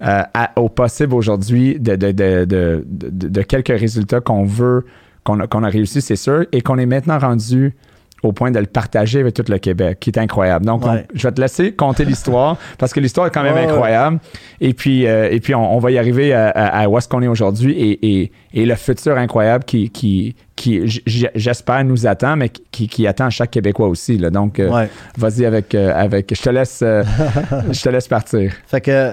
à- 0.00 0.50
au 0.56 0.68
possible 0.68 1.14
aujourd'hui 1.14 1.78
de, 1.78 1.96
de, 1.96 2.12
de, 2.12 2.44
de, 2.44 2.84
de- 2.86 3.28
de 3.28 3.42
quelques 3.42 3.78
résultats 3.78 4.20
qu'on 4.20 4.44
veut, 4.44 4.84
qu'on 5.24 5.40
a, 5.40 5.46
qu'on 5.46 5.62
a 5.64 5.68
réussi, 5.68 6.00
c'est 6.00 6.16
sûr, 6.16 6.46
et 6.52 6.60
qu'on 6.62 6.78
est 6.78 6.86
maintenant 6.86 7.18
rendu 7.18 7.74
au 8.24 8.32
point 8.32 8.50
de 8.50 8.58
le 8.58 8.66
partager 8.66 9.20
avec 9.20 9.34
tout 9.34 9.44
le 9.48 9.58
Québec, 9.58 9.98
qui 10.00 10.10
est 10.10 10.18
incroyable. 10.18 10.66
Donc, 10.66 10.84
on- 10.84 11.00
je 11.14 11.22
vais 11.28 11.32
te 11.32 11.40
laisser 11.40 11.72
compter 11.72 12.04
l'histoire 12.04 12.56
parce 12.78 12.92
que 12.92 12.98
l'histoire 13.00 13.28
est 13.28 13.30
quand 13.30 13.44
même 13.44 13.54
ouais. 13.54 13.66
incroyable. 13.66 14.18
Et 14.60 14.74
puis, 14.74 15.06
euh, 15.06 15.30
et 15.30 15.38
puis 15.38 15.54
on, 15.54 15.76
on 15.76 15.78
va 15.78 15.90
y 15.92 15.98
arriver 15.98 16.32
à, 16.32 16.48
à- 16.48 16.80
à 16.82 16.88
où 16.88 16.98
est-ce 16.98 17.08
qu'on 17.08 17.22
est 17.22 17.28
aujourd'hui 17.28 17.72
et, 17.72 18.20
et- 18.22 18.32
et 18.54 18.66
le 18.66 18.74
futur 18.74 19.16
incroyable 19.16 19.62
qui, 19.64 19.90
qui, 19.90 20.34
qui 20.56 20.82
j'espère, 21.06 21.84
nous 21.84 22.06
attend, 22.08 22.34
mais 22.36 22.48
qui, 22.48 22.88
qui 22.88 23.06
attend 23.06 23.30
chaque 23.30 23.52
Québécois 23.52 23.86
aussi. 23.88 24.18
là. 24.18 24.30
Donc, 24.30 24.58
euh, 24.58 24.68
Ouais. 24.70 24.88
vas-y 25.16 25.44
avec, 25.46 25.74
euh, 25.76 25.92
avec. 25.94 26.34
Je 26.34 26.42
te 26.42 26.50
laisse, 26.50 26.82
je 27.70 27.80
te 27.82 27.88
laisse 27.88 28.08
partir. 28.08 28.52
Fait 28.66 28.80
que, 28.80 29.12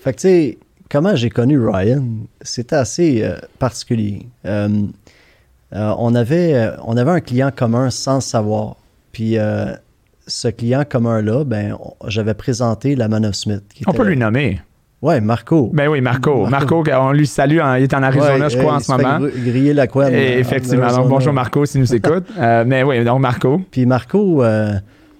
fait 0.00 0.12
que 0.12 0.20
tu 0.20 0.28
sais, 0.28 0.58
comment 0.88 1.16
j'ai 1.16 1.30
connu 1.30 1.58
Ryan, 1.58 2.04
c'était 2.42 2.76
assez 2.76 3.28
particulier. 3.58 4.26
Euh, 5.72 5.78
euh, 5.78 5.94
on, 5.98 6.14
avait, 6.14 6.70
on 6.84 6.96
avait 6.96 7.10
un 7.10 7.20
client 7.20 7.50
commun 7.54 7.90
sans 7.90 8.16
le 8.16 8.20
savoir. 8.20 8.76
Puis 9.12 9.38
euh, 9.38 9.66
ce 10.26 10.48
client 10.48 10.84
commun-là, 10.88 11.44
ben, 11.44 11.76
j'avais 12.06 12.34
présenté 12.34 12.94
la 12.96 13.08
Man 13.08 13.26
of 13.26 13.34
Smith. 13.34 13.62
qui 13.74 13.84
On 13.86 13.90
était- 13.92 13.98
peut 14.02 14.08
lui 14.08 14.16
nommer. 14.16 14.60
Ouais, 15.02 15.20
Marco. 15.20 15.70
Ben 15.74 15.88
oui, 15.88 16.00
Marco. 16.00 16.46
Marco. 16.46 16.82
Marco, 16.82 16.90
on 17.00 17.12
lui 17.12 17.26
salue. 17.26 17.58
en- 17.60 17.74
il 17.74 17.82
est 17.84 17.94
en 17.94 18.02
Arizona, 18.02 18.44
Ouais, 18.46 18.50
je 18.50 18.58
crois, 18.58 18.74
en 18.76 18.80
ce 18.80 18.90
moment. 18.90 19.18
gr- 19.18 19.44
griller 19.44 19.74
la 19.74 19.86
couenne. 19.86 20.14
En 20.14 20.16
effectivement. 20.18 20.88
Donc, 20.88 21.08
bonjour 21.08 21.32
Marco, 21.32 21.64
s'il 21.66 21.80
nous 21.82 21.94
écoute. 21.94 22.24
Euh, 22.38 22.64
mais 22.66 22.82
oui, 22.82 23.04
donc 23.04 23.20
Marco. 23.20 23.60
Puis 23.70 23.84
Marco, 23.86 24.42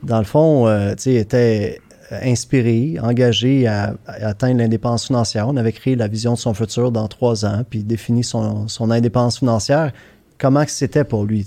dans 0.03 0.19
le 0.19 0.25
fond, 0.25 0.67
tu 0.97 1.03
sais, 1.03 1.15
était 1.15 1.81
inspiré, 2.23 2.97
engagé 3.03 3.67
à, 3.67 3.95
à 4.07 4.29
atteindre 4.29 4.59
l'indépendance 4.61 5.07
financière. 5.07 5.47
On 5.49 5.57
avait 5.57 5.73
créé 5.73 5.97
la 5.97 6.09
vision 6.09 6.33
de 6.35 6.39
son 6.39 6.55
futur 6.55 6.91
dans 6.93 7.09
trois 7.09 7.45
ans, 7.45 7.63
puis 7.69 7.83
défini 7.83 8.23
son, 8.25 8.69
son 8.69 8.91
indépendance 8.91 9.39
financière. 9.39 9.93
Comment 10.39 10.65
c'était 10.67 11.05
pour 11.05 11.25
lui, 11.25 11.47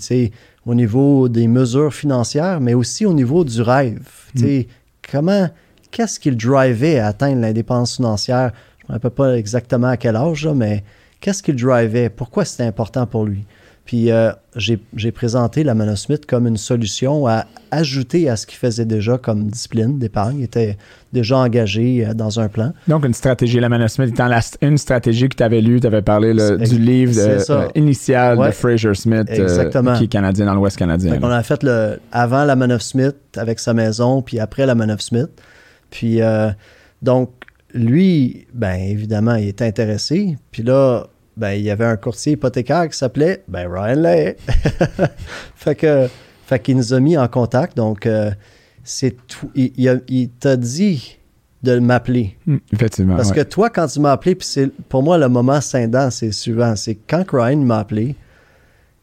au 0.66 0.74
niveau 0.74 1.28
des 1.28 1.46
mesures 1.46 1.94
financières, 1.94 2.60
mais 2.60 2.74
aussi 2.74 3.06
au 3.06 3.12
niveau 3.12 3.44
du 3.44 3.62
rêve. 3.62 4.08
Sais, 4.36 4.68
comment, 5.10 5.48
qu'est-ce 5.90 6.18
qu'il 6.20 6.36
drivait 6.36 6.98
à 6.98 7.08
atteindre 7.08 7.40
l'indépendance 7.40 7.96
financière? 7.96 8.52
Je 8.78 8.84
ne 8.84 8.88
me 8.88 8.92
rappelle 8.94 9.10
pas 9.10 9.36
exactement 9.36 9.88
à 9.88 9.96
quel 9.96 10.16
âge, 10.16 10.44
là, 10.44 10.54
mais 10.54 10.84
qu'est-ce 11.20 11.42
qu'il 11.42 11.56
drivait? 11.56 12.08
Pourquoi 12.08 12.44
c'était 12.44 12.64
important 12.64 13.06
pour 13.06 13.24
lui? 13.24 13.44
Puis 13.90 14.12
euh, 14.12 14.30
j'ai 14.54 15.10
présenté 15.10 15.64
la 15.64 15.74
Manosmith 15.74 16.24
comme 16.24 16.46
une 16.46 16.56
solution 16.56 17.26
à 17.26 17.46
ajouter 17.72 18.28
à 18.28 18.36
ce 18.36 18.46
qu'il 18.46 18.56
faisait 18.56 18.84
déjà 18.84 19.18
comme 19.18 19.48
discipline 19.48 19.98
d'épargne. 19.98 20.38
Il 20.38 20.44
était 20.44 20.78
déjà 21.12 21.38
engagé 21.38 22.06
euh, 22.06 22.14
dans 22.14 22.38
un 22.38 22.46
plan. 22.46 22.72
Donc, 22.86 23.04
une 23.04 23.14
stratégie, 23.14 23.58
la 23.58 23.68
Manosmith 23.68 24.10
étant 24.10 24.30
une 24.60 24.78
stratégie 24.78 25.28
que 25.28 25.34
tu 25.34 25.42
avais 25.42 25.60
lue, 25.60 25.80
tu 25.80 25.88
avais 25.88 26.02
parlé 26.02 26.32
du 26.32 26.78
livre 26.78 27.14
euh, 27.18 27.66
initial 27.74 28.38
de 28.38 28.52
Fraser 28.52 28.94
Smith, 28.94 29.26
qui 29.26 30.04
est 30.04 30.06
canadien 30.06 30.46
dans 30.46 30.54
l'Ouest 30.54 30.76
canadien. 30.76 31.18
On 31.20 31.28
a 31.28 31.42
fait 31.42 31.64
le, 31.64 31.98
avant 32.12 32.44
la 32.44 32.54
Manosmith 32.54 33.16
avec 33.36 33.58
sa 33.58 33.74
maison, 33.74 34.22
puis 34.22 34.38
après 34.38 34.66
la 34.66 34.76
Manosmith. 34.76 35.30
Puis, 35.90 36.20
donc, 37.02 37.32
lui, 37.74 38.46
ben 38.54 38.74
évidemment, 38.74 39.34
il 39.34 39.48
est 39.48 39.62
intéressé. 39.62 40.38
Puis 40.52 40.62
là, 40.62 41.08
ben, 41.36 41.52
il 41.52 41.62
y 41.62 41.70
avait 41.70 41.84
un 41.84 41.96
courtier 41.96 42.32
hypothécaire 42.32 42.88
qui 42.88 42.96
s'appelait 42.96 43.42
ben, 43.48 43.68
Ryan 43.70 44.00
Lay. 44.00 44.36
fait 45.54 45.74
que 45.74 46.08
fait 46.50 46.58
qu'il 46.60 46.76
nous 46.76 46.92
a 46.92 47.00
mis 47.00 47.16
en 47.16 47.28
contact. 47.28 47.76
Donc, 47.76 48.06
euh, 48.06 48.30
c'est 48.82 49.16
tout. 49.26 49.50
Il, 49.54 50.30
t'a 50.40 50.56
dit 50.56 51.18
de 51.62 51.78
m'appeler. 51.78 52.36
Hmm, 52.46 52.56
effectivement. 52.72 53.16
Parce 53.16 53.32
que 53.32 53.42
toi, 53.42 53.70
quand 53.70 53.86
tu 53.86 54.00
m'as 54.00 54.12
appelé, 54.12 54.34
puis 54.34 54.46
c'est 54.46 54.66
pour 54.88 55.02
moi 55.02 55.16
le 55.18 55.28
moment 55.28 55.60
scindant, 55.60 56.10
c'est 56.10 56.32
suivant. 56.32 56.74
C'est 56.74 56.96
quand 56.96 57.24
Ryan 57.30 57.58
m'a 57.58 57.78
appelé, 57.78 58.16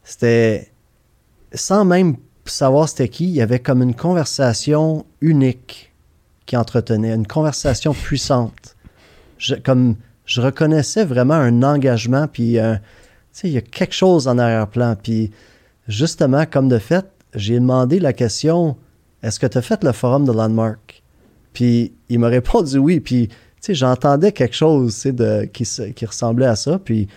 c'était 0.03 0.71
sans 1.53 1.85
même 1.85 2.17
savoir 2.45 2.89
c'était 2.89 3.09
qui, 3.09 3.25
il 3.25 3.35
y 3.35 3.41
avait 3.41 3.59
comme 3.59 3.81
une 3.81 3.95
conversation 3.95 5.05
unique 5.21 5.93
qui 6.45 6.57
entretenait, 6.57 7.13
une 7.13 7.27
conversation 7.27 7.93
puissante. 7.93 8.75
comme 9.63 9.95
je 10.27 10.41
reconnaissais 10.41 11.05
vraiment 11.05 11.33
un 11.33 11.63
engagement, 11.63 12.27
puis 12.27 12.59
euh, 12.59 12.75
il 13.43 13.51
y 13.51 13.57
a 13.57 13.61
quelque 13.61 13.95
chose 13.95 14.27
en 14.27 14.37
arrière-plan. 14.37 14.95
Puis 15.01 15.31
justement, 15.87 16.45
comme 16.45 16.67
de 16.67 16.77
fait, 16.77 17.05
j'ai 17.33 17.55
demandé 17.55 17.99
la 17.99 18.13
question 18.13 18.77
est-ce 19.23 19.39
que 19.39 19.47
tu 19.47 19.57
as 19.57 19.61
fait 19.61 19.83
le 19.83 19.93
forum 19.93 20.25
de 20.25 20.31
Landmark? 20.31 21.01
Puis 21.53 21.93
il 22.09 22.19
m'a 22.19 22.27
répondu 22.37 22.77
oui. 22.77 22.99
Puis 22.99 23.29
j'entendais 23.69 24.31
quelque 24.31 24.55
chose 24.55 25.03
de, 25.03 25.45
qui, 25.45 25.67
qui 25.95 26.05
ressemblait 26.05 26.45
à 26.45 26.55
ça. 26.55 26.79
Puis 26.79 27.07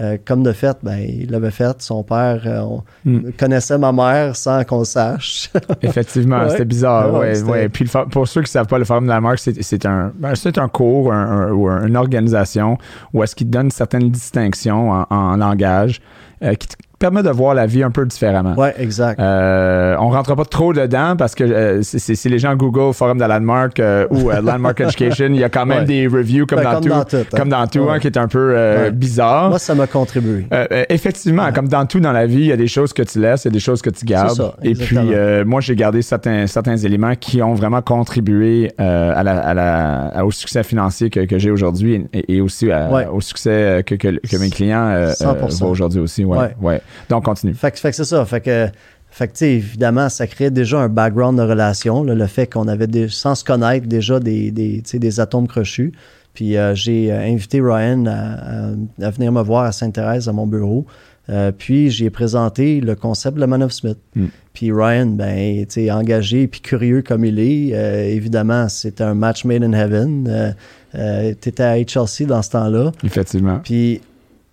euh, 0.00 0.16
comme 0.24 0.42
de 0.42 0.52
fait, 0.52 0.76
ben, 0.82 0.98
il 0.98 1.30
l'avait 1.30 1.50
fait. 1.50 1.82
Son 1.82 2.02
père 2.02 2.42
euh, 2.46 2.78
hmm. 3.04 3.32
connaissait 3.38 3.78
ma 3.78 3.92
mère 3.92 4.34
sans 4.36 4.64
qu'on 4.64 4.84
sache. 4.84 5.50
Effectivement, 5.82 6.48
c'était 6.48 6.64
bizarre. 6.64 7.12
Ouais, 7.14 7.68
Puis 7.68 7.90
pour 8.10 8.26
ceux 8.26 8.40
qui 8.40 8.46
ne 8.46 8.50
savent 8.50 8.66
pas, 8.66 8.78
le 8.78 8.84
Forum 8.84 9.04
de 9.04 9.10
la 9.10 9.20
marque, 9.20 9.38
c'est 9.38 9.86
un, 9.86 10.12
ben, 10.16 10.32
un 10.56 10.68
cours 10.68 11.06
ou 11.06 11.68
une 11.68 11.96
organisation 11.96 12.78
où 13.12 13.22
est-ce 13.22 13.34
qu'il 13.34 13.50
donne 13.50 13.70
certaines 13.70 14.10
distinctions 14.10 14.90
en, 14.90 15.06
en 15.10 15.36
langage 15.36 16.00
euh, 16.42 16.54
qui, 16.54 16.68
permet 17.00 17.22
de 17.22 17.30
voir 17.30 17.54
la 17.54 17.66
vie 17.66 17.82
un 17.82 17.90
peu 17.90 18.04
différemment. 18.04 18.54
Oui, 18.58 18.68
exact. 18.78 19.18
Euh, 19.18 19.96
on 19.98 20.10
rentre 20.10 20.36
pas 20.36 20.44
trop 20.44 20.74
dedans 20.74 21.14
parce 21.16 21.34
que 21.34 21.44
euh, 21.44 21.80
si 21.82 22.28
les 22.28 22.38
gens 22.38 22.54
Google 22.54 22.92
Forum 22.92 23.18
de 23.18 23.24
Landmark 23.24 23.80
euh, 23.80 24.06
ou 24.10 24.30
euh, 24.30 24.40
Landmark 24.42 24.78
Education, 24.80 25.28
il 25.30 25.40
y 25.40 25.44
a 25.44 25.48
quand 25.48 25.64
même 25.64 25.86
des 25.86 26.06
reviews 26.06 26.44
comme, 26.44 26.62
ben, 26.62 26.78
dans, 26.78 27.04
tout, 27.04 27.16
comme 27.34 27.48
dans 27.48 27.66
tout, 27.66 27.88
hein, 27.88 27.98
qui 27.98 28.06
est 28.06 28.18
un 28.18 28.28
peu 28.28 28.90
bizarre. 28.92 29.48
Moi, 29.48 29.58
ça 29.58 29.74
m'a 29.74 29.86
contribué. 29.86 30.46
effectivement, 30.90 31.50
comme 31.52 31.68
dans 31.68 31.86
tout 31.86 32.00
dans 32.00 32.12
la 32.12 32.26
vie, 32.26 32.40
il 32.40 32.46
y 32.46 32.52
a 32.52 32.56
des 32.56 32.68
choses 32.68 32.92
que 32.92 33.02
tu 33.02 33.18
laisses, 33.18 33.44
il 33.44 33.48
y 33.48 33.50
a 33.50 33.52
des 33.52 33.60
choses 33.60 33.80
que 33.80 33.90
tu 33.90 34.04
gardes. 34.04 34.36
Ça, 34.36 34.54
et 34.62 34.74
puis, 34.74 34.98
moi, 35.46 35.62
j'ai 35.62 35.74
gardé 35.74 36.02
certains, 36.02 36.46
certains 36.46 36.76
éléments 36.76 37.14
qui 37.18 37.42
ont 37.42 37.54
vraiment 37.54 37.80
contribué 37.80 38.72
à 38.78 39.22
la, 39.22 39.38
à 39.38 39.54
la, 39.54 40.24
au 40.26 40.30
succès 40.30 40.62
financier 40.62 41.08
que, 41.08 41.20
que 41.20 41.38
j'ai 41.38 41.50
aujourd'hui 41.50 42.06
et, 42.12 42.42
aussi 42.42 42.68
au 43.10 43.22
succès 43.22 43.82
que, 43.86 43.94
que, 43.94 44.36
mes 44.38 44.50
clients 44.50 45.06
voient 45.18 45.68
aujourd'hui 45.70 46.00
aussi. 46.00 46.26
Ouais, 46.26 46.54
ouais. 46.60 46.82
Donc, 47.08 47.24
continue. 47.24 47.54
Fait, 47.54 47.78
fait 47.78 47.90
que 47.90 47.96
c'est 47.96 48.04
ça. 48.04 48.24
Fait 48.24 48.40
que, 48.40 48.68
fait 49.10 49.28
que 49.28 49.44
évidemment, 49.44 50.08
ça 50.08 50.26
crée 50.26 50.50
déjà 50.50 50.80
un 50.80 50.88
background 50.88 51.38
de 51.38 51.42
relation, 51.42 52.04
le 52.04 52.26
fait 52.26 52.46
qu'on 52.46 52.68
avait, 52.68 52.86
des, 52.86 53.08
sans 53.08 53.34
se 53.34 53.44
connaître, 53.44 53.86
déjà 53.86 54.20
des, 54.20 54.50
des, 54.50 54.82
des 54.82 55.20
atomes 55.20 55.48
crochus. 55.48 55.92
Puis 56.34 56.56
euh, 56.56 56.74
j'ai 56.74 57.12
euh, 57.12 57.20
invité 57.20 57.60
Ryan 57.60 58.06
à, 58.06 59.10
venir 59.10 59.32
me 59.32 59.42
voir 59.42 59.64
à 59.64 59.72
Sainte-Thérèse, 59.72 60.28
à 60.28 60.32
mon 60.32 60.46
bureau. 60.46 60.86
Euh, 61.28 61.52
puis 61.56 61.90
j'ai 61.90 62.10
présenté 62.10 62.80
le 62.80 62.94
concept 62.94 63.36
de 63.36 63.40
la 63.40 63.46
Man 63.46 63.62
of 63.62 63.72
Smith. 63.72 63.98
Hmm. 64.16 64.26
Puis 64.52 64.72
Ryan, 64.72 65.06
ben, 65.06 65.66
tu 65.66 65.90
engagé 65.90 66.46
puis 66.46 66.60
curieux 66.60 67.02
comme 67.02 67.24
il 67.24 67.38
est, 67.38 68.14
évidemment, 68.14 68.68
c'est 68.68 69.00
un 69.00 69.14
match 69.14 69.44
made 69.44 69.62
in 69.62 69.72
heaven. 69.72 70.54
tu 70.92 71.48
étais 71.48 71.62
à 71.62 71.76
HLC 71.76 72.26
dans 72.26 72.42
ce 72.42 72.50
temps-là. 72.50 72.90
Effectivement. 73.04 73.60
Puis 73.62 74.00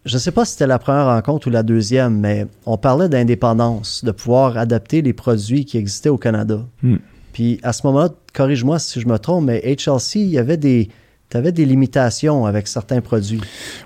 je 0.08 0.14
ne 0.14 0.20
sais 0.20 0.32
pas 0.32 0.46
si 0.46 0.54
c'était 0.54 0.68
la 0.68 0.80
première 0.80 1.06
rencontre 1.06 1.48
ou 1.48 1.50
la 1.50 1.64
deuxième, 1.64 2.18
mais 2.20 2.48
on 2.66 2.78
parlait 2.78 3.10
d'indépendance, 3.10 4.04
de 4.04 4.12
pouvoir 4.12 4.58
adapter 4.58 5.02
les 5.02 5.14
produits 5.14 5.66
qui 5.66 5.78
existaient 5.78 6.10
au 6.10 6.18
Canada. 6.18 6.66
Hmm. 6.82 6.98
Puis 7.34 7.60
à 7.62 7.74
ce 7.74 7.86
moment-là, 7.88 8.10
corrige-moi 8.34 8.80
si 8.80 9.02
je 9.02 9.08
me 9.08 9.20
trompe, 9.20 9.46
mais 9.46 9.60
HLC, 9.60 10.16
il 10.16 10.30
y 10.30 10.38
avait 10.38 10.58
des, 10.58 10.90
tu 11.30 11.36
avais 11.36 11.52
des 11.52 11.66
limitations 11.66 12.46
avec 12.46 12.68
certains 12.68 13.02
produits. 13.02 13.42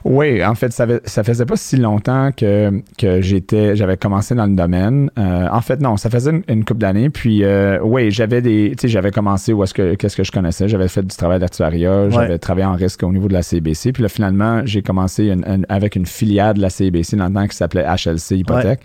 Oui, 0.06 0.46
en 0.46 0.54
fait, 0.54 0.72
ça, 0.72 0.86
ça 1.06 1.24
faisait 1.24 1.46
pas 1.46 1.56
si 1.56 1.76
longtemps 1.76 2.32
que, 2.32 2.72
que 3.00 3.22
j'étais, 3.22 3.76
j'avais 3.76 3.98
commencé 3.98 4.36
dans 4.36 4.46
le 4.46 4.56
domaine. 4.56 5.10
Euh, 5.18 5.48
en 5.52 5.62
fait, 5.62 5.82
non, 5.82 5.98
ça 5.98 6.12
faisait 6.12 6.32
une, 6.48 6.64
couple 6.64 6.82
d'années. 6.82 7.10
Puis, 7.10 7.44
euh, 7.44 7.80
oui, 7.82 8.12
j'avais 8.12 8.42
des, 8.42 8.74
tu 8.78 8.84
sais, 8.84 8.88
j'avais 8.88 9.10
commencé 9.10 9.54
où 9.54 9.64
est-ce 9.64 9.74
que, 9.74 9.96
qu'est-ce 9.96 10.16
que 10.16 10.24
je 10.24 10.32
connaissais. 10.32 10.68
J'avais 10.68 10.88
fait 10.88 11.02
du 11.02 11.16
travail 11.16 11.40
d'actuariat, 11.40 12.10
j'avais 12.12 12.38
travaillé 12.38 12.66
en 12.66 12.76
risque 12.76 13.02
au 13.02 13.12
niveau 13.12 13.28
de 13.28 13.34
la 13.34 13.42
CBC. 13.42 13.92
Puis 13.92 14.04
là, 14.04 14.10
finalement, 14.10 14.62
j'ai 14.66 14.84
commencé 14.84 15.34
avec 15.68 15.96
une 15.96 16.06
filiale 16.06 16.56
de 16.56 16.62
la 16.62 16.70
CBC 16.70 17.16
dans 17.18 17.28
le 17.28 17.34
temps 17.34 17.48
qui 17.48 17.58
s'appelait 17.58 17.86
HLC 17.86 18.38
Hypothèque. 18.38 18.82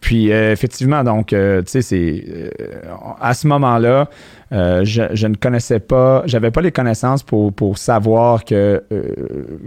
Puis, 0.00 0.32
euh, 0.32 0.52
effectivement, 0.52 1.04
donc, 1.04 1.28
tu 1.28 1.36
sais, 1.66 1.82
c'est 1.82 2.24
à 3.20 3.34
ce 3.34 3.46
moment-là, 3.46 4.08
euh, 4.52 4.84
je, 4.84 5.26
ne 5.26 5.36
connaissais 5.36 5.78
pas, 5.78 6.22
j'avais 6.26 6.50
pas 6.50 6.60
les 6.60 6.72
connaissances 6.72 7.22
pour, 7.22 7.52
pour 7.52 7.78
savoir 7.78 8.44
que 8.44 8.82
euh, 8.92 9.02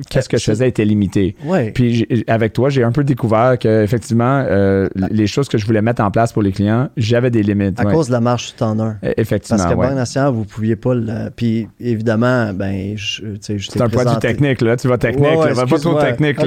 qu'est-ce 0.09 0.27
que 0.27 0.37
je 0.37 0.43
faisais 0.43 0.67
était 0.67 0.83
limité. 0.83 1.35
Puis 1.73 2.23
avec 2.27 2.51
toi, 2.51 2.69
j'ai 2.69 2.83
un 2.83 2.91
peu 2.91 3.05
découvert 3.05 3.57
que 3.57 3.83
effectivement 3.83 4.43
euh, 4.45 4.89
les 4.95 5.27
choses 5.27 5.47
que 5.47 5.57
je 5.57 5.65
voulais 5.65 5.81
mettre 5.81 6.01
en 6.03 6.11
place 6.11 6.33
pour 6.33 6.41
les 6.41 6.51
clients, 6.51 6.89
j'avais 6.97 7.29
des 7.29 7.43
limites. 7.43 7.79
À 7.79 7.85
cause 7.85 8.07
de 8.07 8.11
la 8.11 8.19
marche 8.19 8.55
tout 8.57 8.63
en 8.63 8.77
un. 8.79 8.97
E, 9.03 9.13
effectivement. 9.15 9.63
Parce 9.63 9.73
que 9.73 9.79
Banque 9.79 9.95
nationale, 9.95 10.33
vous 10.33 10.43
pouviez 10.43 10.75
pas 10.75 10.93
le. 10.93 11.29
Puis 11.33 11.69
évidemment, 11.79 12.51
ben, 12.53 12.97
je, 12.97 13.23
C'est 13.41 13.81
un 13.81 13.87
point 13.87 14.03
vue 14.03 14.19
technique, 14.19 14.61
là. 14.61 14.75
Tu 14.75 14.89
vas 14.89 14.97
technique, 14.97 15.37
va 15.37 15.65
pas 15.65 15.79
trop 15.79 15.99
technique. 15.99 16.37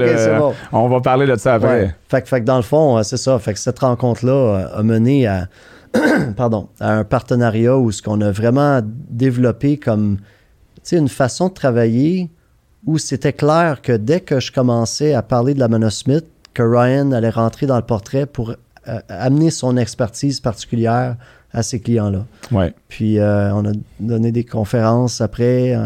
On 0.72 0.88
va 0.88 1.00
parler 1.00 1.26
de 1.26 1.36
ça 1.36 1.54
après. 1.54 1.94
Fait, 2.08 2.28
fait 2.28 2.40
que 2.40 2.44
dans 2.44 2.56
le 2.56 2.62
fond, 2.62 3.02
c'est 3.02 3.16
ça. 3.16 3.38
Fait 3.38 3.54
que 3.54 3.58
cette 3.58 3.75
rencontre-là 3.80 4.70
a 4.74 4.82
mené 4.82 5.26
à 5.26 5.48
pardon, 6.36 6.68
à 6.80 6.94
un 6.98 7.04
partenariat 7.04 7.76
où 7.76 7.90
ce 7.92 8.02
qu'on 8.02 8.20
a 8.20 8.30
vraiment 8.30 8.80
développé 8.84 9.78
comme 9.78 10.18
une 10.92 11.08
façon 11.08 11.48
de 11.48 11.54
travailler 11.54 12.30
où 12.86 12.98
c'était 12.98 13.32
clair 13.32 13.82
que 13.82 13.92
dès 13.92 14.20
que 14.20 14.38
je 14.40 14.52
commençais 14.52 15.14
à 15.14 15.22
parler 15.22 15.54
de 15.54 15.58
la 15.58 15.68
Monosmith, 15.68 16.26
que 16.54 16.62
Ryan 16.62 17.12
allait 17.12 17.30
rentrer 17.30 17.66
dans 17.66 17.76
le 17.76 17.82
portrait 17.82 18.26
pour 18.26 18.50
euh, 18.50 19.00
amener 19.08 19.50
son 19.50 19.76
expertise 19.76 20.40
particulière 20.40 21.16
à 21.52 21.62
ces 21.62 21.80
clients-là. 21.80 22.24
Ouais. 22.52 22.72
Puis 22.88 23.18
euh, 23.18 23.52
on 23.54 23.64
a 23.64 23.72
donné 24.00 24.32
des 24.32 24.44
conférences 24.44 25.20
après. 25.20 25.76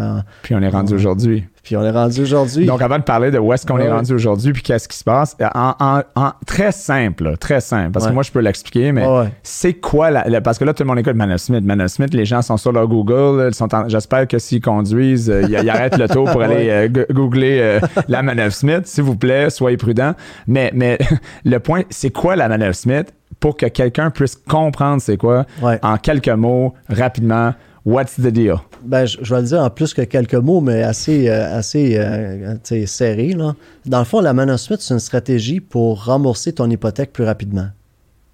Puis 0.42 0.55
on 0.55 0.62
est 0.62 0.68
rendu 0.68 0.94
aujourd'hui. 0.94 1.44
Puis 1.62 1.77
on 1.77 1.83
est 1.83 1.90
rendu 1.90 2.23
aujourd'hui. 2.23 2.66
Donc, 2.66 2.81
avant 2.81 2.99
de 2.99 3.05
parler 3.05 3.31
de 3.31 3.38
où 3.38 3.53
est-ce 3.53 3.66
qu'on 3.66 3.79
est 3.79 3.90
rendu 3.90 4.14
aujourd'hui, 4.14 4.53
puis 4.53 4.62
qu'est-ce 4.62 4.88
qui 4.88 4.96
se 4.96 5.05
passe, 5.05 5.37
en, 5.55 6.03
très 6.46 6.73
simple, 6.73 7.37
très 7.37 7.61
simple, 7.61 7.90
parce 7.92 8.07
que 8.07 8.12
moi, 8.12 8.23
je 8.23 8.31
peux 8.31 8.40
l'expliquer, 8.40 8.92
mais 8.92 9.05
c'est 9.42 9.75
quoi 9.75 10.11
la, 10.11 10.40
Parce 10.40 10.59
que 10.59 10.64
là, 10.64 10.75
tout 10.75 10.83
le 10.83 10.88
monde 10.88 10.99
écoute 10.99 11.14
Manus 11.14 11.42
Smith. 11.42 11.64
Manus 11.64 11.92
Smith, 11.92 12.14
les 12.14 12.25
gens 12.25 12.42
sont 12.42 12.57
sur 12.57 12.73
leur 12.73 12.88
Google. 12.88 13.51
j'espère 13.88 14.27
que 14.27 14.38
s'ils 14.38 14.61
conduisent, 14.61 15.31
euh, 15.31 15.42
ils, 15.49 15.70
arrêtent 15.70 15.99
le 15.99 16.09
tour 16.09 16.31
pour 16.31 16.42
aller 16.42 16.68
euh, 16.70 17.05
googler 17.11 17.59
euh, 17.61 17.81
la 18.09 18.23
Manus 18.23 18.55
Smith. 18.55 18.87
S'il 18.87 19.05
vous 19.05 19.16
plaît, 19.16 19.51
soyez 19.51 19.77
prudents. 19.77 20.14
Mais, 20.46 20.70
mais 20.75 20.99
le 21.44 21.59
point, 21.59 21.83
c'est 21.90 22.11
quoi 22.11 22.37
la 22.37 22.49
Manus 22.49 22.79
Smith? 22.79 23.12
Pour 23.40 23.57
que 23.57 23.66
quelqu'un 23.66 24.11
puisse 24.11 24.37
comprendre 24.37 25.03
c'est 25.03 25.16
quoi 25.16 25.46
en 25.83 25.96
quelques 25.96 26.29
mots, 26.29 26.74
rapidement 26.88 27.55
What's 27.87 28.16
the 28.16 28.26
deal? 28.26 28.57
Ben, 28.83 29.07
je, 29.07 29.18
vais 29.35 29.40
le 29.40 29.46
dire 29.46 29.62
en 29.62 29.70
plus 29.70 29.94
que 29.94 30.03
quelques 30.03 30.35
mots, 30.35 30.61
mais 30.61 30.83
assez, 30.83 31.31
euh, 31.31 31.57
assez 31.57 31.96
euh, 31.96 32.87
serré. 32.87 33.33
Là. 33.33 33.55
Dans 33.87 34.00
le 34.00 34.05
fond, 34.05 34.20
la 34.20 34.35
Manosmith, 34.35 34.83
c'est 34.83 34.92
une 34.92 35.00
stratégie 35.00 35.61
pour 35.61 36.05
rembourser 36.05 36.53
ton 36.53 36.68
hypothèque 36.68 37.12
plus 37.12 37.24
rapidement. 37.24 37.68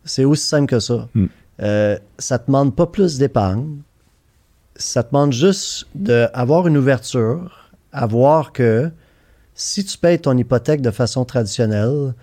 C'est 0.05 0.25
aussi 0.25 0.47
simple 0.47 0.66
que 0.66 0.81
ça. 0.81 1.09
Hmm. 1.14 1.27
Euh, 1.62 1.97
ça 2.19 2.37
ne 2.37 2.38
te 2.38 2.47
demande 2.49 2.75
pas 2.75 2.87
plus 2.87 3.19
d'épargne. 3.19 3.79
Ça 4.75 5.05
te 5.05 5.12
demande 5.12 5.33
juste 5.33 5.87
d'avoir 5.95 6.66
une 6.66 6.77
ouverture, 6.77 7.71
à 7.92 8.07
voir 8.07 8.53
que 8.53 8.90
si 9.55 9.85
tu 9.85 9.97
payes 9.97 10.19
ton 10.19 10.37
hypothèque 10.37 10.83
de 10.83 10.90
façon 10.90 11.25
traditionnelle, 11.25 12.14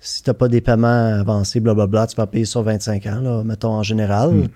si 0.00 0.22
tu 0.22 0.30
n'as 0.30 0.34
pas 0.34 0.48
des 0.48 0.60
paiements 0.60 1.20
avancés, 1.20 1.60
blablabla, 1.60 2.06
tu 2.06 2.16
vas 2.16 2.26
payer 2.26 2.44
sur 2.44 2.62
25 2.62 3.06
ans, 3.06 3.20
là, 3.20 3.42
mettons 3.44 3.72
en 3.72 3.82
général. 3.82 4.30
Hmm. 4.30 4.48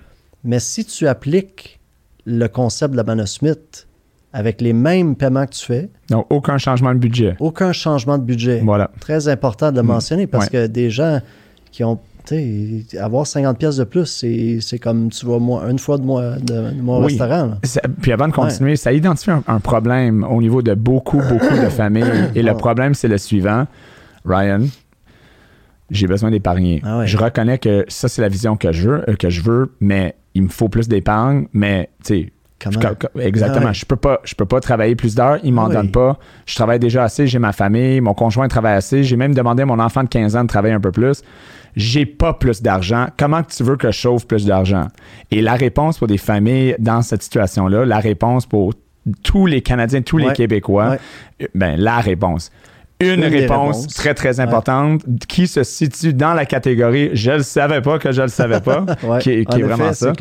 Mais 0.45 0.61
si 0.61 0.85
tu 0.85 1.07
appliques 1.07 1.81
le 2.27 2.47
concept 2.49 2.93
de 2.93 2.97
la 2.97 3.05
Manosmith 3.05 3.87
avec 4.33 4.61
les 4.61 4.73
mêmes 4.73 5.17
paiements 5.17 5.47
que 5.47 5.53
tu 5.55 5.65
fais. 5.65 5.91
Donc, 6.09 6.27
aucun 6.31 6.59
changement 6.59 6.95
de 6.95 6.99
budget. 6.99 7.37
Aucun 7.41 7.73
changement 7.73 8.19
de 8.19 8.23
budget. 8.23 8.61
Voilà. 8.65 8.91
Très 9.01 9.29
important 9.29 9.73
de 9.73 9.77
le 9.77 9.83
mm. 9.83 9.87
mentionner 9.87 10.27
parce 10.27 10.49
que 10.49 10.67
des 10.67 10.91
gens 10.91 11.21
qui 11.73 11.83
ont 11.85 11.99
tu 12.27 12.85
sais, 12.89 12.99
avoir 12.99 13.27
50 13.27 13.59
pièces 13.59 13.77
de 13.77 13.85
plus, 13.85 14.07
c'est, 14.61 14.79
comme 14.79 15.11
tu 15.11 15.25
vas 15.27 15.39
moi, 15.39 15.65
une 15.71 15.79
fois 15.79 15.97
de 15.97 16.03
moi 16.03 16.37
de, 16.37 16.71
de 16.71 16.81
mon 16.81 16.99
Oui. 16.99 17.07
restaurant. 17.07 17.53
Ça- 17.65 17.81
Puis 18.03 18.13
avant 18.13 18.29
de 18.29 18.33
continuer, 18.33 18.77
ça 18.77 18.93
identifie 18.93 19.31
un, 19.31 19.43
un 19.49 19.59
problème 19.59 20.25
au 20.25 20.41
niveau 20.41 20.63
de 20.63 20.75
beaucoup, 20.75 21.21
beaucoup 21.29 21.57
de 21.57 21.69
familles. 21.71 22.31
Et 22.35 22.43
le 22.43 22.55
problème, 22.55 22.95
c'est 22.95 23.09
le 23.09 23.19
suivant. 23.19 23.67
Ryan, 24.25 24.67
j'ai 25.91 26.07
besoin 26.07 26.31
d'épargner. 26.31 26.81
Ah 26.85 26.99
ouais. 26.99 27.07
Je 27.07 27.17
reconnais 27.17 27.59
que 27.59 27.85
ça, 27.89 28.09
c'est 28.09 28.23
la 28.23 28.29
vision 28.29 28.57
que 28.57 28.73
je 28.73 28.89
veux, 28.89 29.11
euh, 29.11 29.17
que 29.17 29.31
je 29.31 29.43
veux 29.43 29.73
mais 29.81 30.15
il 30.35 30.43
me 30.45 30.49
faut 30.49 30.69
plus 30.69 30.89
d'épargne. 30.89 31.47
Mais, 31.53 31.91
tu 32.05 32.15
sais, 32.15 32.33
Exactement. 33.19 33.61
Ah 33.63 33.69
ouais. 33.69 33.75
Je 33.75 33.87
peux 33.87 33.97
pas, 33.97 34.21
je 34.25 34.35
peux 34.35 34.45
pas 34.45 34.61
travailler 34.61 34.95
plus 34.95 35.15
d'heures. 35.15 35.39
Ils 35.43 35.53
m'en 35.53 35.65
Ah 35.65 35.69
oui. 35.69 35.75
donnent 35.75 35.91
pas. 35.91 36.19
Je 36.47 36.55
travaille 36.55 36.79
déjà 36.79 37.05
assez. 37.05 37.27
J'ai 37.27 37.39
ma 37.39 37.53
famille. 37.53 38.01
Mon 38.01 38.13
conjoint 38.15 38.49
travaille 38.49 38.75
assez. 38.77 39.03
J'ai 39.03 39.17
même 39.17 39.35
demandé 39.35 39.63
à 39.63 39.67
mon 39.67 39.79
enfant 39.79 40.03
de 40.05 40.09
15 40.09 40.37
ans 40.37 40.43
de 40.43 40.49
travailler 40.49 40.75
un 40.75 40.81
peu 40.81 40.93
plus. 40.93 41.23
J'ai 41.77 42.05
pas 42.05 42.35
plus 42.35 42.61
d'argent. 42.63 43.07
Comment 43.17 43.43
tu 43.43 43.63
veux 43.63 43.77
que 43.77 43.91
je 43.91 43.99
sauve 43.99 44.27
plus 44.27 44.45
d'argent? 44.45 44.89
Et 45.31 45.41
la 45.41 45.55
réponse 45.55 45.99
pour 45.99 46.07
des 46.07 46.19
familles 46.19 46.77
dans 46.79 47.01
cette 47.01 47.23
situation-là, 47.23 47.85
la 47.87 47.99
réponse 47.99 48.45
pour 48.45 48.75
tous 49.23 49.47
les 49.47 49.63
Canadiens, 49.63 50.03
tous 50.03 50.19
les. 50.19 50.33
Québécois, 50.33 50.97
euh, 51.41 51.47
ben, 51.55 51.81
la 51.81 52.01
réponse. 52.01 52.51
Une, 53.01 53.25
réponse 53.25 53.87
très, 53.89 54.15
très 54.15 54.41
importante 54.41 55.03
qui 55.27 55.47
se 55.47 55.63
situe 55.63 56.13
dans 56.13 56.35
la 56.35 56.45
catégorie 56.45 57.11
je 57.15 57.31
le 57.33 57.43
savais 57.43 57.81
pas 57.81 57.99
que 57.99 58.13
je 58.13 58.23
le 58.23 58.29
savais 58.29 58.61
pas, 58.61 58.85
Ouais. 59.03 59.19
qui, 59.21 59.31
est- 59.31 59.45
qui 59.47 59.55
En 59.57 59.59
est 59.59 59.61
effet, 59.61 59.75
vraiment 59.75 59.93
ça 59.93 60.13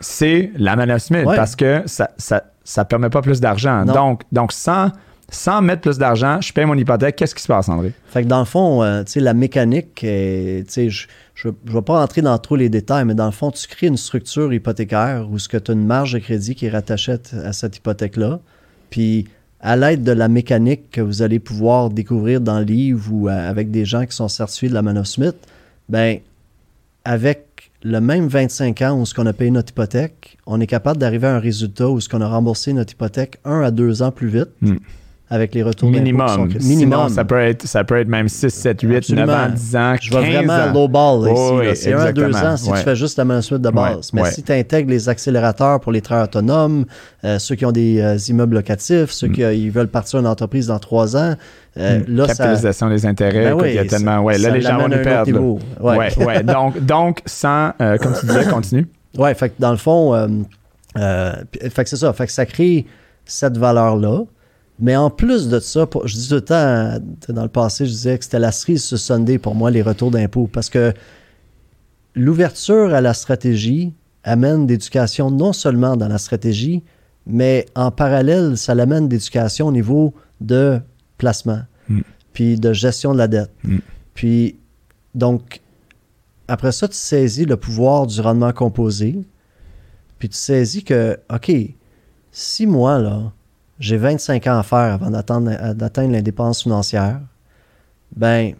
C'est 0.00 0.50
la 0.56 0.98
Smith 0.98 1.26
Ouais. 1.26 1.36
parce 1.36 1.54
que 1.54 1.82
ça, 1.86 2.10
ça, 2.16 2.44
ça 2.64 2.84
permet 2.84 3.10
pas 3.10 3.20
plus 3.22 3.40
d'argent. 3.40 3.84
Donc, 3.84 4.22
donc 4.32 4.52
sans, 4.52 4.90
sans 5.28 5.60
mettre 5.62 5.82
plus 5.82 5.98
d'argent, 5.98 6.40
je 6.40 6.52
paye 6.52 6.64
mon 6.64 6.74
hypothèque. 6.76 7.16
Qu'est-ce 7.16 7.34
qui 7.34 7.42
se 7.42 7.48
passe, 7.48 7.68
André? 7.68 7.92
Fait 8.06 8.22
que 8.22 8.28
dans 8.28 8.38
le 8.40 8.44
fond, 8.44 8.82
euh, 8.82 9.02
tu 9.04 9.12
sais, 9.12 9.20
la 9.20 9.34
mécanique, 9.34 10.02
euh, 10.04 10.60
tu 10.62 10.64
sais, 10.68 10.90
je 10.90 11.06
je 11.34 11.48
ne 11.48 11.52
vais 11.66 11.82
pas 11.82 11.98
rentrer 11.98 12.22
dans 12.22 12.38
trop 12.38 12.54
les 12.54 12.68
détails, 12.68 13.04
mais 13.04 13.14
dans 13.14 13.26
le 13.26 13.32
fond, 13.32 13.50
tu 13.50 13.66
crées 13.66 13.88
une 13.88 13.96
structure 13.96 14.52
hypothécaire 14.52 15.26
où 15.28 15.38
ce 15.40 15.48
que 15.48 15.56
tu 15.56 15.72
as 15.72 15.74
une 15.74 15.84
marge 15.84 16.12
de 16.12 16.20
crédit 16.20 16.54
qui 16.54 16.66
est 16.66 16.70
rattachée 16.70 17.16
à 17.44 17.52
cette 17.52 17.76
hypothèque-là. 17.76 18.38
Puis, 18.88 19.26
à 19.64 19.76
l'aide 19.76 20.04
de 20.04 20.12
la 20.12 20.28
mécanique 20.28 20.90
que 20.90 21.00
vous 21.00 21.22
allez 21.22 21.38
pouvoir 21.38 21.88
découvrir 21.88 22.42
dans 22.42 22.58
le 22.58 22.66
livre 22.66 23.10
ou 23.10 23.28
euh, 23.28 23.50
avec 23.50 23.70
des 23.70 23.86
gens 23.86 24.04
qui 24.04 24.14
sont 24.14 24.28
certifiés 24.28 24.68
de 24.68 24.74
la 24.74 24.82
Manoff 24.82 25.06
Smith, 25.06 25.36
ben, 25.88 26.18
avec 27.06 27.72
le 27.82 27.98
même 28.00 28.28
25 28.28 28.82
ans 28.82 29.00
où 29.00 29.06
ce 29.06 29.14
qu'on 29.14 29.24
a 29.24 29.32
payé 29.32 29.50
notre 29.50 29.70
hypothèque, 29.70 30.36
on 30.46 30.60
est 30.60 30.66
capable 30.66 30.98
d'arriver 30.98 31.28
à 31.28 31.36
un 31.36 31.38
résultat 31.38 31.88
où 31.88 31.98
ce 31.98 32.10
qu'on 32.10 32.20
a 32.20 32.28
remboursé 32.28 32.74
notre 32.74 32.92
hypothèque 32.92 33.38
un 33.46 33.62
à 33.62 33.70
deux 33.70 34.02
ans 34.02 34.10
plus 34.10 34.28
vite 34.28 34.50
Hmm. 34.60 34.76
Avec 35.30 35.54
les 35.54 35.62
retours 35.62 35.90
Minimum. 35.90 36.50
Minimum. 36.60 37.08
ça 37.08 37.24
peut, 37.24 37.38
être, 37.40 37.66
ça 37.66 37.82
peut 37.82 37.96
être 37.98 38.08
même 38.08 38.28
6, 38.28 38.50
7, 38.50 38.82
8, 38.82 38.96
Absolument. 38.96 39.26
9 39.26 39.36
ans, 39.36 39.48
10 39.54 39.76
ans, 39.76 39.92
15 39.94 39.98
Je 40.02 40.10
vais 40.10 40.32
vraiment 40.32 40.52
là, 41.24 41.32
Oh, 41.34 41.60
ici. 41.62 41.68
oui, 41.70 41.76
C'est 41.76 41.92
un 41.94 41.98
à 42.00 42.12
deux 42.12 42.26
exactement. 42.26 42.52
ans 42.52 42.56
si 42.58 42.70
Ouais. 42.70 42.78
tu 42.78 42.84
fais 42.84 42.96
juste 42.96 43.18
la 43.18 43.42
suite 43.42 43.62
de 43.62 43.70
base. 43.70 43.94
Ouais, 43.96 44.00
Mais 44.12 44.22
ouais. 44.22 44.30
si 44.30 44.42
tu 44.42 44.52
intègres 44.52 44.90
les 44.90 45.08
accélérateurs 45.08 45.80
pour 45.80 45.92
les 45.92 46.02
travailleurs 46.02 46.28
autonomes, 46.28 46.84
euh, 47.24 47.38
ceux 47.38 47.54
qui 47.54 47.64
ont 47.64 47.72
des 47.72 48.00
euh, 48.00 48.16
immeubles 48.28 48.54
locatifs, 48.56 49.10
ceux 49.10 49.28
qui 49.28 49.42
euh, 49.42 49.54
ils 49.54 49.70
veulent 49.70 49.88
partir 49.88 50.20
une 50.20 50.26
entreprise 50.26 50.66
dans 50.66 50.78
trois 50.78 51.16
ans, 51.16 51.34
euh, 51.78 51.98
Hmm. 52.00 52.04
là, 52.08 52.28
ça... 52.28 52.34
Capitalisation 52.34 52.88
des 52.90 53.06
intérêts. 53.06 53.44
Ben 53.46 53.54
oui, 53.54 53.68
il 53.70 53.74
y 53.74 53.78
a 53.78 53.82
ça- 53.84 53.96
tellement. 53.96 54.20
Ouais, 54.20 54.38
là, 54.38 54.48
ça 54.50 54.54
les 54.54 54.60
gens 54.60 54.78
vont 54.78 54.88
nous 54.88 55.02
perdre. 55.02 55.26
niveau. 55.32 55.58
Ouais. 55.80 55.96
Ouais, 55.96 56.24
ouais. 56.24 56.42
Donc, 56.44 56.78
donc, 56.84 57.20
sans. 57.26 57.72
euh, 57.80 57.96
comme 57.96 58.12
tu 58.20 58.26
disais, 58.26 58.44
continue. 58.44 58.86
Ouais, 59.18 59.34
fait 59.34 59.48
que 59.48 59.54
dans 59.58 59.70
le 59.72 59.76
fond, 59.78 60.14
euh, 60.96 61.32
fait 61.70 61.82
que 61.84 61.88
c'est 61.88 61.96
ça. 61.96 62.12
Fait 62.12 62.26
que 62.26 62.32
ça 62.32 62.46
crée 62.46 62.86
cette 63.24 63.56
valeur-là. 63.56 64.20
Mais 64.80 64.96
en 64.96 65.08
plus 65.10 65.48
de 65.48 65.60
ça, 65.60 65.86
pour- 65.86 66.06
je 66.08 66.14
dis 66.16 66.28
tout 66.28 66.34
le 66.34 66.40
temps, 66.40 66.54
euh, 66.54 66.98
dans 67.28 67.42
le 67.44 67.48
passé, 67.48 67.86
je 67.86 67.90
disais 67.90 68.18
que 68.18 68.24
c'était 68.24 68.38
la 68.40 68.50
cerise 68.52 68.82
sur 68.84 68.98
Sunday 68.98 69.38
pour 69.38 69.54
moi, 69.54 69.70
les 69.70 69.82
retours 69.82 70.10
d'impôts. 70.10 70.48
Parce 70.52 70.68
que 70.68 70.92
l'ouverture 72.14 72.92
à 72.94 73.00
la 73.00 73.14
stratégie 73.14 73.92
amène 74.24 74.66
d'éducation 74.66 75.30
non 75.30 75.52
seulement 75.52 75.96
dans 75.96 76.08
la 76.08 76.18
stratégie, 76.18 76.82
mais 77.26 77.66
en 77.74 77.90
parallèle, 77.90 78.56
ça 78.56 78.74
l'amène 78.74 79.08
d'éducation 79.08 79.68
au 79.68 79.72
niveau 79.72 80.14
de 80.40 80.80
placement, 81.18 81.60
Mm. 81.88 82.00
puis 82.32 82.58
de 82.58 82.72
gestion 82.72 83.12
de 83.12 83.18
la 83.18 83.28
dette. 83.28 83.50
Mm. 83.64 83.78
Puis, 84.14 84.56
donc, 85.14 85.60
après 86.48 86.72
ça, 86.72 86.88
tu 86.88 86.96
saisis 86.96 87.44
le 87.44 87.56
pouvoir 87.56 88.06
du 88.06 88.20
rendement 88.20 88.52
composé, 88.52 89.18
puis 90.18 90.28
tu 90.28 90.36
saisis 90.36 90.82
que, 90.84 91.18
OK, 91.32 91.52
si 92.32 92.66
moi, 92.66 92.98
là, 92.98 93.32
j'ai 93.78 93.96
25 93.96 94.46
ans 94.46 94.58
à 94.58 94.62
faire 94.62 94.94
avant 94.94 95.12
euh, 95.12 95.74
d'atteindre 95.74 96.12
l'indépendance 96.12 96.62
financière, 96.62 97.20
ben, 98.14 98.54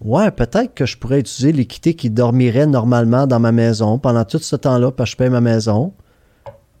ouais, 0.00 0.30
peut-être 0.30 0.74
que 0.74 0.86
je 0.86 0.96
pourrais 0.96 1.20
utiliser 1.20 1.52
l'équité 1.52 1.94
qui 1.94 2.10
dormirait 2.10 2.66
normalement 2.66 3.26
dans 3.26 3.40
ma 3.40 3.52
maison 3.52 3.98
pendant 3.98 4.24
tout 4.24 4.38
ce 4.38 4.56
temps-là, 4.56 4.90
parce 4.90 5.10
que 5.10 5.12
je 5.12 5.16
paye 5.16 5.30
ma 5.30 5.40
maison, 5.40 5.92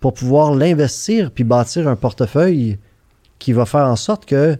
pour 0.00 0.12
pouvoir 0.14 0.54
l'investir 0.54 1.30
puis 1.30 1.44
bâtir 1.44 1.88
un 1.88 1.96
portefeuille 1.96 2.78
qui 3.38 3.52
va 3.52 3.64
faire 3.66 3.86
en 3.86 3.96
sorte 3.96 4.26
que 4.26 4.58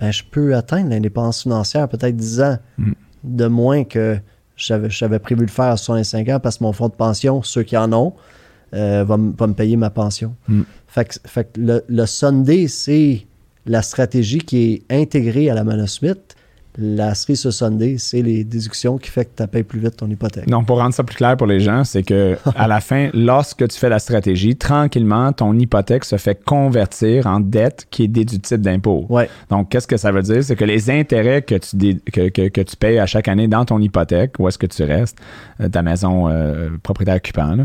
ben, 0.00 0.10
je 0.10 0.22
peux 0.24 0.54
atteindre 0.54 0.90
l'indépendance 0.90 1.42
financière 1.42 1.88
peut-être 1.88 2.16
10 2.16 2.40
ans 2.40 2.58
Mm. 2.78 2.92
de 3.24 3.46
moins 3.46 3.84
que 3.84 4.18
j'avais 4.56 4.90
j'avais 4.90 5.18
prévu 5.18 5.46
de 5.46 5.50
faire 5.50 5.66
à 5.66 5.76
65 5.76 6.28
ans 6.28 6.40
parce 6.40 6.58
que 6.58 6.64
mon 6.64 6.72
fonds 6.72 6.88
de 6.88 6.94
pension, 6.94 7.42
ceux 7.42 7.62
qui 7.62 7.76
en 7.76 7.92
ont, 7.92 8.14
euh, 8.74 9.04
va, 9.04 9.16
va 9.16 9.46
me 9.46 9.54
payer 9.54 9.76
ma 9.76 9.90
pension. 9.90 10.34
Mm. 10.48 10.62
Fait 10.88 11.04
que, 11.06 11.14
fait 11.28 11.52
que 11.52 11.60
le, 11.60 11.84
le 11.88 12.06
Sunday, 12.06 12.68
c'est 12.68 13.26
la 13.66 13.82
stratégie 13.82 14.38
qui 14.38 14.82
est 14.88 14.94
intégrée 14.94 15.50
à 15.50 15.54
la 15.54 15.64
Manosmith. 15.64 16.34
La 16.78 17.14
cerise 17.14 17.40
sur 17.40 17.54
Sunday, 17.54 17.96
c'est 17.98 18.20
les 18.20 18.44
déductions 18.44 18.98
qui 18.98 19.10
fait 19.10 19.24
que 19.24 19.42
tu 19.42 19.48
payes 19.48 19.62
plus 19.62 19.80
vite 19.80 19.96
ton 19.96 20.10
hypothèque. 20.10 20.46
Donc, 20.46 20.66
pour 20.66 20.76
rendre 20.76 20.92
ça 20.92 21.04
plus 21.04 21.16
clair 21.16 21.34
pour 21.34 21.46
les 21.46 21.58
gens, 21.58 21.84
c'est 21.84 22.02
que 22.02 22.36
à 22.54 22.68
la 22.68 22.80
fin, 22.80 23.08
lorsque 23.14 23.66
tu 23.66 23.78
fais 23.78 23.88
la 23.88 23.98
stratégie, 23.98 24.56
tranquillement, 24.56 25.32
ton 25.32 25.58
hypothèque 25.58 26.04
se 26.04 26.16
fait 26.18 26.38
convertir 26.44 27.26
en 27.26 27.40
dette 27.40 27.86
qui 27.90 28.04
est 28.04 28.08
déductible 28.08 28.60
d'impôt. 28.62 29.06
Ouais. 29.08 29.30
Donc, 29.48 29.70
qu'est-ce 29.70 29.86
que 29.86 29.96
ça 29.96 30.12
veut 30.12 30.20
dire? 30.20 30.44
C'est 30.44 30.54
que 30.54 30.66
les 30.66 30.90
intérêts 30.90 31.40
que 31.40 31.54
tu, 31.54 31.76
dé- 31.76 31.98
que, 32.12 32.28
que- 32.28 32.48
que 32.48 32.60
tu 32.60 32.76
payes 32.76 32.98
à 32.98 33.06
chaque 33.06 33.28
année 33.28 33.48
dans 33.48 33.64
ton 33.64 33.80
hypothèque, 33.80 34.34
où 34.38 34.46
est-ce 34.46 34.58
que 34.58 34.66
tu 34.66 34.82
restes, 34.82 35.16
euh, 35.62 35.70
ta 35.70 35.80
maison 35.80 36.28
euh, 36.28 36.68
propriétaire 36.82 37.16
occupant, 37.16 37.56
là, 37.56 37.64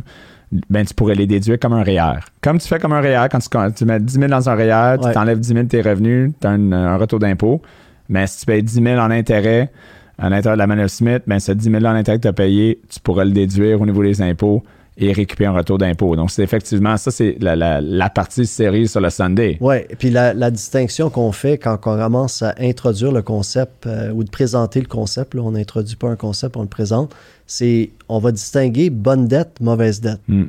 ben, 0.69 0.85
tu 0.85 0.93
pourrais 0.93 1.15
les 1.15 1.27
déduire 1.27 1.57
comme 1.59 1.73
un 1.73 1.83
REER. 1.83 2.19
Comme 2.41 2.59
tu 2.59 2.67
fais 2.67 2.79
comme 2.79 2.93
un 2.93 3.01
REER, 3.01 3.27
quand 3.31 3.39
tu, 3.39 3.73
tu 3.75 3.85
mets 3.85 3.99
10 3.99 4.13
000 4.15 4.27
dans 4.27 4.49
un 4.49 4.55
REER, 4.55 4.97
tu 4.99 5.07
Ouais. 5.07 5.13
t'enlèves 5.13 5.39
10 5.39 5.47
000 5.47 5.63
de 5.63 5.67
tes 5.67 5.81
revenus, 5.81 6.31
tu 6.41 6.47
as 6.47 6.51
un, 6.51 6.71
un 6.71 6.97
retour 6.97 7.19
d'impôt. 7.19 7.61
Mais 8.09 8.27
si 8.27 8.39
tu 8.41 8.45
payes 8.45 8.63
10 8.63 8.73
000 8.83 8.99
en 8.99 9.11
intérêt 9.11 9.71
à 10.17 10.29
l'intérieur 10.29 10.55
de 10.57 10.59
la 10.59 10.67
Manuel 10.67 10.89
Smith, 10.89 11.23
ben, 11.25 11.39
ce 11.39 11.51
10 11.53 11.71
000 11.71 11.83
en 11.85 11.89
intérêt 11.95 12.17
que 12.17 12.23
tu 12.23 12.27
as 12.27 12.33
payé, 12.33 12.81
tu 12.89 12.99
pourras 12.99 13.23
le 13.23 13.31
déduire 13.31 13.79
au 13.81 13.85
niveau 13.85 14.03
des 14.03 14.21
impôts 14.21 14.61
et 14.97 15.13
récupérer 15.13 15.49
un 15.49 15.53
retour 15.57 15.77
d'impôt. 15.77 16.15
Donc, 16.17 16.29
c'est 16.29 16.43
effectivement, 16.43 16.97
ça, 16.97 17.09
c'est 17.11 17.37
la, 17.39 17.55
la- 17.55 17.79
la 17.81 18.09
partie 18.09 18.45
série 18.45 18.87
sur 18.89 18.99
le 18.99 19.09
Sunday. 19.09 19.57
Oui, 19.61 19.77
et 19.89 19.95
puis 19.95 20.09
la, 20.11 20.33
la 20.33 20.51
distinction 20.51 21.09
qu'on 21.09 21.31
fait 21.31 21.57
quand 21.57 21.75
on 21.75 21.77
commence 21.77 22.41
à 22.43 22.53
introduire 22.59 23.13
le 23.13 23.21
concept 23.21 23.87
euh, 23.87 24.11
ou 24.11 24.25
de 24.25 24.29
présenter 24.29 24.81
le 24.81 24.87
concept, 24.87 25.33
là, 25.33 25.41
on 25.43 25.51
n'introduit 25.51 25.95
pas 25.95 26.09
un 26.09 26.17
concept, 26.17 26.57
on 26.57 26.61
le 26.61 26.67
présente, 26.67 27.15
c'est 27.51 27.89
on 28.07 28.19
va 28.19 28.31
distinguer 28.31 28.89
bonne 28.89 29.27
dette, 29.27 29.59
mauvaise 29.59 29.99
dette. 29.99 30.21
Mm. 30.29 30.45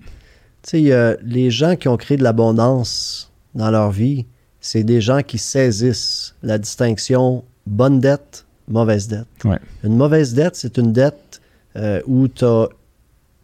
Les 0.73 1.51
gens 1.51 1.75
qui 1.75 1.89
ont 1.89 1.97
créé 1.97 2.17
de 2.17 2.23
l'abondance 2.23 3.33
dans 3.57 3.73
leur 3.73 3.91
vie, 3.91 4.25
c'est 4.61 4.85
des 4.85 5.01
gens 5.01 5.23
qui 5.23 5.39
saisissent 5.39 6.37
la 6.45 6.59
distinction 6.59 7.43
bonne 7.67 7.99
dette, 7.99 8.47
mauvaise 8.69 9.09
dette. 9.09 9.27
Ouais. 9.45 9.59
Une 9.83 9.97
mauvaise 9.97 10.33
dette, 10.33 10.55
c'est 10.55 10.79
une 10.79 10.93
dette 10.93 11.41
euh, 11.75 12.01
où 12.07 12.29
tu 12.29 12.45
as 12.45 12.69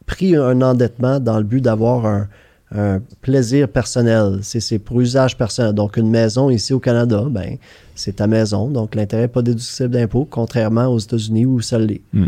pris 0.07 0.37
un 0.37 0.63
endettement 0.63 1.19
dans 1.19 1.39
le 1.39 1.45
but 1.45 1.61
d'avoir 1.61 2.07
un, 2.07 2.29
un 2.71 3.01
plaisir 3.23 3.69
personnel. 3.69 4.39
C'est 4.43 4.61
c'est 4.61 4.79
pour 4.79 5.01
usage 5.01 5.37
personnel. 5.37 5.73
Donc, 5.73 5.97
une 5.97 6.11
maison 6.11 6.49
ici 6.49 6.73
au 6.73 6.79
Canada, 6.79 7.25
ben, 7.29 7.57
c'est 7.97 8.17
ta 8.17 8.29
maison. 8.29 8.69
Donc, 8.69 8.95
l'intérêt 8.95 9.23
n'est 9.23 9.29
pas 9.29 9.43
déductible 9.43 9.91
d'impôt, 9.91 10.29
contrairement 10.31 10.87
aux 10.87 11.01
États-Unis 11.01 11.45
où 11.45 11.61
ça 11.61 11.77
l'est. 11.81 12.03
Mm. 12.13 12.27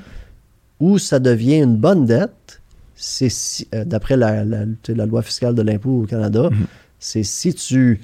Où 0.80 0.98
ça 0.98 1.18
devient 1.18 1.58
une 1.58 1.76
bonne 1.76 2.06
dette, 2.06 2.60
c'est 2.94 3.28
si, 3.28 3.68
euh, 3.74 3.84
d'après 3.84 4.16
la, 4.16 4.44
loi 5.06 5.22
fiscale 5.22 5.54
de 5.54 5.62
l'impôt 5.62 6.02
au 6.02 6.06
Canada, 6.06 6.48
Mhm. 6.50 6.66
c'est 6.98 7.22
si 7.22 7.54
tu 7.54 8.00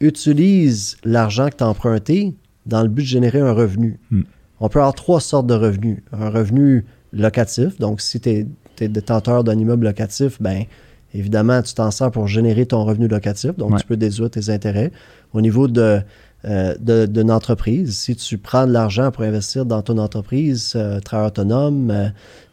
utilises 0.00 0.96
l'argent 1.04 1.48
que 1.48 1.56
tu 1.56 1.64
as 1.64 1.68
emprunté 1.68 2.34
dans 2.66 2.82
le 2.82 2.88
but 2.88 3.02
de 3.02 3.08
générer 3.08 3.40
un 3.40 3.52
revenu. 3.52 3.98
Mm. 4.10 4.22
On 4.60 4.68
peut 4.68 4.78
avoir 4.78 4.94
trois 4.94 5.20
sortes 5.20 5.46
de 5.46 5.54
revenus. 5.54 5.98
Un 6.12 6.28
revenu 6.30 6.84
locatif, 7.12 7.78
donc 7.78 8.00
si 8.00 8.20
tu 8.20 8.28
es, 8.28 8.46
détenteur 8.88 9.44
d'un 9.44 9.56
immeuble 9.58 9.84
locatif, 9.86 10.40
ben 10.42 10.64
évidemment, 11.14 11.62
tu 11.62 11.72
t'en 11.74 11.92
sers 11.92 12.10
pour 12.10 12.26
générer 12.26 12.66
ton 12.66 12.84
revenu 12.84 13.06
locatif, 13.06 13.56
donc 13.56 13.72
Ouais. 13.72 13.78
tu 13.80 13.86
peux 13.86 13.96
déduire 13.96 14.28
tes 14.30 14.50
intérêts. 14.50 14.90
Au 15.32 15.40
niveau 15.40 15.68
de, 15.68 16.00
euh, 16.44 17.06
d'une 17.06 17.30
entreprise, 17.30 17.96
si 17.96 18.16
tu 18.16 18.36
prends 18.38 18.66
de 18.66 18.72
l'argent 18.72 19.10
pour 19.10 19.22
investir 19.24 19.64
dans 19.64 19.82
ton 19.82 19.98
entreprise, 19.98 20.72
euh, 20.76 20.98
travailleur 21.00 21.28
autonome, 21.28 21.90
euh, 21.90 22.08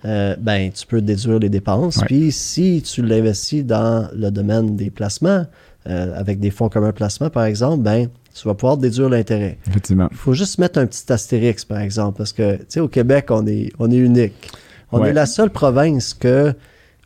euh, 0.06 0.36
ben 0.40 0.72
tu 0.72 0.86
peux 0.86 1.02
déduire 1.02 1.40
les 1.40 1.50
dépenses. 1.50 1.98
Ouais. 1.98 2.06
Puis 2.06 2.32
si 2.32 2.82
tu 2.86 3.02
l'investis 3.02 3.66
dans 3.66 4.08
le 4.16 4.30
domaine 4.32 4.76
des 4.76 4.90
placements, 4.92 5.46
euh, 5.88 6.14
avec 6.20 6.40
des 6.40 6.52
fonds 6.52 6.70
communs 6.70 6.92
placement, 6.92 7.30
par 7.30 7.46
exemple, 7.46 7.82
ben 7.84 8.08
tu 8.34 8.48
vas 8.48 8.54
pouvoir 8.54 8.78
déduire 8.78 9.10
l'intérêt. 9.10 9.58
Effectivement. 9.68 10.08
Il 10.12 10.18
faut 10.18 10.34
juste 10.34 10.60
mettre 10.60 10.78
un 10.80 10.86
petit 10.86 11.12
astérix, 11.12 11.66
par 11.66 11.80
exemple, 11.80 12.18
parce 12.20 12.32
que, 12.32 12.58
tu 12.58 12.66
sais, 12.70 12.80
au 12.80 12.88
Québec, 12.88 13.26
on 13.32 13.46
est, 13.48 13.72
on 13.80 13.90
est 13.92 13.98
unique. 13.98 14.52
On 14.92 15.02
Ouais. 15.02 15.10
est 15.10 15.14
la 15.14 15.26
seule 15.26 15.50
province 15.50 16.14
que, 16.14 16.54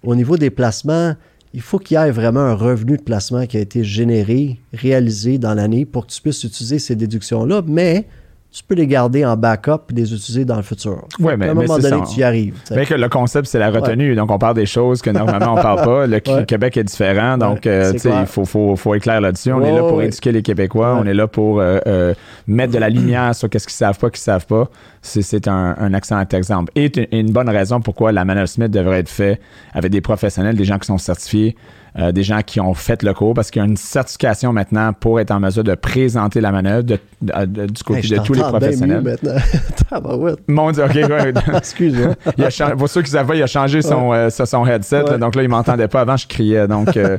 au 0.04 0.16
niveau 0.16 0.38
des 0.38 0.50
placements, 0.50 1.16
il 1.54 1.62
faut 1.62 1.78
qu'il 1.78 1.95
y 1.95 1.99
ait 1.99 2.12
vraiment 2.12 2.39
un 2.39 2.56
revenu 2.56 2.97
de 2.97 3.04
placement 3.04 3.45
qui 3.45 3.58
a 3.58 3.60
été 3.60 3.84
généré, 3.84 4.60
réalisé 4.74 5.38
dans 5.38 5.54
l'année 5.54 5.86
pour 5.86 6.08
que 6.08 6.12
tu 6.12 6.22
puisses 6.22 6.43
utiliser 6.43 6.80
ces 6.80 6.95
déductions-là, 6.95 7.62
mais 7.68 8.08
tu 8.54 8.64
peux 8.64 8.76
les 8.76 8.86
garder 8.86 9.26
en 9.26 9.36
backup 9.36 9.80
et 9.89 9.93
les 9.95 10.14
utiliser 10.14 10.45
dans 10.45 10.58
le 10.58 10.62
futur. 10.62 11.08
Qu'à 11.18 11.24
mais- 11.24 11.32
un 11.34 11.38
mais 11.38 11.54
moment 11.56 11.78
donné, 11.80 11.89
ça. 11.89 12.01
tu 12.14 12.20
y 12.20 12.24
arrives. 12.24 12.56
Mais 12.70 12.86
que 12.86 12.93
le 12.93 13.10
concept, 13.10 13.47
c'est 13.47 13.58
la 13.58 13.72
retenue. 13.72 14.14
Donc, 14.16 14.30
on 14.30 14.38
parle 14.38 14.54
des 14.56 14.68
choses 14.68 15.01
que 15.01 15.10
normalement, 15.10 15.54
on 15.54 15.62
parle 15.62 15.82
pas. 15.84 16.06
Le 16.08 16.22
Ouais. 16.28 16.45
Québec 16.45 16.78
est 16.78 16.84
différent. 16.84 17.38
Donc, 17.39 17.62
Ouais, 17.66 17.72
euh, 17.72 17.91
tu 17.93 17.99
sais, 17.99 18.12
il 18.20 18.26
faut, 18.28 18.45
faut, 18.45 18.76
faut 18.76 18.91
clair 18.99 19.20
là-dessus. 19.22 19.51
On 19.51 19.62
est 19.62 19.72
là 19.74 19.80
pour 19.80 20.01
éduquer 20.04 20.32
les 20.32 20.43
Québécois. 20.43 20.95
On 21.01 21.06
est 21.06 21.14
là 21.16 21.28
pour 21.28 21.60
euh, 21.60 21.80
euh, 21.88 22.14
mettre 22.47 22.72
de 22.74 22.78
la 22.78 22.89
lumière 22.89 23.34
sur 23.34 23.49
qu'est-ce 23.49 23.66
qu'ils 23.68 23.76
savent 23.76 23.97
pas, 23.97 24.10
qu'ils 24.12 24.20
savent 24.22 24.45
pas. 24.45 24.70
C'est, 25.01 25.24
c'est 25.24 25.47
un, 25.47 25.76
un 25.80 25.93
excellent 25.93 26.24
exemple. 26.32 26.72
Et 26.76 26.91
une, 27.12 27.20
une 27.28 27.32
bonne 27.34 27.49
raison 27.49 27.82
pourquoi 27.82 28.12
la 28.12 28.24
manœuvre 28.24 28.47
Smith 28.47 28.70
devrait 28.72 28.99
être 28.99 29.10
faite 29.10 29.41
avec 29.74 29.91
des 29.91 30.01
professionnels, 30.01 30.56
des 30.56 30.64
gens 30.66 30.78
qui 30.78 30.86
sont 30.88 30.97
certifiés, 30.99 31.56
euh, 32.00 32.12
des 32.12 32.24
gens 32.24 32.41
qui 32.46 32.60
ont 32.60 32.74
fait 32.74 33.04
le 33.04 33.14
cours, 33.14 33.34
parce 33.36 33.52
qu'il 33.52 33.62
y 33.62 33.66
a 33.66 33.68
une 33.68 33.78
certification 33.78 34.52
maintenant 34.52 34.94
pour 34.94 35.20
être 35.20 35.32
en 35.32 35.39
mesure 35.39 35.64
de 35.64 35.76
présenter 35.76 36.41
la 36.41 36.52
manœuvre 36.52 36.84
de- 36.84 36.98
de- 37.22 37.46
de- 37.46 37.66
du 37.68 37.84
côté 37.84 38.00
Hey, 38.00 38.10
de 38.10 38.18
tous 38.24 38.34
les 38.34 38.41
professionnels. 38.41 39.16
Mon 40.48 40.72
Dieu, 40.72 40.84
OK, 40.84 40.96
ouais. 40.96 41.34
Excuse-moi. 41.58 42.16
Pour 42.78 42.89
ceux 42.89 43.02
qui 43.02 43.12
savent 43.12 43.28
pas, 43.28 43.36
il 43.36 43.44
a 43.44 43.48
changé 43.48 43.82
son, 43.82 44.14
euh, 44.14 44.30
son 44.30 44.66
headset. 44.66 45.04
Ouais. 45.04 45.12
là, 45.12 45.18
donc 45.18 45.36
là, 45.36 45.44
il 45.44 45.50
m'entendait 45.50 45.88
pas. 45.88 46.02
Avant, 46.02 46.18
je 46.18 46.28
criais. 46.28 46.68
Donc, 46.68 46.98
euh, 46.98 47.18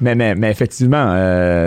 mais, 0.00 0.14
mais, 0.14 0.34
mais 0.34 0.50
effectivement, 0.50 1.14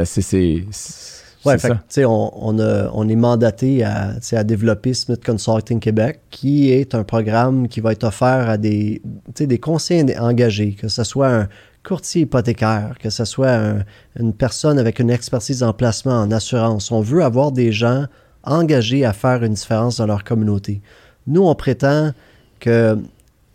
c'est, 0.05 0.22
c'est, 0.22 0.64
c'est 0.72 1.08
Ouais, 1.45 1.58
fait 1.58 1.68
que, 1.70 1.74
ça. 1.76 1.80
tu 1.80 1.82
sais, 1.89 2.05
on, 2.05 2.32
on, 2.45 2.60
a- 2.60 2.89
on 2.93 3.08
est 3.08 3.16
mandaté 3.16 3.84
à, 3.84 4.16
à 4.34 4.43
développer 4.43 4.93
Smith 4.93 5.24
Consulting 5.24 5.80
Québec, 5.80 6.20
qui 6.30 6.72
est 6.72 6.93
un 6.93 7.03
programme 7.03 7.68
qui 7.70 7.80
va 7.80 7.93
être 7.93 8.03
offert 8.03 8.49
à 8.49 8.58
des, 8.58 9.01
des 9.39 9.58
conseillers 9.60 10.18
engagés, 10.20 10.72
que 10.74 10.89
ce 10.89 11.03
soit 11.05 11.30
un 11.30 11.47
courtier 11.88 12.24
hypothécaire, 12.24 12.96
que 13.00 13.10
ce 13.10 13.24
soit 13.24 13.52
un- 13.52 13.84
une 14.20 14.34
personne 14.34 14.78
avec 14.78 15.00
une 15.00 15.10
expertise 15.10 15.64
en 15.64 15.72
placement, 15.74 16.20
en 16.20 16.32
assurance. 16.32 16.92
On 16.92 17.00
veut 17.02 17.24
avoir 17.24 17.52
des 17.54 17.72
gens 17.72 18.06
engagés 18.44 19.06
à 19.06 19.14
faire 19.14 19.44
une 19.44 19.54
différence 19.54 19.98
dans 19.98 20.06
leur 20.06 20.24
communauté. 20.26 20.82
Nous, 21.28 21.44
on 21.44 21.56
prétend 21.56 22.12
que 22.60 22.98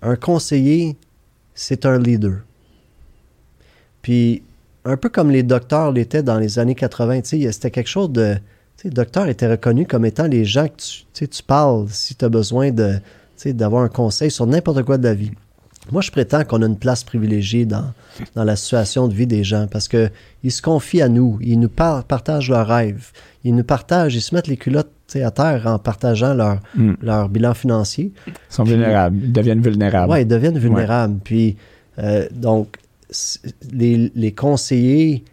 un 0.00 0.16
conseiller, 0.16 0.96
c'est 1.54 1.84
un 1.84 1.98
leader. 1.98 2.38
Puis, 4.00 4.42
un 4.84 4.96
peu 4.96 5.08
comme 5.08 5.30
les 5.30 5.42
docteurs 5.42 5.92
l'étaient 5.92 6.22
dans 6.22 6.38
les 6.38 6.58
années 6.58 6.74
80, 6.74 7.20
tu 7.20 7.42
sais, 7.42 7.52
c'était 7.52 7.70
quelque 7.70 7.88
chose 7.88 8.10
de... 8.10 8.34
Tu 8.76 8.82
sais, 8.82 8.88
le 8.88 8.94
docteur 8.94 9.28
était 9.28 9.48
reconnu 9.48 9.86
comme 9.86 10.04
étant 10.04 10.26
les 10.26 10.44
gens 10.44 10.66
que 10.66 10.80
tu, 11.14 11.28
tu 11.28 11.42
parles 11.42 11.86
si 11.90 12.14
tu 12.14 12.24
as 12.24 12.28
besoin 12.28 12.70
d'avoir 13.44 13.82
un 13.84 13.88
conseil 13.88 14.30
sur 14.30 14.46
n'importe 14.46 14.82
quoi 14.82 14.98
de 14.98 15.04
la 15.04 15.14
vie. 15.14 15.32
Moi, 15.90 16.00
je 16.00 16.10
prétends 16.12 16.44
qu'on 16.44 16.62
a 16.62 16.66
une 16.66 16.78
place 16.78 17.02
privilégiée 17.02 17.66
dans, 17.66 17.92
dans 18.36 18.44
la 18.44 18.54
situation 18.56 19.08
de 19.08 19.14
vie 19.14 19.26
des 19.26 19.42
gens 19.42 19.66
parce 19.70 19.88
qu'ils 19.88 20.52
se 20.52 20.62
confient 20.62 21.02
à 21.02 21.08
nous, 21.08 21.38
ils 21.40 21.58
nous 21.58 21.68
par- 21.68 22.04
partagent 22.04 22.48
leurs 22.50 22.68
rêves, 22.68 23.10
ils 23.42 23.54
nous 23.54 23.64
partagent, 23.64 24.14
ils 24.14 24.20
se 24.22 24.32
mettent 24.34 24.46
les 24.46 24.56
culottes 24.56 24.90
à 25.16 25.30
terre 25.30 25.66
en 25.66 25.78
partageant 25.78 26.32
leur, 26.34 26.60
Mm. 26.74 26.92
leur 27.02 27.28
bilan 27.28 27.52
financier. 27.52 28.12
Ils 28.26 28.32
sont 28.48 28.64
vulnérables. 28.64 29.18
Ils 29.24 29.32
deviennent 29.32 29.60
vulnérables. 29.60 30.10
Oui, 30.12 30.20
ils 30.22 30.26
deviennent 30.28 30.58
vulnérables. 30.58 31.18
Puis, 31.22 31.56
euh, 31.98 32.26
donc, 32.32 32.76
les, 33.72 34.10
les 34.14 34.32
conseillers, 34.32 35.24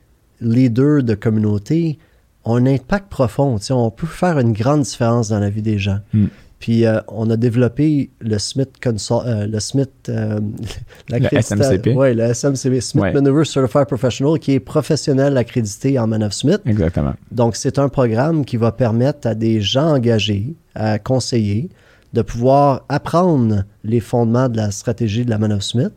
leaders 0.41 1.03
de 1.03 1.13
communauté 1.15 1.97
ont 2.43 2.55
un 2.55 2.65
impact 2.65 3.09
profond. 3.09 3.57
On 3.69 3.91
peut 3.91 4.07
faire 4.07 4.39
une 4.39 4.51
grande 4.53 4.81
différence 4.81 5.29
dans 5.29 5.39
la 5.39 5.49
vie 5.49 5.61
des 5.61 5.77
gens. 5.79 5.99
Mm. 6.13 6.25
Puis, 6.59 6.85
euh, 6.85 6.99
on 7.07 7.29
a 7.29 7.37
développé 7.37 8.09
le 8.19 8.37
Smith 8.37 8.71
Consult, 8.83 9.21
euh, 9.25 9.47
le 9.47 9.59
Smith, 9.61 9.89
euh, 10.09 10.39
l'accrédita- 11.09 11.55
SMCP. 11.55 11.95
Ouais, 11.95 12.13
le 12.13 12.33
SMCP, 12.33 12.81
Smith 12.81 13.01
Ouais. 13.03 13.13
Maneuver 13.13 13.45
Certified 13.45 13.85
Professional, 13.85 14.37
qui 14.39 14.51
est 14.53 14.59
professionnel 14.59 15.37
accrédité 15.37 15.97
en 15.97 16.07
manœuvre 16.07 16.33
Smith. 16.33 16.59
Exactement. 16.65 17.13
Donc, 17.31 17.55
c'est 17.55 17.79
un 17.79 17.87
programme 17.87 18.43
qui 18.43 18.57
va 18.57 18.73
permettre 18.73 19.25
à 19.27 19.35
des 19.35 19.61
gens 19.61 19.93
engagés, 19.95 20.53
à 20.75 20.99
conseiller, 20.99 21.69
de 22.11 22.21
pouvoir 22.23 22.83
apprendre 22.89 23.63
les 23.85 24.01
fondements 24.01 24.49
de 24.49 24.57
la 24.57 24.71
stratégie 24.71 25.23
de 25.23 25.29
la 25.29 25.37
manœuvre 25.37 25.63
Smith 25.63 25.91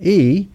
et, 0.00 0.48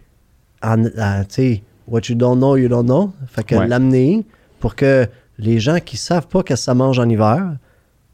en, 0.63 0.83
tu 0.83 0.91
sais, 1.29 1.63
what 1.87 2.01
you 2.09 2.15
don't 2.15 2.37
know, 2.39 2.57
you 2.57 2.67
don't 2.67 2.85
know. 2.85 3.11
Fait 3.27 3.43
que 3.43 3.55
Ouais. 3.55 3.67
l'amener 3.67 4.25
pour 4.59 4.75
que 4.75 5.05
les 5.37 5.59
gens 5.59 5.79
qui 5.79 5.95
savent 5.95 6.27
pas 6.27 6.43
qu'est-ce 6.43 6.61
que 6.61 6.65
ça 6.65 6.73
mange 6.73 6.97
en 6.99 7.07
hiver, 7.07 7.55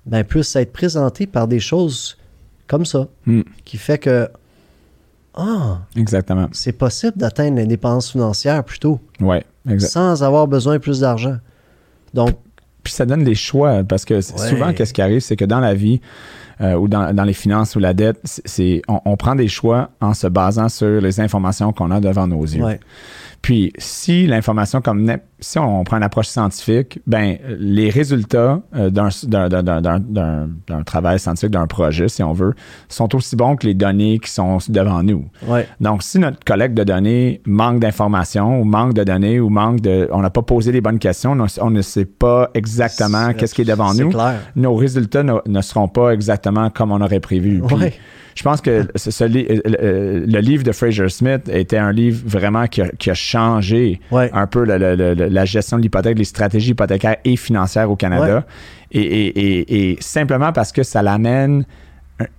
ben, 0.05 0.23
puissent 0.23 0.55
être 0.55 0.73
présentés 0.73 1.27
par 1.27 1.47
des 1.47 1.59
choses 1.59 2.17
comme 2.67 2.85
ça, 2.85 3.07
Mm. 3.25 3.41
qui 3.65 3.77
fait 3.77 3.97
que, 3.97 4.29
ah, 5.35 5.79
Exactement. 5.95 6.47
c'est 6.51 6.71
possible 6.73 7.13
d'atteindre 7.17 7.57
l'indépendance 7.57 8.11
financière 8.11 8.63
plus 8.63 8.79
tôt, 8.79 8.99
Ouais. 9.19 9.43
Exact. 9.69 9.89
sans 9.89 10.23
avoir 10.23 10.47
besoin 10.47 10.73
de 10.73 10.77
plus 10.79 10.99
d'argent. 11.01 11.37
Donc, 12.13 12.31
Puis 12.83 12.93
ça 12.93 13.05
donne 13.05 13.23
des 13.23 13.35
choix 13.35 13.83
parce 13.83 14.05
que 14.05 14.15
Ouais. 14.15 14.21
souvent, 14.21 14.73
qu'est-ce 14.73 14.91
qui 14.93 15.03
arrive, 15.03 15.19
c'est 15.19 15.35
que 15.35 15.45
dans 15.45 15.59
la 15.59 15.73
vie 15.75 16.01
euh, 16.61 16.73
ou 16.75 16.87
dans, 16.87 17.11
dans 17.15 17.23
les 17.23 17.33
finances 17.33 17.75
ou 17.75 17.79
la 17.79 17.93
dette, 17.93 18.19
c'est- 18.23 18.41
c'est 18.45 18.81
on, 18.87 18.99
on 19.05 19.17
prend 19.17 19.33
des 19.35 19.47
choix 19.47 19.89
en 19.99 20.13
se 20.13 20.27
basant 20.27 20.67
sur 20.69 21.01
les 21.01 21.19
informations 21.19 21.73
qu'on 21.73 21.89
a 21.91 21.99
devant 21.99 22.27
nos 22.27 22.43
yeux. 22.43 22.63
ouais. 22.63 22.79
Puis 23.41 23.73
si 23.77 24.27
l'information 24.27 24.81
comme 24.81 25.11
si 25.39 25.57
on 25.57 25.83
prend 25.83 25.97
une 25.97 26.03
approche 26.03 26.27
scientifique, 26.27 26.99
ben 27.07 27.37
les 27.57 27.89
résultats 27.89 28.61
euh, 28.75 28.91
d'un 28.91 30.83
travail 30.85 31.19
scientifique, 31.19 31.49
d'un 31.51 31.65
projet, 31.67 32.07
si 32.07 32.21
on 32.21 32.33
veut, 32.33 32.53
sont 32.87 33.15
aussi 33.15 33.35
bons 33.35 33.55
que 33.55 33.65
les 33.65 33.73
données 33.73 34.19
qui 34.19 34.29
sont 34.29 34.59
devant 34.69 35.01
nous. 35.01 35.25
Ouais. 35.47 35.67
Donc, 35.79 36.03
si 36.03 36.19
notre 36.19 36.43
collecte 36.45 36.75
de 36.75 36.83
données 36.83 37.41
manque 37.45 37.79
d'informations 37.79 38.61
ou 38.61 38.63
manque 38.63 38.93
de 38.93 39.03
données 39.03 39.39
ou 39.39 39.49
manque 39.49 39.81
de. 39.81 40.07
On 40.11 40.21
n'a 40.21 40.29
pas 40.29 40.43
posé 40.43 40.71
les 40.71 40.81
bonnes 40.81 40.99
questions, 40.99 41.31
on, 41.31 41.47
on 41.61 41.69
ne 41.71 41.81
sait 41.81 42.05
pas 42.05 42.49
exactement 42.53 43.33
qu'est-ce 43.33 43.55
qui 43.55 43.61
est 43.61 43.65
devant 43.65 43.93
nous, 43.93 44.09
clair. 44.09 44.39
nos 44.55 44.75
résultats 44.75 45.23
ne, 45.23 45.33
ne 45.47 45.61
seront 45.61 45.87
pas 45.87 46.11
exactement 46.11 46.69
comme 46.69 46.91
on 46.91 47.01
aurait 47.01 47.19
prévu. 47.19 47.61
Puis, 47.65 47.75
Ouais. 47.75 47.93
Je 48.35 48.43
pense 48.43 48.61
que 48.61 48.87
ce- 48.95 49.11
ce 49.11 49.23
li- 49.23 49.45
euh, 49.49 49.59
euh, 49.81 50.25
le 50.25 50.39
livre 50.39 50.63
de 50.63 50.71
Fraser 50.71 51.09
Smith 51.09 51.49
était 51.51 51.77
un 51.77 51.91
livre 51.91 52.21
vraiment 52.25 52.65
qui 52.67 52.81
a, 52.81 52.87
qui 52.89 53.09
a 53.09 53.13
changé 53.13 53.99
Ouais. 54.11 54.29
un 54.33 54.47
peu 54.47 54.63
la 54.63 55.45
gestion 55.45 55.77
de 55.77 55.83
l'hypothèque, 55.83 56.17
les 56.17 56.23
stratégies 56.23 56.71
hypothécaires 56.71 57.17
et 57.25 57.35
financières 57.35 57.89
au 57.91 57.95
Canada. 57.95 58.45
Et, 58.91 58.99
et- 59.01 59.39
et- 59.59 59.91
et 59.91 59.97
simplement 60.01 60.51
parce 60.51 60.71
que 60.71 60.83
ça 60.83 61.01
l'amène 61.01 61.65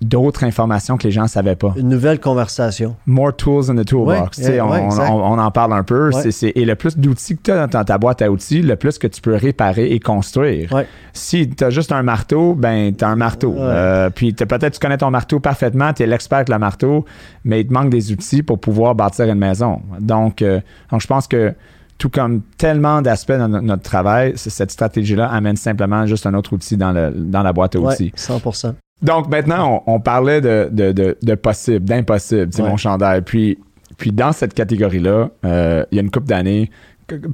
d'autres 0.01 0.45
informations 0.45 0.97
que 0.97 1.05
les 1.05 1.11
gens 1.11 1.23
ne 1.23 1.29
savaient 1.29 1.57
pas. 1.57 1.73
Une 1.77 1.89
nouvelle 1.89 2.21
conversation. 2.21 2.97
More 3.07 3.35
tools 3.37 3.71
in 3.71 3.77
the 3.77 3.85
toolbox. 3.85 4.39
Ouais, 4.39 4.61
ouais, 4.61 4.81
on, 5.11 5.39
en 5.39 5.51
parle 5.51 5.73
un 5.73 5.83
peu. 5.83 6.09
Ouais. 6.11 6.23
C'est- 6.23 6.31
c'est- 6.31 6.53
et 6.55 6.65
le 6.65 6.75
plus 6.75 6.97
d'outils 6.97 7.37
que 7.37 7.43
tu 7.43 7.51
as 7.51 7.67
dans 7.67 7.85
ta 7.85 7.99
boîte 7.99 8.23
à 8.23 8.31
outils, 8.31 8.63
le 8.63 8.77
plus 8.77 8.99
que 8.99 9.07
tu 9.07 9.21
peux 9.21 9.35
réparer 9.35 9.91
et 9.93 10.01
construire. 10.01 10.73
Si 11.13 11.49
tu 11.49 11.65
as 11.65 11.71
juste 11.71 11.93
un 11.93 12.03
marteau, 12.03 12.55
ben 12.55 12.95
tu 12.95 13.05
as 13.05 13.09
un 13.09 13.17
marteau. 13.17 13.55
Euh, 13.59 14.11
puis 14.11 14.33
peut-être 14.33 14.73
tu 14.75 14.79
connais 14.81 14.99
ton 14.99 15.11
marteau 15.11 15.41
parfaitement, 15.41 15.93
tu 15.93 16.03
es 16.03 16.07
l'expert 16.07 16.39
avec 16.39 16.49
le 16.49 16.59
marteau, 16.59 17.05
mais 17.45 17.61
il 17.61 17.67
te 17.67 17.73
manque 17.73 17.91
des 17.91 18.13
outils 18.13 18.43
pour 18.43 18.59
pouvoir 18.59 18.95
bâtir 18.95 19.27
une 19.27 19.39
maison. 19.39 19.81
Donc, 20.01 20.43
euh, 20.43 20.61
donc 20.91 21.01
je 21.01 21.07
pense 21.07 21.27
que 21.27 21.55
tout 21.99 22.09
comme 22.09 22.41
tellement 22.59 23.01
d'aspects 23.01 23.33
dans 23.33 23.47
no- 23.49 23.61
notre 23.61 23.83
travail, 23.83 24.33
cette 24.37 24.73
stratégie-là 24.73 25.29
amène 25.29 25.57
simplement 25.57 26.05
juste 26.07 26.27
un 26.27 26.35
autre 26.35 26.53
outil 26.55 26.77
dans, 26.77 26.91
le, 26.91 27.13
dans 27.15 27.43
la 27.43 27.53
boîte 27.53 27.77
à 27.77 27.79
outils. 27.79 28.13
100%. 28.17 28.75
Donc 29.03 29.29
maintenant, 29.29 29.83
on, 29.87 29.95
on 29.95 30.01
parlait 30.01 30.41
de, 30.41 30.69
de, 30.71 30.93
de, 30.93 31.17
de 31.23 31.35
possible, 31.35 31.85
d'impossible, 31.85 32.49
c'est 32.53 32.63
Ouais. 32.63 32.69
mon 32.69 32.77
chandail. 32.77 33.23
Puis, 33.23 33.59
puis 33.99 34.13
dans 34.13 34.33
cette 34.33 34.55
catégorie-là, 34.55 35.29
euh, 35.45 35.85
il 35.91 35.97
y 35.97 35.99
a 35.99 36.03
une 36.03 36.11
couple 36.11 36.27
d'années, 36.29 36.71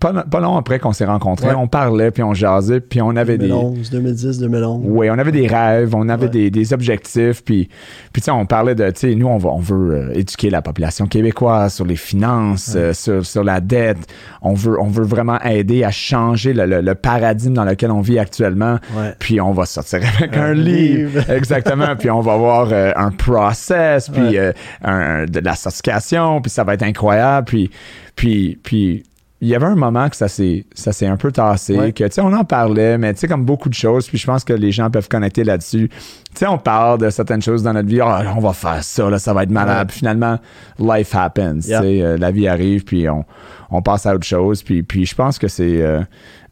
pas, 0.01 0.13
pas 0.25 0.41
long 0.41 0.57
après 0.57 0.79
qu'on 0.79 0.93
s'est 0.93 1.05
rencontrés, 1.05 1.49
Ouais. 1.49 1.55
on 1.57 1.67
parlait, 1.69 2.11
puis 2.11 2.23
on 2.23 2.35
jasait, 2.35 2.81
puis 2.81 3.01
on 3.03 3.17
avait 3.17 3.39
des... 3.39 3.49
2011, 3.49 3.91
2010, 3.91 4.39
2011. 4.39 4.83
Oui, 4.85 5.09
on 5.11 5.19
avait 5.19 5.33
des 5.33 5.47
rêves, 5.47 5.95
on 5.95 6.09
avait 6.09 6.25
Ouais. 6.25 6.29
des, 6.31 6.51
des 6.51 6.73
objectifs, 6.73 7.43
puis, 7.45 7.69
puis 8.13 8.23
on 8.31 8.45
parlait 8.47 8.75
de, 8.75 8.91
tu 8.91 9.01
sais, 9.11 9.15
nous, 9.15 9.27
on, 9.27 9.39
va- 9.39 9.51
on 9.51 9.61
veut 9.61 9.95
euh, 9.95 10.13
éduquer 10.15 10.51
la 10.51 10.63
population 10.63 11.07
québécoise 11.07 11.75
sur 11.75 11.85
les 11.87 11.97
finances, 11.97 12.75
euh, 12.77 12.93
sur, 12.93 13.25
sur 13.25 13.45
la 13.45 13.61
dette. 13.61 13.99
On 14.43 14.55
veut, 14.55 14.81
on 14.81 14.89
veut 14.89 15.05
vraiment 15.05 15.41
aider 15.41 15.85
à 15.85 15.91
changer 15.91 16.53
le, 16.53 16.67
le- 16.67 16.81
le 16.81 16.95
paradigme 16.95 17.55
dans 17.55 17.65
lequel 17.65 17.91
on 17.91 18.01
vit 18.01 18.19
actuellement. 18.19 18.79
Puis 19.19 19.41
on 19.41 19.53
va 19.53 19.65
sortir 19.67 20.01
avec 20.19 20.37
un, 20.37 20.43
Un 20.51 20.55
livre. 20.55 21.31
Exactement. 21.31 21.97
puis 21.99 22.11
on 22.11 22.21
va 22.21 22.33
avoir 22.35 22.69
euh, 22.73 22.93
un 22.97 23.11
process, 23.11 24.09
puis 24.09 24.39
euh, 24.39 24.53
un- 24.83 25.25
de 25.27 25.41
la 25.41 25.55
certification, 25.55 26.41
puis 26.41 26.51
ça 26.51 26.65
va 26.65 26.75
être 26.75 26.83
incroyable. 26.83 27.47
Puis, 27.47 27.71
puis, 28.17 28.59
puis 28.63 29.05
il 29.41 29.49
y 29.49 29.55
avait 29.55 29.67
un 29.67 29.77
moment 29.77 30.09
que 30.09 30.17
ça 30.17 30.27
s'est, 30.27 30.65
ça 30.75 30.93
s'est 30.93 31.07
un 31.07 31.17
peu 31.17 31.31
tassé, 31.31 31.79
Ouais. 31.79 31.93
que, 31.93 32.03
tu 32.05 32.11
sais, 32.13 32.21
on 32.21 32.33
en 32.33 32.45
parlait, 32.45 32.99
mais 32.99 33.15
tu 33.15 33.21
sais, 33.21 33.29
comme 33.29 33.45
beaucoup 33.45 33.69
de 33.69 33.75
choses, 33.75 34.09
puis 34.09 34.19
je 34.19 34.27
pense 34.27 34.43
que 34.43 34.53
les 34.53 34.73
gens 34.73 34.91
peuvent 34.91 35.09
connecter 35.09 35.45
là-dessus. 35.45 35.89
Tu 35.91 35.97
sais, 36.35 36.47
on 36.49 36.59
parle 36.59 36.99
de 36.99 37.09
certaines 37.11 37.41
choses 37.43 37.63
dans 37.63 37.73
notre 37.73 37.89
vie, 37.89 38.01
Ah, 38.01 38.35
on 38.37 38.41
va 38.41 38.53
faire 38.53 38.83
ça, 38.83 39.09
là, 39.09 39.19
ça 39.21 39.33
va 39.33 39.45
être 39.45 39.51
malade. 39.51 39.79
Ouais. 39.79 39.85
Puis 39.87 39.99
finalement, 39.99 40.39
life 40.79 41.15
happens, 41.15 41.61
Yeah. 41.69 41.81
tu 41.81 41.87
sais, 41.87 42.03
euh, 42.03 42.17
la 42.19 42.31
vie 42.33 42.49
arrive, 42.49 42.85
puis 42.85 43.09
on, 43.09 43.25
on 43.71 43.81
passe 43.81 44.07
à 44.07 44.15
autre 44.15 44.27
chose. 44.27 44.63
Puis, 44.63 44.83
puis 44.83 45.07
je 45.07 45.15
pense 45.15 45.39
que 45.39 45.47
c'est, 45.47 45.83
euh, 45.83 46.01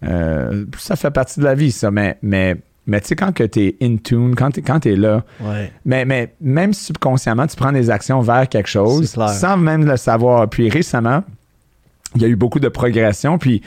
euh, 0.04 0.64
ça 0.78 0.96
fait 0.96 1.10
partie 1.10 1.40
de 1.40 1.44
la 1.44 1.54
vie, 1.54 1.72
ça. 1.72 1.90
Mais, 1.90 2.18
mais, 2.22 2.56
mais 2.86 3.00
tu 3.00 3.08
sais, 3.08 3.16
quand 3.16 3.32
tu 3.32 3.42
es 3.60 3.76
in 3.82 3.96
tune, 3.96 4.34
quand 4.36 4.50
tu 4.52 4.62
quand 4.62 4.86
es 4.86 4.94
là, 4.96 5.24
Ouais. 5.40 5.72
mais, 5.84 6.04
mais 6.04 6.34
même 6.40 6.72
subconsciemment, 6.72 7.46
tu 7.48 7.56
prends 7.56 7.72
des 7.72 7.90
actions 7.90 8.20
vers 8.20 8.48
quelque 8.48 8.68
chose 8.68 9.10
sans 9.10 9.56
même 9.56 9.84
le 9.84 9.96
savoir. 9.96 10.48
Puis 10.48 10.68
récemment, 10.70 11.24
il 12.14 12.22
y 12.22 12.24
a 12.24 12.28
eu 12.28 12.36
beaucoup 12.36 12.60
de 12.60 12.68
progression. 12.68 13.36
Puis 13.38 13.62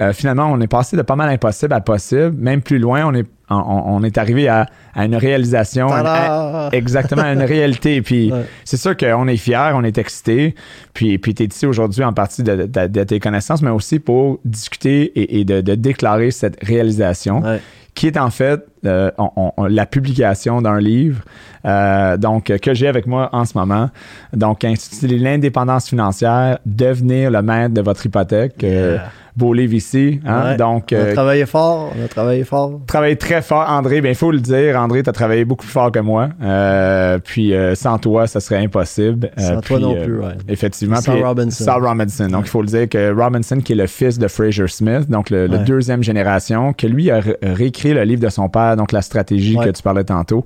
euh, 0.00 0.12
finalement, 0.12 0.50
on 0.52 0.60
est 0.60 0.66
passé 0.66 0.96
de 0.96 1.02
pas 1.02 1.16
mal 1.16 1.30
impossible 1.30 1.72
à 1.72 1.80
possible. 1.80 2.32
Même 2.36 2.60
plus 2.60 2.78
loin, 2.78 3.06
on 3.06 3.14
est, 3.14 3.26
on, 3.48 3.56
on 3.56 4.02
est 4.02 4.18
arrivé 4.18 4.48
à, 4.48 4.66
à 4.94 5.04
une 5.04 5.14
réalisation. 5.16 5.88
à- 5.90 6.68
exactement, 6.72 7.22
à 7.22 7.32
une 7.32 7.42
réalité. 7.42 8.02
Puis 8.02 8.32
Ouais. 8.32 8.44
c'est 8.64 8.76
sûr 8.76 8.96
qu'on 8.96 9.28
est 9.28 9.36
fiers, 9.36 9.70
on 9.74 9.84
est 9.84 9.96
excités. 9.98 10.54
Puis, 10.92 11.18
puis 11.18 11.34
tu 11.34 11.44
es 11.44 11.46
ici 11.46 11.66
aujourd'hui 11.66 12.04
en 12.04 12.12
partie 12.12 12.42
de, 12.42 12.66
de- 12.66 12.86
de 12.88 13.04
tes 13.04 13.20
connaissances, 13.20 13.62
mais 13.62 13.70
aussi 13.70 13.98
pour 14.00 14.38
discuter 14.44 15.04
et, 15.18 15.40
et 15.40 15.44
de, 15.44 15.60
de 15.60 15.74
déclarer 15.74 16.30
cette 16.30 16.62
réalisation 16.62 17.40
Ouais. 17.42 17.60
qui 17.94 18.06
est 18.08 18.16
en 18.18 18.30
fait 18.30 18.60
euh, 18.86 19.10
on- 19.18 19.52
on- 19.56 19.64
la 19.66 19.86
publication 19.86 20.60
d'un 20.62 20.78
livre 20.80 21.22
euh, 21.66 22.16
donc 22.16 22.44
que 22.44 22.74
j'ai 22.74 22.88
avec 22.88 23.06
moi 23.06 23.28
en 23.32 23.44
ce 23.44 23.56
moment. 23.56 23.90
Donc 24.32 24.64
intitulé 24.64 25.18
L'indépendance 25.18 25.88
financière, 25.88 26.58
devenir 26.66 27.30
le 27.30 27.40
maître 27.42 27.72
de 27.74 27.80
votre 27.80 28.04
hypothèque. 28.06 28.62
Euh, 28.64 28.94
Yeah. 28.94 29.02
beau 29.36 29.52
livre 29.52 29.74
ici. 29.74 30.20
hein? 30.24 30.50
Ouais. 30.50 30.56
Donc 30.56 30.94
On 30.96 31.10
a 31.10 31.12
travaillé 31.12 31.44
fort, 31.46 31.92
on 31.98 32.04
a 32.04 32.08
travaillé 32.08 32.44
fort. 32.44 32.80
travaillé 32.86 33.16
très 33.16 33.42
fort, 33.42 33.66
André. 33.68 34.00
Bien, 34.00 34.10
il 34.12 34.16
faut 34.16 34.30
le 34.30 34.38
dire, 34.38 34.78
André, 34.78 35.02
tu 35.02 35.10
as 35.10 35.12
travaillé 35.12 35.44
beaucoup 35.44 35.64
plus 35.64 35.72
fort 35.72 35.90
que 35.90 35.98
moi. 35.98 36.28
Puis 37.24 37.52
sans 37.74 37.98
toi, 37.98 38.26
ça 38.26 38.40
serait 38.40 38.58
impossible. 38.62 39.30
Sans 39.36 39.60
toi 39.60 39.78
non 39.78 39.94
plus, 40.04 40.18
ouais. 40.20 40.34
Effectivement. 40.48 40.96
Sans 41.00 41.20
Robinson. 41.20 41.64
Sans 41.64 41.78
Robinson. 41.80 42.26
Donc, 42.28 42.42
il 42.46 42.50
faut 42.50 42.62
le 42.62 42.68
dire 42.68 42.88
que 42.88 43.12
Robinson, 43.12 43.56
qui 43.58 43.72
est 43.72 43.76
le 43.76 43.86
fils 43.86 44.18
de 44.18 44.28
Fraser 44.28 44.68
Smith, 44.68 45.08
donc 45.10 45.30
le, 45.30 45.46
le 45.46 45.58
deuxième 45.58 46.02
génération, 46.02 46.72
que 46.72 46.86
lui 46.86 47.10
a 47.10 47.20
ré- 47.20 47.36
réécrit 47.42 47.92
le 47.94 48.02
livre 48.04 48.22
de 48.22 48.28
son 48.28 48.48
père, 48.48 48.73
donc 48.76 48.92
la 48.92 49.02
stratégie 49.02 49.56
Ouais. 49.56 49.66
que 49.66 49.70
tu 49.70 49.82
parlais 49.82 50.04
tantôt. 50.04 50.44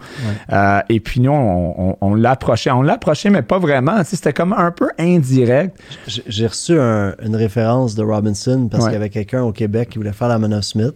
Euh, 0.53 0.81
et 0.89 1.01
puis 1.01 1.21
nous, 1.21 1.31
on, 1.31 1.91
on, 1.91 1.97
on 2.01 2.15
l'approchait. 2.15 2.71
On 2.71 2.83
l'approchait, 2.83 3.31
mais 3.31 3.43
pas 3.43 3.59
vraiment. 3.59 4.03
C'était 4.05 4.33
comme 4.33 4.53
un 4.53 4.71
peu 4.71 4.89
indirect. 4.99 5.79
J'ai- 6.07 6.47
reçu 6.47 6.79
un- 6.79 7.15
une 7.25 7.37
référence 7.37 7.95
de 7.95 8.03
Robinson 8.03 8.69
parce 8.71 8.85
Ouais. 8.85 8.91
qu'il 8.91 8.95
y 8.95 8.97
avait 9.01 9.11
quelqu'un 9.11 9.43
au 9.43 9.53
Québec 9.53 9.91
qui 9.91 9.99
voulait 9.99 10.13
faire 10.13 10.29
la 10.29 10.39
Manon 10.39 10.63
Smith. 10.63 10.95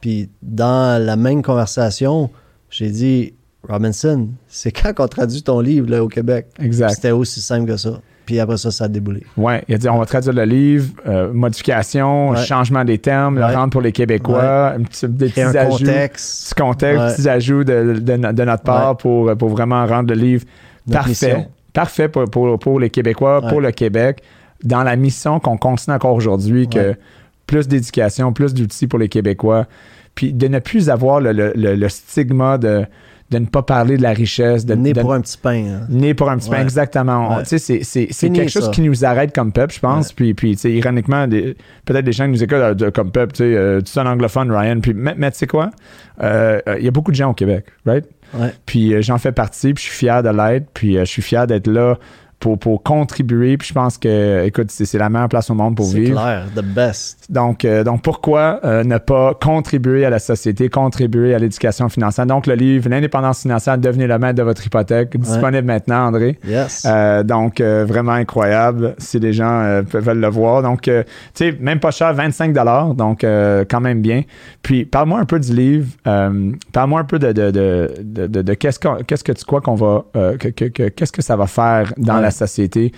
Puis 0.00 0.30
dans 0.42 1.02
la 1.04 1.16
même 1.16 1.42
conversation, 1.42 2.30
j'ai 2.70 2.90
dit 2.90 3.34
Robinson, 3.68 4.28
c'est 4.48 4.72
quand 4.72 4.94
qu'on 4.94 5.08
traduit 5.08 5.42
ton 5.42 5.60
livre 5.60 5.90
là, 5.90 6.02
au 6.02 6.08
Québec? 6.08 6.46
Exact. 6.58 6.90
C'était 6.94 7.10
aussi 7.10 7.40
simple 7.40 7.66
que 7.70 7.76
ça. 7.76 8.00
Puis 8.30 8.38
après 8.38 8.58
ça, 8.58 8.70
ça 8.70 8.84
a 8.84 8.88
déboulé. 8.88 9.24
Ouais, 9.36 9.64
il 9.66 9.74
a 9.74 9.78
dit 9.78 9.88
on 9.88 9.98
va 9.98 10.06
traduire 10.06 10.32
le 10.32 10.44
livre, 10.44 10.86
euh, 11.04 11.32
modification, 11.32 12.28
Ouais. 12.30 12.36
changement 12.44 12.84
des 12.84 12.98
termes, 12.98 13.40
le 13.40 13.44
rendre 13.44 13.70
pour 13.70 13.80
les 13.80 13.90
Québécois, 13.90 14.68
un 14.76 14.82
petit, 14.84 15.08
des 15.08 15.30
petits 15.30 15.40
un 15.42 15.52
ajouts. 15.52 15.78
contexte. 15.78 16.44
petit 16.54 16.62
contexte, 16.62 17.16
petits 17.16 17.28
ajouts 17.28 17.64
de, 17.64 17.94
de 17.98 18.16
no- 18.16 18.32
de 18.32 18.44
notre 18.44 18.62
part 18.62 18.96
pour, 18.98 19.36
pour 19.36 19.48
vraiment 19.48 19.84
rendre 19.84 20.14
le 20.14 20.20
livre 20.20 20.44
Notre 20.86 20.98
parfait. 21.06 21.08
mission. 21.10 21.46
Parfait 21.72 22.08
pour, 22.08 22.24
pour, 22.26 22.56
pour 22.60 22.78
les 22.78 22.88
Québécois, 22.88 23.42
pour 23.48 23.60
le 23.60 23.72
Québec, 23.72 24.22
dans 24.62 24.84
la 24.84 24.94
mission 24.94 25.40
qu'on 25.40 25.56
continue 25.56 25.96
encore 25.96 26.14
aujourd'hui, 26.14 26.68
que 26.68 26.94
plus 27.48 27.66
d'éducation, 27.66 28.32
plus 28.32 28.54
d'outils 28.54 28.86
pour 28.86 29.00
les 29.00 29.08
Québécois, 29.08 29.66
puis 30.14 30.32
de 30.32 30.46
ne 30.46 30.60
plus 30.60 30.88
avoir 30.88 31.20
le, 31.20 31.32
le- 31.32 31.52
le- 31.56 31.74
le 31.74 31.88
stigma 31.88 32.58
de, 32.58 32.84
de 33.30 33.38
ne 33.38 33.46
pas 33.46 33.62
parler 33.62 33.96
de 33.96 34.02
la 34.02 34.10
richesse, 34.12 34.66
de, 34.66 34.74
Né 34.74 34.92
de- 34.92 35.00
pour 35.00 35.12
un 35.14 35.20
petit 35.20 35.38
pain. 35.38 35.64
hein. 35.64 35.86
Né 35.88 36.14
pour 36.14 36.28
un 36.30 36.36
petit 36.38 36.50
Ouais. 36.50 36.60
exactement. 36.60 37.36
Ouais. 37.36 37.42
tu 37.44 37.58
sais, 37.58 37.80
C'est, 37.84 38.30
quelque 38.30 38.48
chose 38.50 38.64
ça. 38.66 38.70
qui 38.70 38.80
nous 38.82 39.04
arrête 39.04 39.32
comme 39.34 39.52
peuple, 39.52 39.72
je 39.74 39.80
pense. 39.80 40.08
Ouais. 40.08 40.14
Puis, 40.16 40.34
puis 40.34 40.52
tu 40.56 40.62
sais, 40.62 40.72
ironiquement, 40.72 41.26
peut-être 41.28 42.04
des 42.04 42.12
gens 42.12 42.24
qui 42.24 42.32
nous 42.32 42.42
écoutent 42.42 42.82
euh, 42.82 42.90
comme 42.90 43.12
peuple, 43.12 43.32
tu 43.34 43.44
sais, 43.44 43.54
euh, 43.56 43.80
un 43.96 44.06
anglophone, 44.06 44.50
Ryan. 44.50 44.80
Puis, 44.80 44.94
mais, 44.94 45.14
mais 45.16 45.30
tu 45.30 45.38
sais 45.38 45.46
quoi? 45.46 45.70
Euh, 46.22 46.60
euh, 46.68 46.76
Il 46.78 46.84
y 46.84 46.88
a 46.88 46.90
beaucoup 46.90 47.10
de 47.12 47.16
gens 47.16 47.30
au 47.30 47.34
Québec, 47.34 47.66
right? 47.86 48.04
Ouais. 48.34 48.52
Puis 48.66 48.94
euh, 48.94 49.02
j'en 49.02 49.18
fais 49.18 49.32
partie, 49.32 49.74
puis 49.74 49.84
je 49.84 49.88
suis 49.90 49.98
fier 49.98 50.22
de 50.22 50.28
l'être, 50.30 50.66
puis 50.74 50.96
je 50.98 51.04
suis 51.04 51.22
fier 51.22 51.46
d'être 51.46 51.66
là 51.66 51.98
pour, 52.40 52.58
pour 52.58 52.82
contribuer. 52.82 53.56
Puis 53.58 53.68
je 53.68 53.74
pense 53.74 53.98
que, 53.98 54.44
écoute, 54.44 54.70
c'est, 54.70 54.84
c'est 54.86 54.98
la 54.98 55.08
meilleure 55.08 55.28
place 55.28 55.50
au 55.50 55.54
monde 55.54 55.76
pour 55.76 55.86
C'est 55.86 56.00
vivre. 56.00 56.20
clair, 56.20 56.46
the 56.56 56.64
best. 56.64 57.26
Donc, 57.30 57.64
euh, 57.64 57.84
donc 57.84 58.02
pourquoi 58.02 58.60
euh, 58.64 58.82
ne 58.82 58.98
pas 58.98 59.34
contribuer 59.34 60.04
à 60.04 60.10
la 60.10 60.18
société, 60.18 60.68
contribuer 60.68 61.34
à 61.34 61.38
l'éducation 61.38 61.88
financière? 61.88 62.26
Donc, 62.26 62.46
le 62.46 62.54
livre 62.54 62.88
L'indépendance 62.88 63.42
financière, 63.42 63.78
devenez 63.78 64.06
le 64.06 64.18
maître 64.18 64.36
de 64.38 64.42
votre 64.42 64.66
hypothèque, 64.66 65.16
disponible 65.16 65.66
maintenant, 65.66 66.06
André. 66.06 66.38
Yes. 66.46 66.84
Euh, 66.88 67.22
donc, 67.22 67.60
vraiment 67.60 68.12
incroyable 68.12 68.94
si 68.98 69.18
les 69.20 69.32
gens 69.32 69.82
peuvent 69.88 70.10
le 70.12 70.28
voir. 70.28 70.62
Donc, 70.62 70.80
tu 70.82 70.92
sais, 71.34 71.56
même 71.60 71.78
pas 71.78 71.90
cher, 71.90 72.12
25 72.14 72.54
donc 72.96 73.20
quand 73.20 73.80
même 73.80 74.00
bien. 74.00 74.22
Puis, 74.62 74.84
parle-moi 74.86 75.20
un 75.20 75.24
peu 75.24 75.38
du 75.38 75.54
livre. 75.54 75.86
parle-moi 76.72 77.00
un 77.00 77.04
peu 77.04 77.18
de, 77.18 77.32
de, 77.32 77.50
de, 77.50 78.26
de, 78.42 78.54
qu'est-ce, 78.54 78.80
qu'on- 78.80 78.98
qu'est-ce 79.06 79.24
que 79.24 79.32
tu 79.32 79.44
crois 79.44 79.60
qu'on 79.60 79.74
va... 79.74 80.04
que, 80.38 80.48
que- 80.48 80.64
que- 80.66 80.88
qu'est-ce 80.88 81.12
que 81.12 81.22
ça 81.22 81.36
va 81.36 81.46
faire 81.46 81.92
dans 81.96 82.16
Ouais. 82.16 82.22
la 82.22 82.29
société? 82.30 82.92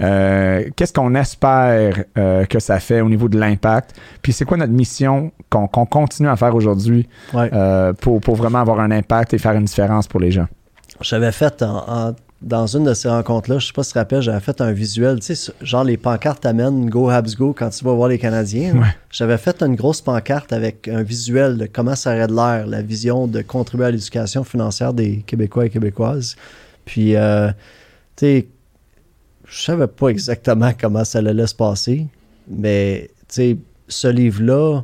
Euh, 0.00 0.64
qu'est-ce 0.76 0.92
qu'on 0.92 1.14
espère 1.14 2.04
euh, 2.18 2.44
que 2.44 2.58
ça 2.58 2.78
fait 2.80 3.00
au 3.00 3.08
niveau 3.08 3.28
de 3.28 3.38
l'impact? 3.38 3.96
Puis, 4.22 4.32
c'est 4.32 4.44
quoi 4.44 4.56
notre 4.56 4.72
mission 4.72 5.32
qu'on, 5.50 5.66
continue 5.68 6.28
à 6.28 6.36
faire 6.36 6.54
aujourd'hui 6.54 7.08
Ouais. 7.32 7.50
euh, 7.52 7.92
pour, 7.92 8.20
pour 8.20 8.36
vraiment 8.36 8.58
avoir 8.60 8.80
un 8.80 8.90
impact 8.90 9.34
et 9.34 9.38
faire 9.38 9.52
une 9.52 9.64
différence 9.64 10.06
pour 10.06 10.20
les 10.20 10.30
gens? 10.30 10.46
J'avais 11.00 11.32
fait 11.32 11.62
en- 11.62 11.84
en- 12.08 12.14
dans 12.42 12.66
une 12.66 12.84
de 12.84 12.92
ces 12.92 13.08
rencontres-là, 13.08 13.58
je 13.58 13.66
sais 13.68 13.72
pas 13.72 13.82
si 13.82 13.90
tu 13.90 13.94
te 13.94 13.98
rappelles, 13.98 14.20
j'avais 14.20 14.40
fait 14.40 14.60
un 14.60 14.70
visuel, 14.72 15.20
tu 15.20 15.34
sais, 15.34 15.52
genre 15.62 15.84
les 15.84 15.96
pancartes 15.96 16.44
amènent 16.44 16.88
Go 16.90 17.08
Habs 17.08 17.34
Go 17.36 17.54
quand 17.56 17.70
tu 17.70 17.82
vas 17.82 17.92
voir 17.94 18.08
les 18.10 18.18
Canadiens. 18.18 18.74
Ouais. 18.76 18.86
J'avais 19.10 19.38
fait 19.38 19.62
une 19.62 19.74
grosse 19.74 20.02
pancarte 20.02 20.52
avec 20.52 20.86
un 20.86 21.02
visuel 21.02 21.56
de 21.56 21.66
comment 21.66 21.94
ça 21.94 22.14
aurait 22.14 22.26
de 22.26 22.34
l'air, 22.34 22.66
la 22.66 22.82
vision 22.82 23.26
de 23.26 23.40
contribuer 23.40 23.86
à 23.86 23.90
l'éducation 23.90 24.44
financière 24.44 24.92
des 24.92 25.18
Québécois 25.26 25.64
et 25.66 25.70
Québécoises. 25.70 26.36
Puis, 26.84 27.16
euh, 27.16 27.48
tu 28.16 28.26
sais, 28.26 28.48
je 29.46 29.62
savais 29.62 29.86
pas 29.86 30.08
exactement 30.08 30.72
comment 30.78 31.04
ça 31.04 31.18
allait 31.18 31.46
se 31.46 31.54
passer, 31.54 32.06
mais 32.48 33.10
ce 33.28 34.08
livre-là 34.08 34.82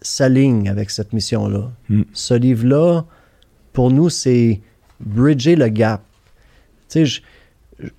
s'aligne 0.00 0.68
avec 0.68 0.90
cette 0.90 1.12
mission-là. 1.12 1.70
Mm. 1.88 2.02
Ce 2.12 2.34
livre-là, 2.34 3.04
pour 3.72 3.90
nous, 3.90 4.10
c'est 4.10 4.60
bridger 5.00 5.56
le 5.56 5.68
gap. 5.68 6.02
Tu 6.88 7.06
sais, 7.06 7.06
je, 7.06 7.20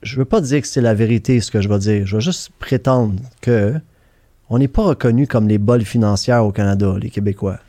je 0.02 0.18
veux 0.18 0.26
pas 0.26 0.42
dire 0.42 0.62
que 0.62 0.68
c'est 0.68 0.82
la 0.82 0.94
vérité 0.94 1.40
ce 1.40 1.52
que 1.52 1.62
je 1.62 1.70
vais 1.70 1.80
dire. 1.80 2.06
Je 2.06 2.18
vais 2.18 2.22
juste 2.22 2.50
prétendre 2.60 3.20
que 3.42 3.76
on 4.50 4.60
n'est 4.60 4.68
pas 4.68 4.84
reconnu 4.84 5.28
comme 5.28 5.48
les 5.48 5.58
bols 5.58 5.86
financières 5.86 6.46
au 6.46 6.52
Canada, 6.52 6.96
les 7.00 7.10
Québécois. 7.10 7.60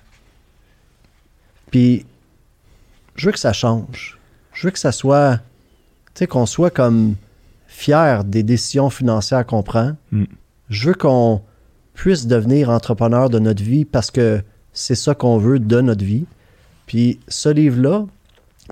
Puis, 1.71 2.05
je 3.17 3.27
veux 3.27 3.33
que 3.33 3.39
ça 3.39 3.53
change. 3.53 4.19
Je 4.53 4.67
veux 4.67 4.71
que 4.71 4.79
ça 4.79 4.93
soit, 4.93 5.37
tu 5.37 6.21
sais, 6.21 6.27
qu'on 6.27 6.47
soit 6.47 6.71
comme 6.71 7.15
fier 7.75 8.23
des 8.23 8.45
décisions 8.45 8.89
financières 8.89 9.45
qu'on 9.45 9.65
prend. 9.65 9.93
Mm. 10.13 10.25
Je 10.71 10.89
veux 10.89 10.95
qu'on 10.95 11.43
puisse 11.93 12.29
devenir 12.29 12.71
entrepreneur 12.71 13.29
de 13.29 13.41
notre 13.41 13.65
vie 13.65 13.85
parce 13.85 14.13
que 14.13 14.43
c'est 14.73 14.95
ça 14.95 15.15
qu'on 15.15 15.39
veut 15.39 15.59
de 15.59 15.81
notre 15.81 16.05
vie. 16.05 16.25
Puis 16.87 17.19
ce 17.27 17.49
livre-là, 17.49 18.07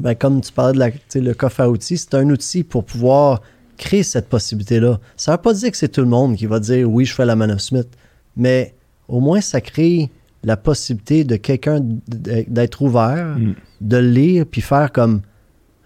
ben, 0.00 0.14
comme 0.14 0.40
tu 0.40 0.52
parlais 0.52 0.72
de 0.72 0.78
la, 0.78 0.90
le 1.20 1.34
coffre 1.34 1.60
à 1.60 1.68
outils, 1.68 1.98
c'est 1.98 2.14
un 2.14 2.30
outil 2.30 2.62
pour 2.62 2.84
pouvoir 2.84 3.42
créer 3.76 4.04
cette 4.04 4.28
possibilité-là. 4.28 5.00
Ça 5.16 5.32
ne 5.32 5.36
veut 5.36 5.42
pas 5.42 5.52
dire 5.54 5.72
que 5.72 5.76
c'est 5.76 5.88
tout 5.88 6.02
le 6.02 6.06
monde 6.06 6.36
qui 6.36 6.46
va 6.46 6.60
dire 6.60 6.88
oui, 6.88 7.04
je 7.04 7.12
fais 7.12 7.26
la 7.26 7.34
Man 7.34 7.50
of 7.50 7.60
Smith, 7.60 7.88
mais 8.36 8.72
au 9.08 9.18
moins 9.18 9.40
ça 9.40 9.60
crée 9.60 10.10
la 10.44 10.56
possibilité 10.56 11.24
de 11.24 11.34
quelqu'un 11.36 11.80
d'être 11.82 12.82
ouvert, 12.82 13.36
Mm. 13.36 13.54
de 13.80 13.96
le 13.96 14.08
lire, 14.08 14.46
puis 14.48 14.60
faire 14.60 14.92
comme 14.92 15.22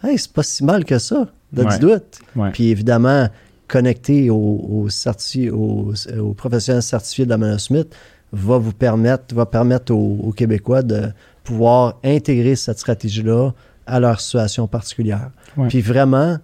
Hey, 0.03 0.19
c'est 0.19 0.33
pas 0.33 0.43
si 0.43 0.63
mal 0.63 0.85
que 0.85 0.99
ça, 0.99 1.29
let's 1.57 1.75
Ouais. 1.75 1.79
do 1.79 1.95
it. 1.97 2.21
Ouais. 2.37 2.51
Puis 2.53 2.69
évidemment, 2.69 3.29
connecter 3.69 4.31
aux, 4.31 4.37
aux, 4.37 4.89
certi- 4.89 5.51
aux- 5.51 5.93
aux 6.21 6.35
professionnels 6.35 6.83
certifiés 6.83 7.25
de 7.25 7.31
la 7.31 7.39
Man 7.39 7.55
of 7.55 7.61
Smith 7.61 7.95
va 8.33 8.59
vous 8.59 8.73
permettre, 8.73 9.35
va 9.35 9.47
permettre 9.47 9.93
aux, 9.93 10.19
aux 10.23 10.33
Québécois 10.33 10.83
de 10.83 11.09
pouvoir 11.45 11.99
intégrer 12.05 12.57
cette 12.57 12.79
stratégie-là 12.79 13.51
à 13.87 14.01
leur 14.01 14.21
situation 14.21 14.67
particulière. 14.67 15.31
Ouais. 15.57 15.69
Puis 15.69 15.81
vraiment, 15.81 16.39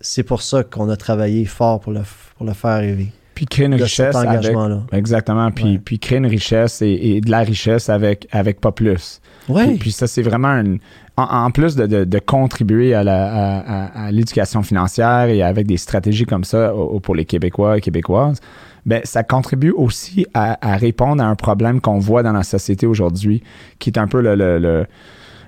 c'est 0.00 0.22
pour 0.22 0.40
ça 0.42 0.62
qu'on 0.64 0.88
a 0.88 0.96
travaillé 0.96 1.44
fort 1.44 1.80
pour 1.80 1.92
le, 1.92 2.00
pour 2.36 2.46
le 2.46 2.52
faire 2.52 2.70
arriver. 2.70 3.08
Puis 3.34 3.46
créer 3.46 3.66
une 3.66 3.76
De 3.76 3.82
richesse 3.82 4.14
cet 4.14 4.16
avec, 4.16 4.40
engagement-là. 4.40 4.82
Exactement. 4.92 5.50
Puis, 5.50 5.64
Ouais. 5.64 5.78
puis 5.84 5.98
créer 5.98 6.18
une 6.18 6.26
richesse 6.26 6.82
et, 6.82 6.90
et 6.92 7.20
de 7.20 7.30
la 7.30 7.40
richesse 7.40 7.88
avec, 7.88 8.28
avec 8.32 8.60
pas 8.60 8.70
plus. 8.72 9.20
Puis, 9.44 9.54
Oui, 9.54 9.76
puis 9.78 9.92
ça, 9.92 10.06
c'est 10.06 10.22
vraiment 10.22 10.48
une. 10.48 10.78
En, 11.16 11.50
plus 11.50 11.76
de, 11.76 11.86
de- 11.86 12.04
de 12.04 12.18
contribuer 12.18 12.94
à, 12.94 14.10
l'éducation 14.10 14.62
financière 14.62 15.26
et 15.28 15.42
avec 15.42 15.66
des 15.66 15.76
stratégies 15.76 16.24
comme 16.24 16.44
ça 16.44 16.72
pour 17.02 17.14
les 17.14 17.26
Québécois 17.26 17.76
et 17.76 17.80
Québécoises, 17.82 18.40
ben, 18.86 19.02
ça 19.04 19.22
contribue 19.22 19.70
aussi 19.72 20.26
à, 20.32 20.56
à 20.66 20.76
répondre 20.76 21.22
à 21.22 21.26
un 21.26 21.34
problème 21.34 21.80
qu'on 21.82 21.98
voit 21.98 22.22
dans 22.22 22.32
la 22.32 22.42
société 22.42 22.86
aujourd'hui, 22.86 23.42
qui 23.78 23.90
est 23.90 23.98
un 23.98 24.06
peu 24.06 24.20
le. 24.22 24.34
le- 24.34 24.58
le- 24.58 24.86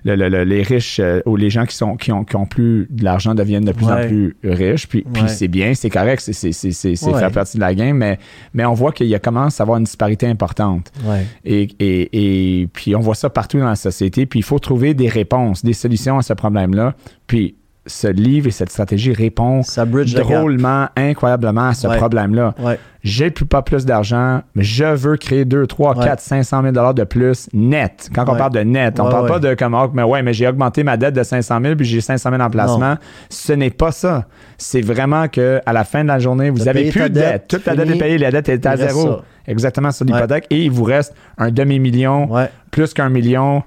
le- 0.04 0.16
le- 0.16 0.28
le- 0.28 0.44
les 0.44 0.62
riches 0.62 0.98
euh, 1.00 1.20
ou 1.26 1.36
les 1.36 1.50
gens 1.50 1.64
qui, 1.66 1.76
sont, 1.76 1.96
qui, 1.96 2.10
ont, 2.12 2.24
qui 2.24 2.36
ont 2.36 2.46
plus 2.46 2.86
de 2.90 3.04
l'argent 3.04 3.34
deviennent 3.34 3.64
de 3.64 3.72
plus 3.72 3.86
en 3.86 4.06
plus 4.08 4.36
riches. 4.44 4.88
Puis, 4.88 5.04
c'est 5.28 5.48
bien, 5.48 5.74
c'est 5.74 5.90
correct, 5.90 6.20
c'est, 6.20 6.32
c'est, 6.32 6.52
c'est, 6.52 6.72
c'est, 6.72 6.96
c'est 6.96 7.06
Ouais. 7.12 7.18
faire 7.18 7.30
partie 7.32 7.56
de 7.56 7.60
la 7.62 7.74
game, 7.74 7.96
mais, 7.96 8.18
mais 8.54 8.64
on 8.64 8.74
voit 8.74 8.92
qu'il 8.92 9.06
y 9.06 9.14
a 9.14 9.18
commence 9.18 9.60
à 9.60 9.64
avoir 9.64 9.78
une 9.78 9.84
disparité 9.84 10.26
importante. 10.26 10.90
Et, 11.44 11.68
et 11.80 12.66
puis 12.72 12.94
on 12.96 13.00
voit 13.00 13.14
ça 13.14 13.30
partout 13.30 13.58
dans 13.58 13.66
la 13.68 13.76
société. 13.76 14.26
Puis 14.26 14.40
il 14.40 14.44
faut 14.44 14.58
trouver 14.58 14.94
des 14.94 15.08
réponses, 15.08 15.64
des 15.64 15.72
solutions 15.72 16.18
à 16.18 16.22
ce 16.22 16.32
problème-là. 16.32 16.94
Puis 17.26 17.54
ce 17.86 18.06
livre 18.06 18.46
et 18.46 18.50
cette 18.52 18.70
stratégie 18.70 19.12
répond 19.12 19.62
Ça 19.62 19.84
drôlement, 19.84 20.86
incroyablement 20.96 21.68
à 21.68 21.74
ce 21.74 21.88
Ouais. 21.88 21.96
problème-là. 21.96 22.54
Ouais. 22.60 22.78
J'ai 23.02 23.32
plus 23.32 23.44
pas 23.46 23.62
plus 23.62 23.84
d'argent, 23.84 24.42
mais 24.54 24.62
je 24.62 24.84
veux 24.84 25.16
créer 25.16 25.44
2, 25.44 25.66
3, 25.66 25.96
Ouais. 25.98 26.04
4, 26.04 26.20
500 26.20 26.60
000 26.62 26.72
dollars 26.72 26.94
de 26.94 27.02
plus 27.02 27.48
net. 27.52 28.08
Quand 28.14 28.22
on 28.28 28.36
parle 28.36 28.52
de 28.52 28.60
net, 28.60 29.00
on 29.00 29.10
parle 29.10 29.26
pas 29.28 29.38
de 29.40 29.54
comme, 29.54 29.74
oh, 29.74 29.90
mais 29.92 30.04
ouais, 30.04 30.22
mais 30.22 30.32
j'ai 30.32 30.46
augmenté 30.46 30.84
ma 30.84 30.96
dette 30.96 31.14
de 31.14 31.22
500 31.24 31.58
000 31.60 31.74
puis 31.74 31.84
j'ai 31.84 32.00
500 32.00 32.30
000 32.30 32.40
en 32.40 32.50
placement. 32.50 32.94
Ce 33.28 33.52
n'est 33.52 33.70
pas 33.70 33.90
ça. 33.90 34.26
C'est 34.58 34.80
vraiment 34.82 35.26
que 35.26 35.60
à 35.66 35.72
la 35.72 35.82
fin 35.82 36.02
de 36.04 36.08
la 36.08 36.20
journée, 36.20 36.50
vous 36.50 36.68
avez 36.68 36.90
plus 36.90 37.00
de 37.00 37.08
dette, 37.08 37.14
dette. 37.14 37.48
Toute 37.48 37.66
la 37.66 37.74
dette 37.74 37.90
est 37.90 37.98
payée, 37.98 38.18
la 38.18 38.30
dette 38.30 38.48
est 38.48 38.64
à 38.66 38.76
zéro. 38.76 39.02
ça. 39.02 39.20
Exactement 39.48 39.90
sur 39.90 40.04
l'hypothèque. 40.04 40.46
Et 40.50 40.62
il 40.64 40.70
vous 40.70 40.84
reste 40.84 41.14
un 41.38 41.50
demi-million, 41.50 42.28
plus 42.70 42.94
qu'un 42.94 43.08
million. 43.08 43.64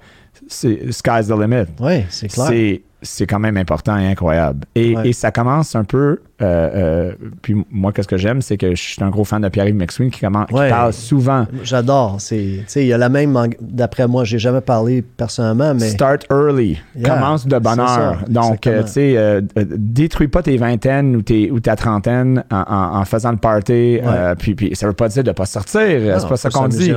C'est 0.47 0.91
sky's 0.91 1.27
the 1.27 1.31
limit. 1.31 1.65
Ouais, 1.79 2.05
c'est 2.09 2.27
clair. 2.27 2.47
C'est, 2.47 2.81
c'est 3.05 3.25
quand 3.27 3.39
même 3.39 3.55
important 3.57 3.97
et 3.97 4.07
incroyable. 4.07 4.65
Et, 4.75 4.95
Ouais. 4.95 5.09
et 5.09 5.13
ça 5.13 5.31
commence 5.31 5.75
un 5.75 5.83
peu. 5.83 6.19
euh, 6.41 6.69
euh, 6.75 7.13
puis 7.41 7.55
moi, 7.71 7.93
qu'est-ce 7.93 8.09
que 8.09 8.17
j'aime, 8.17 8.41
c'est 8.41 8.57
que 8.57 8.75
je 8.75 8.81
suis 8.81 9.01
un 9.01 9.09
gros 9.09 9.23
fan 9.23 9.41
de 9.41 9.47
Pierre-Yves 9.47 9.75
McSween 9.75 10.11
qui, 10.11 10.19
commence, 10.19 10.47
qui 10.47 10.53
parle 10.55 10.91
souvent. 10.91 11.47
J'adore. 11.63 12.17
C'est, 12.19 12.35
tu 12.35 12.63
sais, 12.67 12.81
il 12.83 12.87
y 12.87 12.93
a 12.93 12.97
la 12.97 13.07
même, 13.07 13.37
d'après 13.61 14.05
moi, 14.07 14.25
j'ai 14.25 14.37
jamais 14.39 14.59
parlé 14.59 15.01
personnellement, 15.01 15.73
mais 15.73 15.89
Start 15.91 16.25
early. 16.29 16.77
Yeah, 16.97 17.09
Commence 17.15 17.47
de 17.47 17.57
bonne 17.57 17.79
heure. 17.79 18.17
Donc, 18.27 18.67
euh, 18.67 18.83
tu 18.83 18.91
sais, 18.91 19.13
euh, 19.17 19.39
détruis 19.55 20.27
pas 20.27 20.43
tes 20.43 20.57
vingtaines 20.57 21.15
ou, 21.15 21.21
tes, 21.21 21.51
ou 21.51 21.59
ta 21.61 21.75
trentaine 21.77 22.43
en, 22.51 22.63
en- 22.67 22.97
en 22.99 23.05
faisant 23.05 23.31
le 23.31 23.37
party. 23.37 23.99
puis, 24.39 24.55
puis 24.55 24.75
ça 24.75 24.87
veut 24.87 24.93
pas 24.93 25.07
dire 25.07 25.23
de 25.23 25.31
pas 25.31 25.45
sortir. 25.45 25.79
C'est 26.19 26.27
pas 26.27 26.37
ça 26.37 26.49
qu'on 26.49 26.67
dit. 26.67 26.91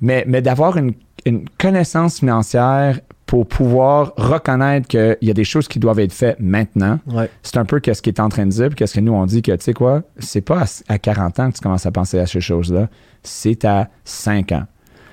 Mais, 0.00 0.24
mais 0.26 0.42
d'avoir 0.42 0.76
une, 0.76 0.92
une 1.24 1.44
connaissance 1.58 2.18
financière 2.18 2.98
pour 3.32 3.46
pouvoir 3.46 4.12
reconnaître 4.18 4.86
qu'il 4.86 5.16
y 5.22 5.30
a 5.30 5.32
des 5.32 5.44
choses 5.44 5.66
qui 5.66 5.78
doivent 5.78 6.00
être 6.00 6.12
faites 6.12 6.36
maintenant. 6.38 6.98
Ouais. 7.06 7.30
C'est 7.42 7.56
un 7.56 7.64
peu 7.64 7.80
qu'est-ce 7.80 8.02
qu'il 8.02 8.12
est 8.12 8.20
en 8.20 8.28
train 8.28 8.44
de 8.44 8.50
dire, 8.50 8.66
puis 8.68 8.76
qu'est-ce 8.76 8.92
que 8.92 9.00
nous 9.00 9.14
on 9.14 9.24
dit 9.24 9.40
que, 9.40 9.52
tu 9.52 9.64
sais 9.64 9.72
quoi, 9.72 10.02
c'est 10.18 10.42
pas 10.42 10.64
à, 10.64 10.92
à 10.92 10.98
40 10.98 11.40
ans 11.40 11.50
que 11.50 11.56
tu 11.56 11.62
commences 11.62 11.86
à 11.86 11.90
penser 11.90 12.18
à 12.18 12.26
ces 12.26 12.42
choses-là, 12.42 12.90
c'est 13.22 13.64
à 13.64 13.88
5 14.04 14.52
ans. 14.52 14.64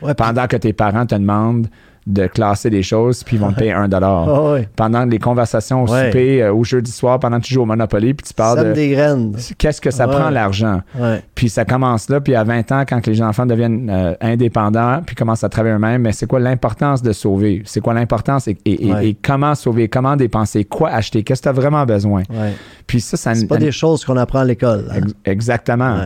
Ouais, 0.01 0.13
Pendant 0.15 0.47
que 0.47 0.57
tes 0.57 0.73
parents 0.73 1.05
te 1.05 1.15
demandent 1.15 1.69
de 2.09 2.27
classer 2.27 2.69
des 2.69 2.83
choses, 2.83 3.23
puis 3.23 3.37
ils 3.37 3.39
vont 3.39 3.51
te 3.51 3.59
payer 3.59 3.71
un 3.73 3.87
dollar. 3.87 4.27
Ah. 4.29 4.57
Pendant 4.75 5.05
les 5.05 5.19
conversations 5.19 5.83
au 5.83 5.89
Ouais. 5.91 6.07
souper, 6.07 6.41
euh, 6.43 6.53
au 6.53 6.63
jeudi 6.63 6.91
soir, 6.91 7.19
pendant 7.19 7.39
que 7.39 7.45
tu 7.45 7.53
joues 7.53 7.61
au 7.61 7.65
Monopoly, 7.65 8.13
puis 8.13 8.25
tu 8.27 8.33
parles 8.33 8.69
de 8.69 8.73
des 8.73 8.89
graines. 8.89 9.35
qu'est-ce 9.57 9.79
que 9.81 9.91
ça 9.91 10.07
Ouais. 10.07 10.15
prend 10.15 10.29
l'argent? 10.29 10.81
Ouais. 10.97 11.21
Puis 11.35 11.49
ça 11.49 11.65
commence 11.65 12.09
là, 12.09 12.19
puis 12.21 12.35
à 12.35 12.43
20 12.43 12.71
ans, 12.71 12.83
quand 12.87 13.05
les 13.07 13.21
enfants 13.21 13.45
deviennent 13.45 13.89
euh, 13.89 14.13
indépendants, 14.21 15.01
puis 15.05 15.15
commencent 15.15 15.43
à 15.43 15.49
travailler 15.49 15.75
eux-mêmes, 15.75 16.01
mais 16.01 16.11
c'est 16.11 16.25
quoi 16.27 16.39
l'importance 16.39 17.01
de 17.01 17.11
sauver? 17.13 17.61
C'est 17.65 17.81
quoi 17.81 17.93
l'importance 17.93 18.47
et, 18.47 18.57
et- 18.65 18.87
et- 18.87 18.91
Ouais. 18.93 19.07
et 19.09 19.13
comment 19.21 19.53
sauver, 19.55 19.87
comment 19.87 20.15
dépenser, 20.15 20.63
quoi 20.65 20.89
acheter, 20.89 21.23
qu'est-ce 21.23 21.41
que 21.41 21.43
tu 21.43 21.49
as 21.49 21.53
vraiment 21.53 21.85
besoin? 21.85 22.23
Puis 22.87 23.01
ça, 23.01 23.17
ça 23.17 23.35
C'est 23.35 23.47
pas 23.47 23.57
des 23.57 23.71
choses 23.71 24.03
qu'on 24.03 24.17
apprend 24.17 24.39
à 24.39 24.45
l'école. 24.45 24.85
hein. 24.91 24.95
Ex- 24.97 25.13
Exactement. 25.25 26.01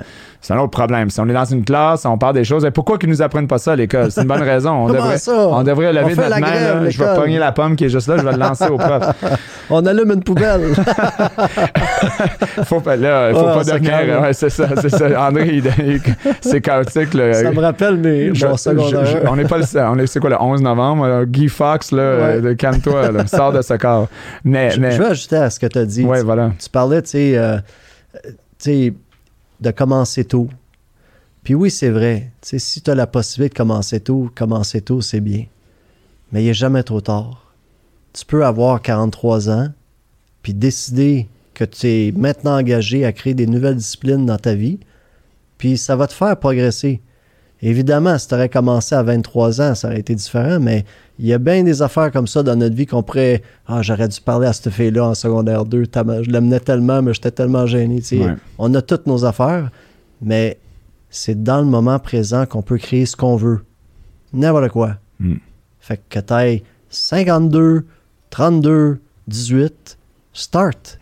C'est 0.46 0.54
un 0.54 0.58
autre 0.58 0.72
problème. 0.72 1.10
Si 1.10 1.20
on 1.22 1.30
est 1.30 1.34
dans 1.34 1.46
une 1.46 1.64
classe, 1.64 2.04
on 2.06 2.18
parle 2.18 2.34
des 2.34 2.44
choses. 2.44 2.66
Et 2.66 2.72
pourquoi 2.72 2.98
qu'ils 2.98 3.08
nous 3.08 3.22
apprennent 3.22 3.48
pas 3.48 3.58
ça 3.60 3.72
à 3.72 3.76
l'école? 3.78 4.12
C'est 4.12 4.24
une 4.24 4.28
bonne 4.28 4.42
raison. 4.44 4.72
On 4.72 4.88
devrait, 4.94 5.18
ça? 5.18 5.48
on 5.48 5.64
devrait 5.64 5.94
lever 5.94 6.04
On 6.04 6.16
notre 6.18 6.30
la 6.30 6.40
main. 6.40 6.48
grève, 6.48 6.84
là. 6.84 6.90
Je 6.90 6.98
vais 7.02 7.16
pogner 7.16 7.40
la 7.40 7.54
pomme 7.54 7.78
qui 7.78 7.86
est 7.86 7.90
juste 7.90 8.10
là. 8.10 8.18
Je 8.18 8.24
vais 8.26 8.34
le 8.34 8.38
lancer 8.40 8.68
au 8.68 8.78
prof. 8.78 9.04
On 9.70 9.86
allume 9.86 10.12
une 10.12 10.24
poubelle. 10.24 10.74
Faut 12.66 12.82
pas, 12.82 12.96
là, 12.98 13.32
faut 13.34 13.40
Ouais, 13.40 13.54
pas 13.54 13.64
devenir. 13.64 14.22
Ouais, 14.22 14.34
c'est 14.34 14.50
ça, 14.50 14.68
c'est 14.82 14.90
ça. 14.90 15.28
André, 15.28 15.62
c'est 16.42 16.62
chaotique. 16.62 17.14
là. 17.14 17.34
Ça 17.34 17.52
me 17.52 17.60
rappelle 17.62 17.96
mes 17.98 18.34
Je- 18.36 18.46
on 18.46 19.38
est 19.38 19.48
pas 19.48 19.58
le, 19.58 19.64
on 19.88 19.98
est, 20.00 20.08
c'est 20.08 20.20
quoi 20.20 20.30
le 20.30 20.42
11 20.42 20.62
novembre? 20.62 21.06
euh, 21.06 21.26
Guy 21.26 21.48
Fox, 21.48 21.92
là, 21.92 21.98
Ouais. 22.04 22.42
euh, 22.46 22.56
calme-toi, 22.56 23.26
sors 23.28 23.52
de 23.54 23.62
ce 23.62 23.74
corps. 23.76 24.08
Mais, 24.44 24.72
Je, 24.72 24.80
mais, 24.80 24.92
je 24.92 25.02
veux 25.02 25.10
ajouter 25.12 25.38
à 25.38 25.50
ce 25.50 25.60
que 25.60 25.68
tu 25.68 25.80
as 25.80 25.86
dit. 25.86 26.04
ouais, 26.04 26.20
Tu- 26.20 26.26
voilà. 26.26 26.52
Tu 26.62 26.70
parlais, 26.70 27.02
tu 27.02 27.10
sais, 27.12 27.38
euh, 27.38 27.58
tu 28.24 28.34
sais, 28.60 28.94
de 29.64 29.72
commencer 29.72 30.26
tôt. 30.26 30.48
Puis 31.44 31.56
oui, 31.56 31.72
c'est 31.72 31.90
vrai. 31.90 32.32
Si 32.42 32.82
tu 32.82 32.92
as 32.92 32.96
la 32.96 33.08
possibilité 33.08 33.54
de 33.54 33.58
commencer 33.58 34.00
tôt, 34.00 34.30
commencer 34.36 34.82
tôt, 34.82 35.02
c'est 35.02 35.22
bien. 35.22 35.46
Mais 36.32 36.44
il 36.44 36.48
n'est 36.48 36.54
jamais 36.54 36.84
trop 36.84 37.02
tard. 37.02 37.54
Tu 38.14 38.26
peux 38.26 38.46
avoir 38.46 38.82
43 38.82 39.50
ans, 39.50 39.70
puis 40.42 40.54
décider 40.54 41.28
que 41.54 41.64
tu 41.64 41.88
es 41.88 42.12
maintenant 42.12 42.58
engagé 42.58 43.06
à 43.06 43.12
créer 43.12 43.34
des 43.34 43.48
nouvelles 43.48 43.78
disciplines 43.78 44.26
dans 44.26 44.38
ta 44.38 44.54
vie, 44.54 44.80
puis 45.58 45.78
ça 45.78 45.96
va 45.96 46.08
te 46.08 46.14
faire 46.14 46.38
progresser. 46.38 47.02
Évidemment, 47.66 48.18
si 48.18 48.28
tu 48.28 48.34
aurais 48.36 48.50
commencé 48.50 48.94
à 48.94 49.02
23 49.04 49.62
ans, 49.62 49.74
ça 49.74 49.88
aurait 49.88 50.00
été 50.00 50.14
différent, 50.16 50.60
mais 50.60 50.84
il 51.18 51.26
y 51.28 51.34
a 51.34 51.38
bien 51.38 51.64
des 51.64 51.82
affaires 51.82 52.12
comme 52.12 52.28
ça 52.28 52.44
dans 52.44 52.56
notre 52.58 52.76
vie 52.76 52.86
qu'on 52.86 53.04
pourrait. 53.04 53.42
Ah, 53.68 53.82
j'aurais 53.82 54.08
dû 54.10 54.20
parler 54.20 54.48
à 54.48 54.54
cette 54.54 54.70
fille-là 54.72 55.06
en 55.06 55.14
secondaire 55.16 55.64
2. 55.66 55.88
tellement- 55.88 56.22
Je 56.22 56.30
l'amenais 56.30 56.60
tellement, 56.60 57.02
mais 57.02 57.14
j'étais 57.14 57.32
tellement 57.32 57.66
gêné. 57.66 58.02
Ouais. 58.12 58.36
On 58.58 58.74
a 58.76 58.82
toutes 58.82 59.08
nos 59.08 59.24
affaires, 59.24 59.72
mais 60.22 60.58
c'est 61.10 61.42
dans 61.42 61.60
le 61.60 61.66
moment 61.68 62.00
présent 62.00 62.46
qu'on 62.46 62.62
peut 62.62 62.78
créer 62.78 63.06
ce 63.06 63.16
qu'on 63.16 63.38
veut. 63.38 63.62
N'importe 64.34 64.70
quoi. 64.70 64.98
Mm. 65.20 65.36
Fait 65.80 66.02
que 66.10 66.20
tu 66.20 66.34
ailles 66.34 66.64
52, 66.90 67.86
32, 68.30 69.00
18, 69.28 69.98
start. 70.34 71.00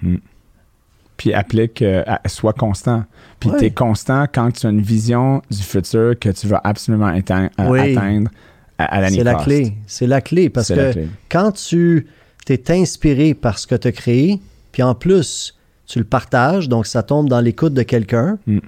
Puis 1.18 1.34
applique, 1.34 1.82
euh, 1.82 2.04
à- 2.08 2.28
sois 2.28 2.54
constant. 2.54 3.06
Puis 3.42 3.50
Ouais. 3.50 3.58
tu 3.60 3.66
es 3.66 3.72
constant 3.72 4.26
quand 4.34 4.52
tu 4.52 4.68
as 4.68 4.70
une 4.70 4.82
vision 4.82 5.42
du 5.52 5.58
futur 5.62 6.18
que 6.18 6.30
tu 6.30 6.48
vas 6.48 6.62
absolument 6.64 7.08
atteindre, 7.08 7.50
à- 7.58 7.70
Oui. 7.70 7.98
atteindre 7.98 8.32
à, 8.78 8.86
à 8.86 9.02
l'année 9.02 9.18
C'est 9.18 9.24
la 9.26 9.36
clé. 9.36 9.74
C'est 9.88 10.08
la 10.08 10.22
clé 10.22 10.50
parce 10.50 10.70
que 10.70 10.92
clé. 10.94 11.08
quand 11.30 11.52
tu 11.52 12.08
t'es 12.46 12.72
inspiré 12.72 13.34
par 13.34 13.58
ce 13.60 13.68
que 13.68 13.76
tu 13.76 13.88
as 13.90 13.92
créé, 13.92 14.40
puis 14.72 14.82
en 14.84 14.96
plus, 14.96 15.58
tu 15.88 16.00
le 16.00 16.06
partages, 16.06 16.70
donc 16.70 16.86
ça 16.88 17.04
tombe 17.04 17.28
dans 17.28 17.42
l'écoute 17.42 17.74
de 17.74 17.84
quelqu'un, 17.84 18.38
Mm. 18.48 18.60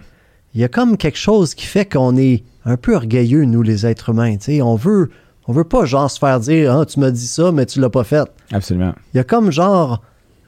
il 0.55 0.61
y 0.61 0.63
a 0.63 0.67
comme 0.67 0.97
quelque 0.97 1.17
chose 1.17 1.53
qui 1.55 1.65
fait 1.67 1.85
qu'on 1.85 2.17
est 2.17 2.43
un 2.65 2.75
peu 2.77 2.95
orgueilleux, 2.95 3.45
nous, 3.45 3.61
les 3.61 3.85
êtres 3.85 4.09
humains. 4.09 4.35
On 4.61 4.75
veut, 4.75 5.09
on 5.47 5.53
veut 5.53 5.63
pas 5.65 5.85
genre 5.85 6.09
se 6.09 6.17
faire 6.19 6.39
dire 6.39 6.75
Ah, 6.79 6.85
tu 6.85 6.99
m'as 6.99 7.11
dit 7.11 7.27
ça, 7.27 7.51
mais 7.51 7.65
tu 7.65 7.79
l'as 7.79 7.89
pas 7.89 8.03
fait. 8.03 8.27
Absolument. 8.51 8.93
Il 9.13 9.17
y 9.17 9.19
a 9.19 9.23
comme 9.23 9.51
genre, 9.51 10.01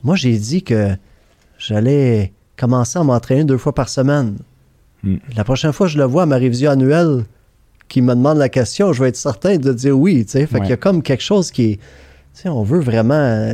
moi 0.03 0.15
j'ai 0.15 0.37
dit 0.37 0.63
que 0.63 0.95
j'allais 1.57 2.33
commencer 2.57 2.99
à 2.99 3.03
m'entraîner 3.03 3.43
deux 3.43 3.57
fois 3.57 3.73
par 3.73 3.89
semaine. 3.89 4.37
Mm. 5.03 5.15
La 5.35 5.43
prochaine 5.43 5.71
fois 5.73 5.87
que 5.87 5.93
je 5.93 5.97
le 5.97 6.05
vois 6.05 6.23
à 6.23 6.25
ma 6.25 6.37
révision 6.37 6.71
annuelle, 6.71 7.23
qui 7.87 8.01
me 8.01 8.15
demande 8.15 8.37
la 8.39 8.49
question, 8.49 8.93
je 8.93 9.03
vais 9.03 9.09
être 9.09 9.15
certain 9.15 9.57
de 9.57 9.71
dire 9.71 9.97
oui. 9.97 10.25
tu 10.25 10.31
sais. 10.31 10.45
Fait 10.47 10.55
Ouais. 10.55 10.61
qu'il 10.61 10.69
y 10.71 10.73
a 10.73 10.77
comme 10.77 11.03
quelque 11.03 11.21
chose 11.23 11.51
qui 11.51 11.63
est. 11.73 11.79
on 12.47 12.63
veut 12.63 12.79
vraiment 12.79 13.53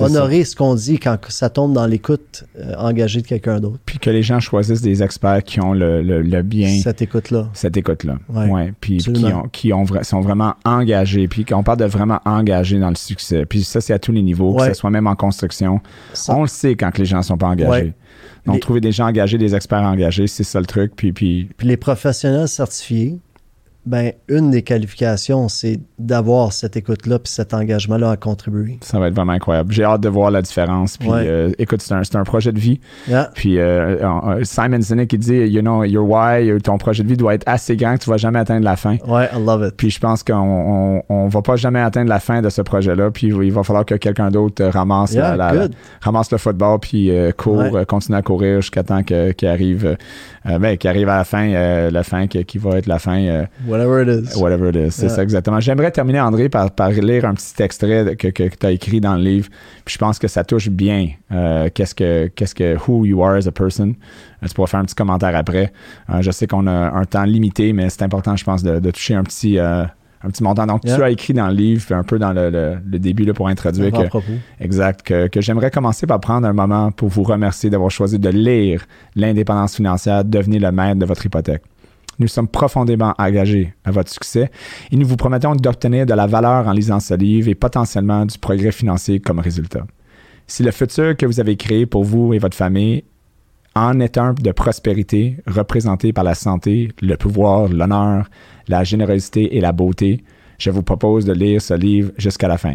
honorer 0.00 0.44
ce 0.44 0.56
qu'on 0.56 0.74
dit 0.74 0.98
quand 0.98 1.18
ça 1.28 1.50
tombe 1.50 1.72
dans 1.74 1.86
l'écoute 1.86 2.44
euh, 2.58 2.74
engagée 2.78 3.20
de 3.20 3.26
quelqu'un 3.26 3.60
d'autre. 3.60 3.78
Puis 3.84 3.98
que 3.98 4.08
les 4.08 4.22
gens 4.22 4.40
choisissent 4.40 4.80
des 4.82 5.02
experts 5.02 5.42
qui 5.44 5.60
ont 5.60 5.72
le, 5.74 6.00
le- 6.02 6.22
le 6.22 6.42
bien. 6.42 6.80
Cette 6.82 7.02
écoute-là. 7.02 7.48
cette 7.52 7.76
écoute-là. 7.76 8.18
Ouais, 8.28 8.46
Ouais, 8.48 8.72
puis 8.80 8.98
qui, 8.98 9.24
ont, 9.26 9.48
qui 9.50 9.72
ont 9.72 9.84
sont 10.02 10.20
vraiment 10.20 10.54
engagés. 10.64 11.28
Puis 11.28 11.44
qu'on 11.44 11.62
parle 11.62 11.78
de 11.78 11.84
vraiment 11.86 12.20
engagés 12.24 12.78
dans 12.78 12.88
le 12.90 12.94
succès. 12.96 13.44
Puis 13.46 13.64
ça, 13.64 13.80
c'est 13.80 13.92
à 13.92 13.98
tous 13.98 14.12
les 14.12 14.22
niveaux, 14.22 14.54
que 14.54 14.66
ce 14.66 14.74
soit 14.74 14.90
même 14.90 15.06
en 15.08 15.16
construction. 15.16 15.80
Ça- 16.14 16.34
On 16.36 16.42
le 16.42 16.48
sait 16.48 16.76
quand 16.76 16.90
que 16.92 16.98
les 16.98 17.04
gens 17.06 17.22
sont 17.22 17.36
pas 17.36 17.48
engagés. 17.48 17.92
Donc, 18.46 18.54
Les- 18.56 18.60
trouver 18.60 18.80
des 18.80 18.92
gens 18.92 19.06
engagés, 19.06 19.38
des 19.38 19.54
experts 19.54 19.82
engagés, 19.82 20.26
c'est 20.26 20.44
ça 20.44 20.60
le 20.60 20.66
truc. 20.66 20.92
Puis, 20.96 21.12
puis 21.12 21.48
Puis 21.56 21.68
les 21.68 21.76
professionnels 21.76 22.48
certifiés, 22.48 23.18
ben, 23.86 24.12
une 24.28 24.50
des 24.50 24.62
qualifications, 24.62 25.48
c'est 25.48 25.80
d'avoir 25.98 26.52
cette 26.52 26.76
écoute-là 26.76 27.18
puis 27.18 27.32
cet 27.32 27.54
engagement-là 27.54 28.10
à 28.10 28.16
contribuer. 28.16 28.78
ça 28.82 28.98
va 28.98 29.08
être 29.08 29.14
vraiment 29.14 29.32
incroyable. 29.32 29.72
J'ai 29.72 29.84
hâte 29.84 30.02
de 30.02 30.08
voir 30.08 30.30
la 30.30 30.42
différence. 30.42 30.96
Puis, 30.98 31.08
Ouais. 31.08 31.24
euh, 31.26 31.50
écoute, 31.58 31.80
c'est 31.82 31.94
un, 31.94 32.02
un 32.14 32.24
projet 32.24 32.52
de 32.52 32.58
vie. 32.58 32.78
Yeah. 33.08 33.30
Puis 33.34 33.58
euh, 33.58 33.96
euh, 34.02 34.40
Simon 34.44 34.80
Sinek, 34.82 35.12
il 35.14 35.18
dit, 35.18 35.34
you 35.46 35.60
know, 35.62 35.84
your 35.84 36.06
why, 36.08 36.60
ton 36.62 36.76
projet 36.78 37.02
de 37.02 37.08
vie 37.08 37.16
doit 37.16 37.34
être 37.34 37.44
assez 37.46 37.76
grand 37.76 37.96
que 37.96 38.04
tu 38.04 38.10
vas 38.10 38.16
jamais 38.18 38.38
atteindre 38.38 38.64
la 38.64 38.76
fin. 38.76 38.96
Ouais, 39.06 39.28
I 39.34 39.42
love 39.44 39.66
it. 39.66 39.74
Puis 39.76 39.90
je 39.90 39.98
pense 39.98 40.22
qu'on 40.22 40.34
on, 40.34 41.02
on 41.08 41.28
va 41.28 41.42
pas 41.42 41.56
jamais 41.56 41.80
atteindre 41.80 42.08
la 42.10 42.20
fin 42.20 42.42
de 42.42 42.48
ce 42.50 42.60
projet-là. 42.62 43.10
Puis 43.10 43.28
il 43.28 43.52
va 43.52 43.62
falloir 43.62 43.84
que 43.86 43.94
quelqu'un 43.94 44.30
d'autre 44.30 44.62
euh, 44.62 44.70
ramasse, 44.70 45.12
Yeah, 45.14 45.36
la- 45.36 45.52
la- 45.52 45.56
good. 45.62 45.74
ramasse 46.02 46.30
le 46.32 46.38
football 46.38 46.78
puis 46.80 47.10
euh, 47.10 47.32
court, 47.32 47.72
Ouais. 47.72 47.86
continue 47.86 48.16
à 48.18 48.22
courir 48.22 48.60
jusqu'à 48.60 48.82
temps 48.82 49.02
qu'il 49.02 49.48
arrive, 49.48 49.96
ben, 50.44 50.76
arrive 50.84 51.08
à 51.08 51.16
la 51.18 51.24
fin, 51.24 51.90
la 51.90 52.02
fin 52.02 52.26
qui, 52.26 52.44
qui 52.44 52.58
va 52.58 52.76
être 52.78 52.86
la 52.86 52.98
fin, 52.98 53.44
Whatever 53.70 54.02
it 54.02 54.08
is. 54.08 54.36
whatever 54.36 54.68
it 54.68 54.76
is. 54.76 54.90
C'est 54.92 55.06
Yeah. 55.06 55.14
ça 55.14 55.22
exactement. 55.22 55.60
J'aimerais 55.60 55.90
terminer, 55.90 56.20
André, 56.20 56.48
par, 56.48 56.70
par 56.70 56.90
lire 56.90 57.24
un 57.24 57.34
petit 57.34 57.62
extrait 57.62 58.16
que, 58.16 58.28
que, 58.28 58.48
tu 58.48 58.66
as 58.66 58.70
écrit 58.70 59.00
dans 59.00 59.14
le 59.14 59.22
livre. 59.22 59.48
Puis 59.84 59.94
je 59.94 59.98
pense 59.98 60.18
que 60.18 60.28
ça 60.28 60.44
touche 60.44 60.68
bien 60.68 61.08
euh, 61.32 61.68
qu'est-ce 61.72 61.94
que, 61.94 62.26
qu'est-ce 62.28 62.54
que, 62.54 62.76
who 62.86 63.04
you 63.04 63.22
are 63.22 63.36
as 63.36 63.46
a 63.46 63.52
person. 63.52 63.94
Euh, 64.42 64.46
tu 64.46 64.54
pourras 64.54 64.66
faire 64.66 64.80
un 64.80 64.84
petit 64.84 64.94
commentaire 64.94 65.36
après. 65.36 65.72
Euh, 66.10 66.22
je 66.22 66.30
sais 66.30 66.46
qu'on 66.46 66.66
a 66.66 66.90
un 66.90 67.04
temps 67.04 67.24
limité, 67.24 67.72
mais 67.72 67.88
c'est 67.90 68.02
important, 68.02 68.36
je 68.36 68.44
pense, 68.44 68.62
de, 68.62 68.78
de 68.78 68.90
toucher 68.90 69.14
un 69.14 69.22
petit, 69.22 69.58
un 70.22 70.28
petit 70.28 70.42
montant. 70.42 70.66
Donc, 70.66 70.82
tu 70.82 71.02
as 71.02 71.10
écrit 71.10 71.32
dans 71.32 71.48
le 71.48 71.54
livre, 71.54 71.94
un 71.94 72.02
peu 72.02 72.18
dans 72.18 72.32
le, 72.32 72.78
début 72.98 73.24
là, 73.24 73.32
pour 73.32 73.48
introduire 73.48 73.90
que, 73.90 74.18
exact, 74.60 75.02
que, 75.02 75.40
j'aimerais 75.40 75.70
commencer 75.70 76.06
par 76.06 76.20
prendre 76.20 76.46
un 76.46 76.52
moment 76.52 76.92
pour 76.92 77.08
vous 77.08 77.22
remercier 77.22 77.70
d'avoir 77.70 77.90
choisi 77.90 78.18
de 78.18 78.28
lire 78.28 78.84
L'indépendance 79.16 79.76
financière, 79.76 80.24
devenir 80.24 80.60
le 80.60 80.72
maître 80.72 80.98
de 80.98 81.06
votre 81.06 81.24
hypothèque. 81.24 81.62
Nous 82.20 82.28
sommes 82.28 82.48
profondément 82.48 83.14
engagés 83.18 83.72
à 83.82 83.90
votre 83.90 84.10
succès 84.10 84.50
et 84.92 84.96
nous 84.96 85.06
vous 85.06 85.16
promettons 85.16 85.54
d'obtenir 85.54 86.04
de 86.04 86.12
la 86.12 86.26
valeur 86.26 86.68
en 86.68 86.72
lisant 86.72 87.00
ce 87.00 87.14
livre 87.14 87.48
et 87.48 87.54
potentiellement 87.54 88.26
du 88.26 88.36
progrès 88.38 88.72
financier 88.72 89.20
comme 89.20 89.38
résultat. 89.38 89.86
Si 90.46 90.62
le 90.62 90.70
futur 90.70 91.16
que 91.16 91.24
vous 91.24 91.40
avez 91.40 91.56
créé 91.56 91.86
pour 91.86 92.04
vous 92.04 92.34
et 92.34 92.38
votre 92.38 92.56
famille 92.56 93.04
en 93.74 94.00
est 94.00 94.18
un 94.18 94.34
de 94.34 94.52
prospérité 94.52 95.38
représenté 95.46 96.12
par 96.12 96.24
la 96.24 96.34
santé, 96.34 96.92
le 97.00 97.16
pouvoir, 97.16 97.68
l'honneur, 97.68 98.28
la 98.68 98.84
générosité 98.84 99.56
et 99.56 99.60
la 99.62 99.72
beauté, 99.72 100.22
je 100.58 100.70
vous 100.70 100.82
propose 100.82 101.24
de 101.24 101.32
lire 101.32 101.62
ce 101.62 101.72
livre 101.72 102.12
jusqu'à 102.18 102.48
la 102.48 102.58
fin. 102.58 102.74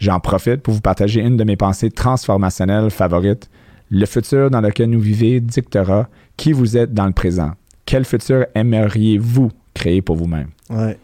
J'en 0.00 0.18
profite 0.18 0.62
pour 0.62 0.74
vous 0.74 0.80
partager 0.80 1.20
une 1.20 1.36
de 1.36 1.44
mes 1.44 1.56
pensées 1.56 1.92
transformationnelles 1.92 2.90
favorites. 2.90 3.48
Le 3.88 4.06
futur 4.06 4.50
dans 4.50 4.60
lequel 4.60 4.90
nous 4.90 4.98
vivons 4.98 5.46
dictera 5.46 6.08
qui 6.36 6.52
vous 6.52 6.76
êtes 6.76 6.92
dans 6.92 7.06
le 7.06 7.12
présent. 7.12 7.52
Quel 7.94 8.04
futur 8.04 8.46
aimeriez-vous 8.56 9.52
créer 9.72 10.02
pour 10.02 10.16
vous-même? 10.16 10.48
Oui, 10.68 10.94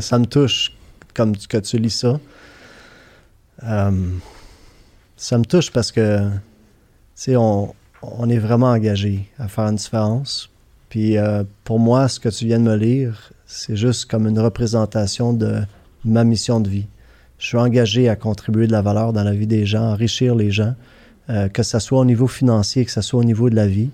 ça, 0.00 0.18
me 0.18 0.24
touche 0.24 0.72
comme 1.12 1.36
que 1.36 1.58
tu 1.58 1.76
lis 1.76 1.90
ça. 1.90 2.18
Euh, 3.62 3.90
ça 5.18 5.36
me 5.36 5.44
touche 5.44 5.70
parce 5.70 5.92
que, 5.92 6.30
tu 7.14 7.36
on, 7.36 7.74
on 8.00 8.30
est 8.30 8.38
vraiment 8.38 8.70
engagé 8.70 9.28
à 9.38 9.48
faire 9.48 9.64
une 9.66 9.76
différence. 9.76 10.48
Puis 10.88 11.18
euh, 11.18 11.44
pour 11.62 11.78
moi, 11.78 12.08
ce 12.08 12.18
que 12.18 12.30
tu 12.30 12.46
viens 12.46 12.58
de 12.58 12.64
me 12.64 12.74
lire, 12.74 13.32
c'est 13.44 13.76
juste 13.76 14.10
comme 14.10 14.26
une 14.26 14.40
représentation 14.40 15.34
de 15.34 15.60
ma 16.06 16.24
mission 16.24 16.58
de 16.58 16.70
vie. 16.70 16.86
Je 17.38 17.48
suis 17.48 17.58
engagé 17.58 18.08
à 18.08 18.16
contribuer 18.16 18.66
de 18.66 18.72
la 18.72 18.80
valeur 18.80 19.12
dans 19.12 19.24
la 19.24 19.34
vie 19.34 19.46
des 19.46 19.66
gens, 19.66 19.90
enrichir 19.90 20.34
les 20.34 20.50
gens, 20.50 20.74
euh, 21.28 21.50
que 21.50 21.62
ce 21.62 21.78
soit 21.80 21.98
au 21.98 22.06
niveau 22.06 22.28
financier, 22.28 22.86
que 22.86 22.92
ce 22.92 23.02
soit 23.02 23.20
au 23.20 23.24
niveau 23.24 23.50
de 23.50 23.56
la 23.56 23.66
vie. 23.66 23.90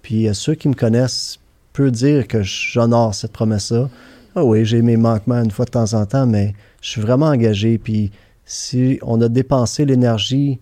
Puis 0.00 0.34
ceux 0.34 0.54
qui 0.54 0.66
me 0.66 0.74
connaissent 0.74 1.40
peuvent 1.72 1.90
dire 1.90 2.26
que 2.28 2.42
j'honore 2.42 3.14
cette 3.14 3.32
promesse-là. 3.32 3.88
Ah 4.34 4.44
oui, 4.44 4.64
j'ai 4.64 4.82
mes 4.82 4.96
manquements 4.96 5.42
une 5.42 5.50
fois 5.50 5.64
de 5.64 5.70
temps 5.70 5.94
en 5.94 6.06
temps, 6.06 6.26
mais 6.26 6.54
je 6.80 6.90
suis 6.90 7.00
vraiment 7.00 7.26
engagé. 7.26 7.78
Puis 7.78 8.10
si 8.44 8.98
on 9.02 9.20
a 9.20 9.28
dépensé 9.28 9.84
l'énergie 9.84 10.60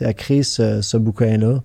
à 0.00 0.12
créer 0.12 0.42
ce, 0.42 0.80
ce 0.80 0.96
bouquin-là, 0.96 1.62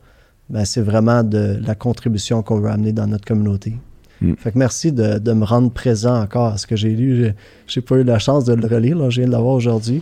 ben, 0.49 0.65
c'est 0.65 0.81
vraiment 0.81 1.23
de 1.23 1.59
la 1.65 1.75
contribution 1.75 2.41
qu'on 2.41 2.59
veut 2.59 2.69
amener 2.69 2.91
dans 2.91 3.07
notre 3.07 3.25
communauté. 3.25 3.75
Mm. 4.21 4.33
Fait 4.37 4.51
que 4.51 4.57
merci 4.57 4.91
de, 4.91 5.19
de, 5.19 5.33
me 5.33 5.45
rendre 5.45 5.71
présent 5.71 6.19
encore 6.21 6.53
à 6.53 6.57
ce 6.57 6.67
que 6.67 6.75
j'ai 6.75 6.95
lu? 6.95 7.33
J'ai 7.67 7.81
pas 7.81 7.95
eu 7.95 8.03
la 8.03 8.19
chance 8.19 8.45
de 8.45 8.53
le 8.53 8.67
relire, 8.67 8.97
là, 8.97 9.09
je 9.09 9.21
viens 9.21 9.27
de 9.27 9.33
l'avoir 9.33 9.55
aujourd'hui. 9.55 10.01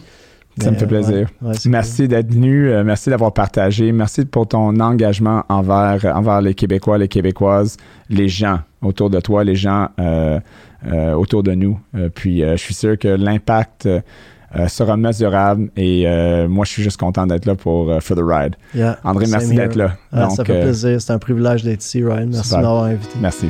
Ça 0.59 0.71
me 0.71 0.75
fait 0.75 0.87
plaisir. 0.87 1.29
merci 1.65 2.07
d'être 2.07 2.31
venu, 2.31 2.69
euh, 2.69 2.83
merci 2.83 3.09
d'avoir 3.09 3.33
partagé, 3.33 3.91
merci 3.91 4.25
pour 4.25 4.47
ton 4.47 4.79
engagement 4.79 5.43
envers, 5.49 6.05
envers 6.15 6.41
les 6.41 6.53
Québécois, 6.53 6.97
les 6.97 7.07
Québécoises, 7.07 7.77
les 8.09 8.27
gens 8.27 8.59
autour 8.81 9.09
de 9.09 9.19
toi, 9.19 9.43
les 9.43 9.55
gens 9.55 9.89
euh, 9.99 10.39
euh, 10.87 11.13
autour 11.13 11.43
de 11.43 11.53
nous. 11.53 11.79
puis 12.15 12.41
je 12.41 12.55
suis 12.57 12.73
sûr 12.73 12.97
que 12.97 13.07
l'impact 13.07 13.87
euh, 14.55 14.67
sera 14.67 14.97
mesurable. 14.97 15.69
Et 15.77 16.03
euh, 16.05 16.47
moi, 16.49 16.65
je 16.65 16.71
suis 16.71 16.83
juste 16.83 16.99
content 16.99 17.25
d'être 17.25 17.45
là 17.45 17.55
pour 17.55 17.89
euh, 17.89 17.99
For 17.99 18.17
the 18.17 18.21
Ride. 18.23 18.55
André, 19.03 19.25
merci 19.29 19.55
d'être 19.55 19.75
là. 19.75 19.95
Ah, 20.11 20.29
ça 20.29 20.43
fait 20.43 20.61
plaisir. 20.61 21.01
C'est 21.01 21.13
un 21.13 21.19
privilège 21.19 21.63
d'être 21.63 21.83
ici, 21.83 22.03
Ryan. 22.03 22.27
Merci 22.31 22.51
de 22.51 22.55
m'avoir 22.55 22.83
invité. 22.83 23.17
Merci. 23.21 23.49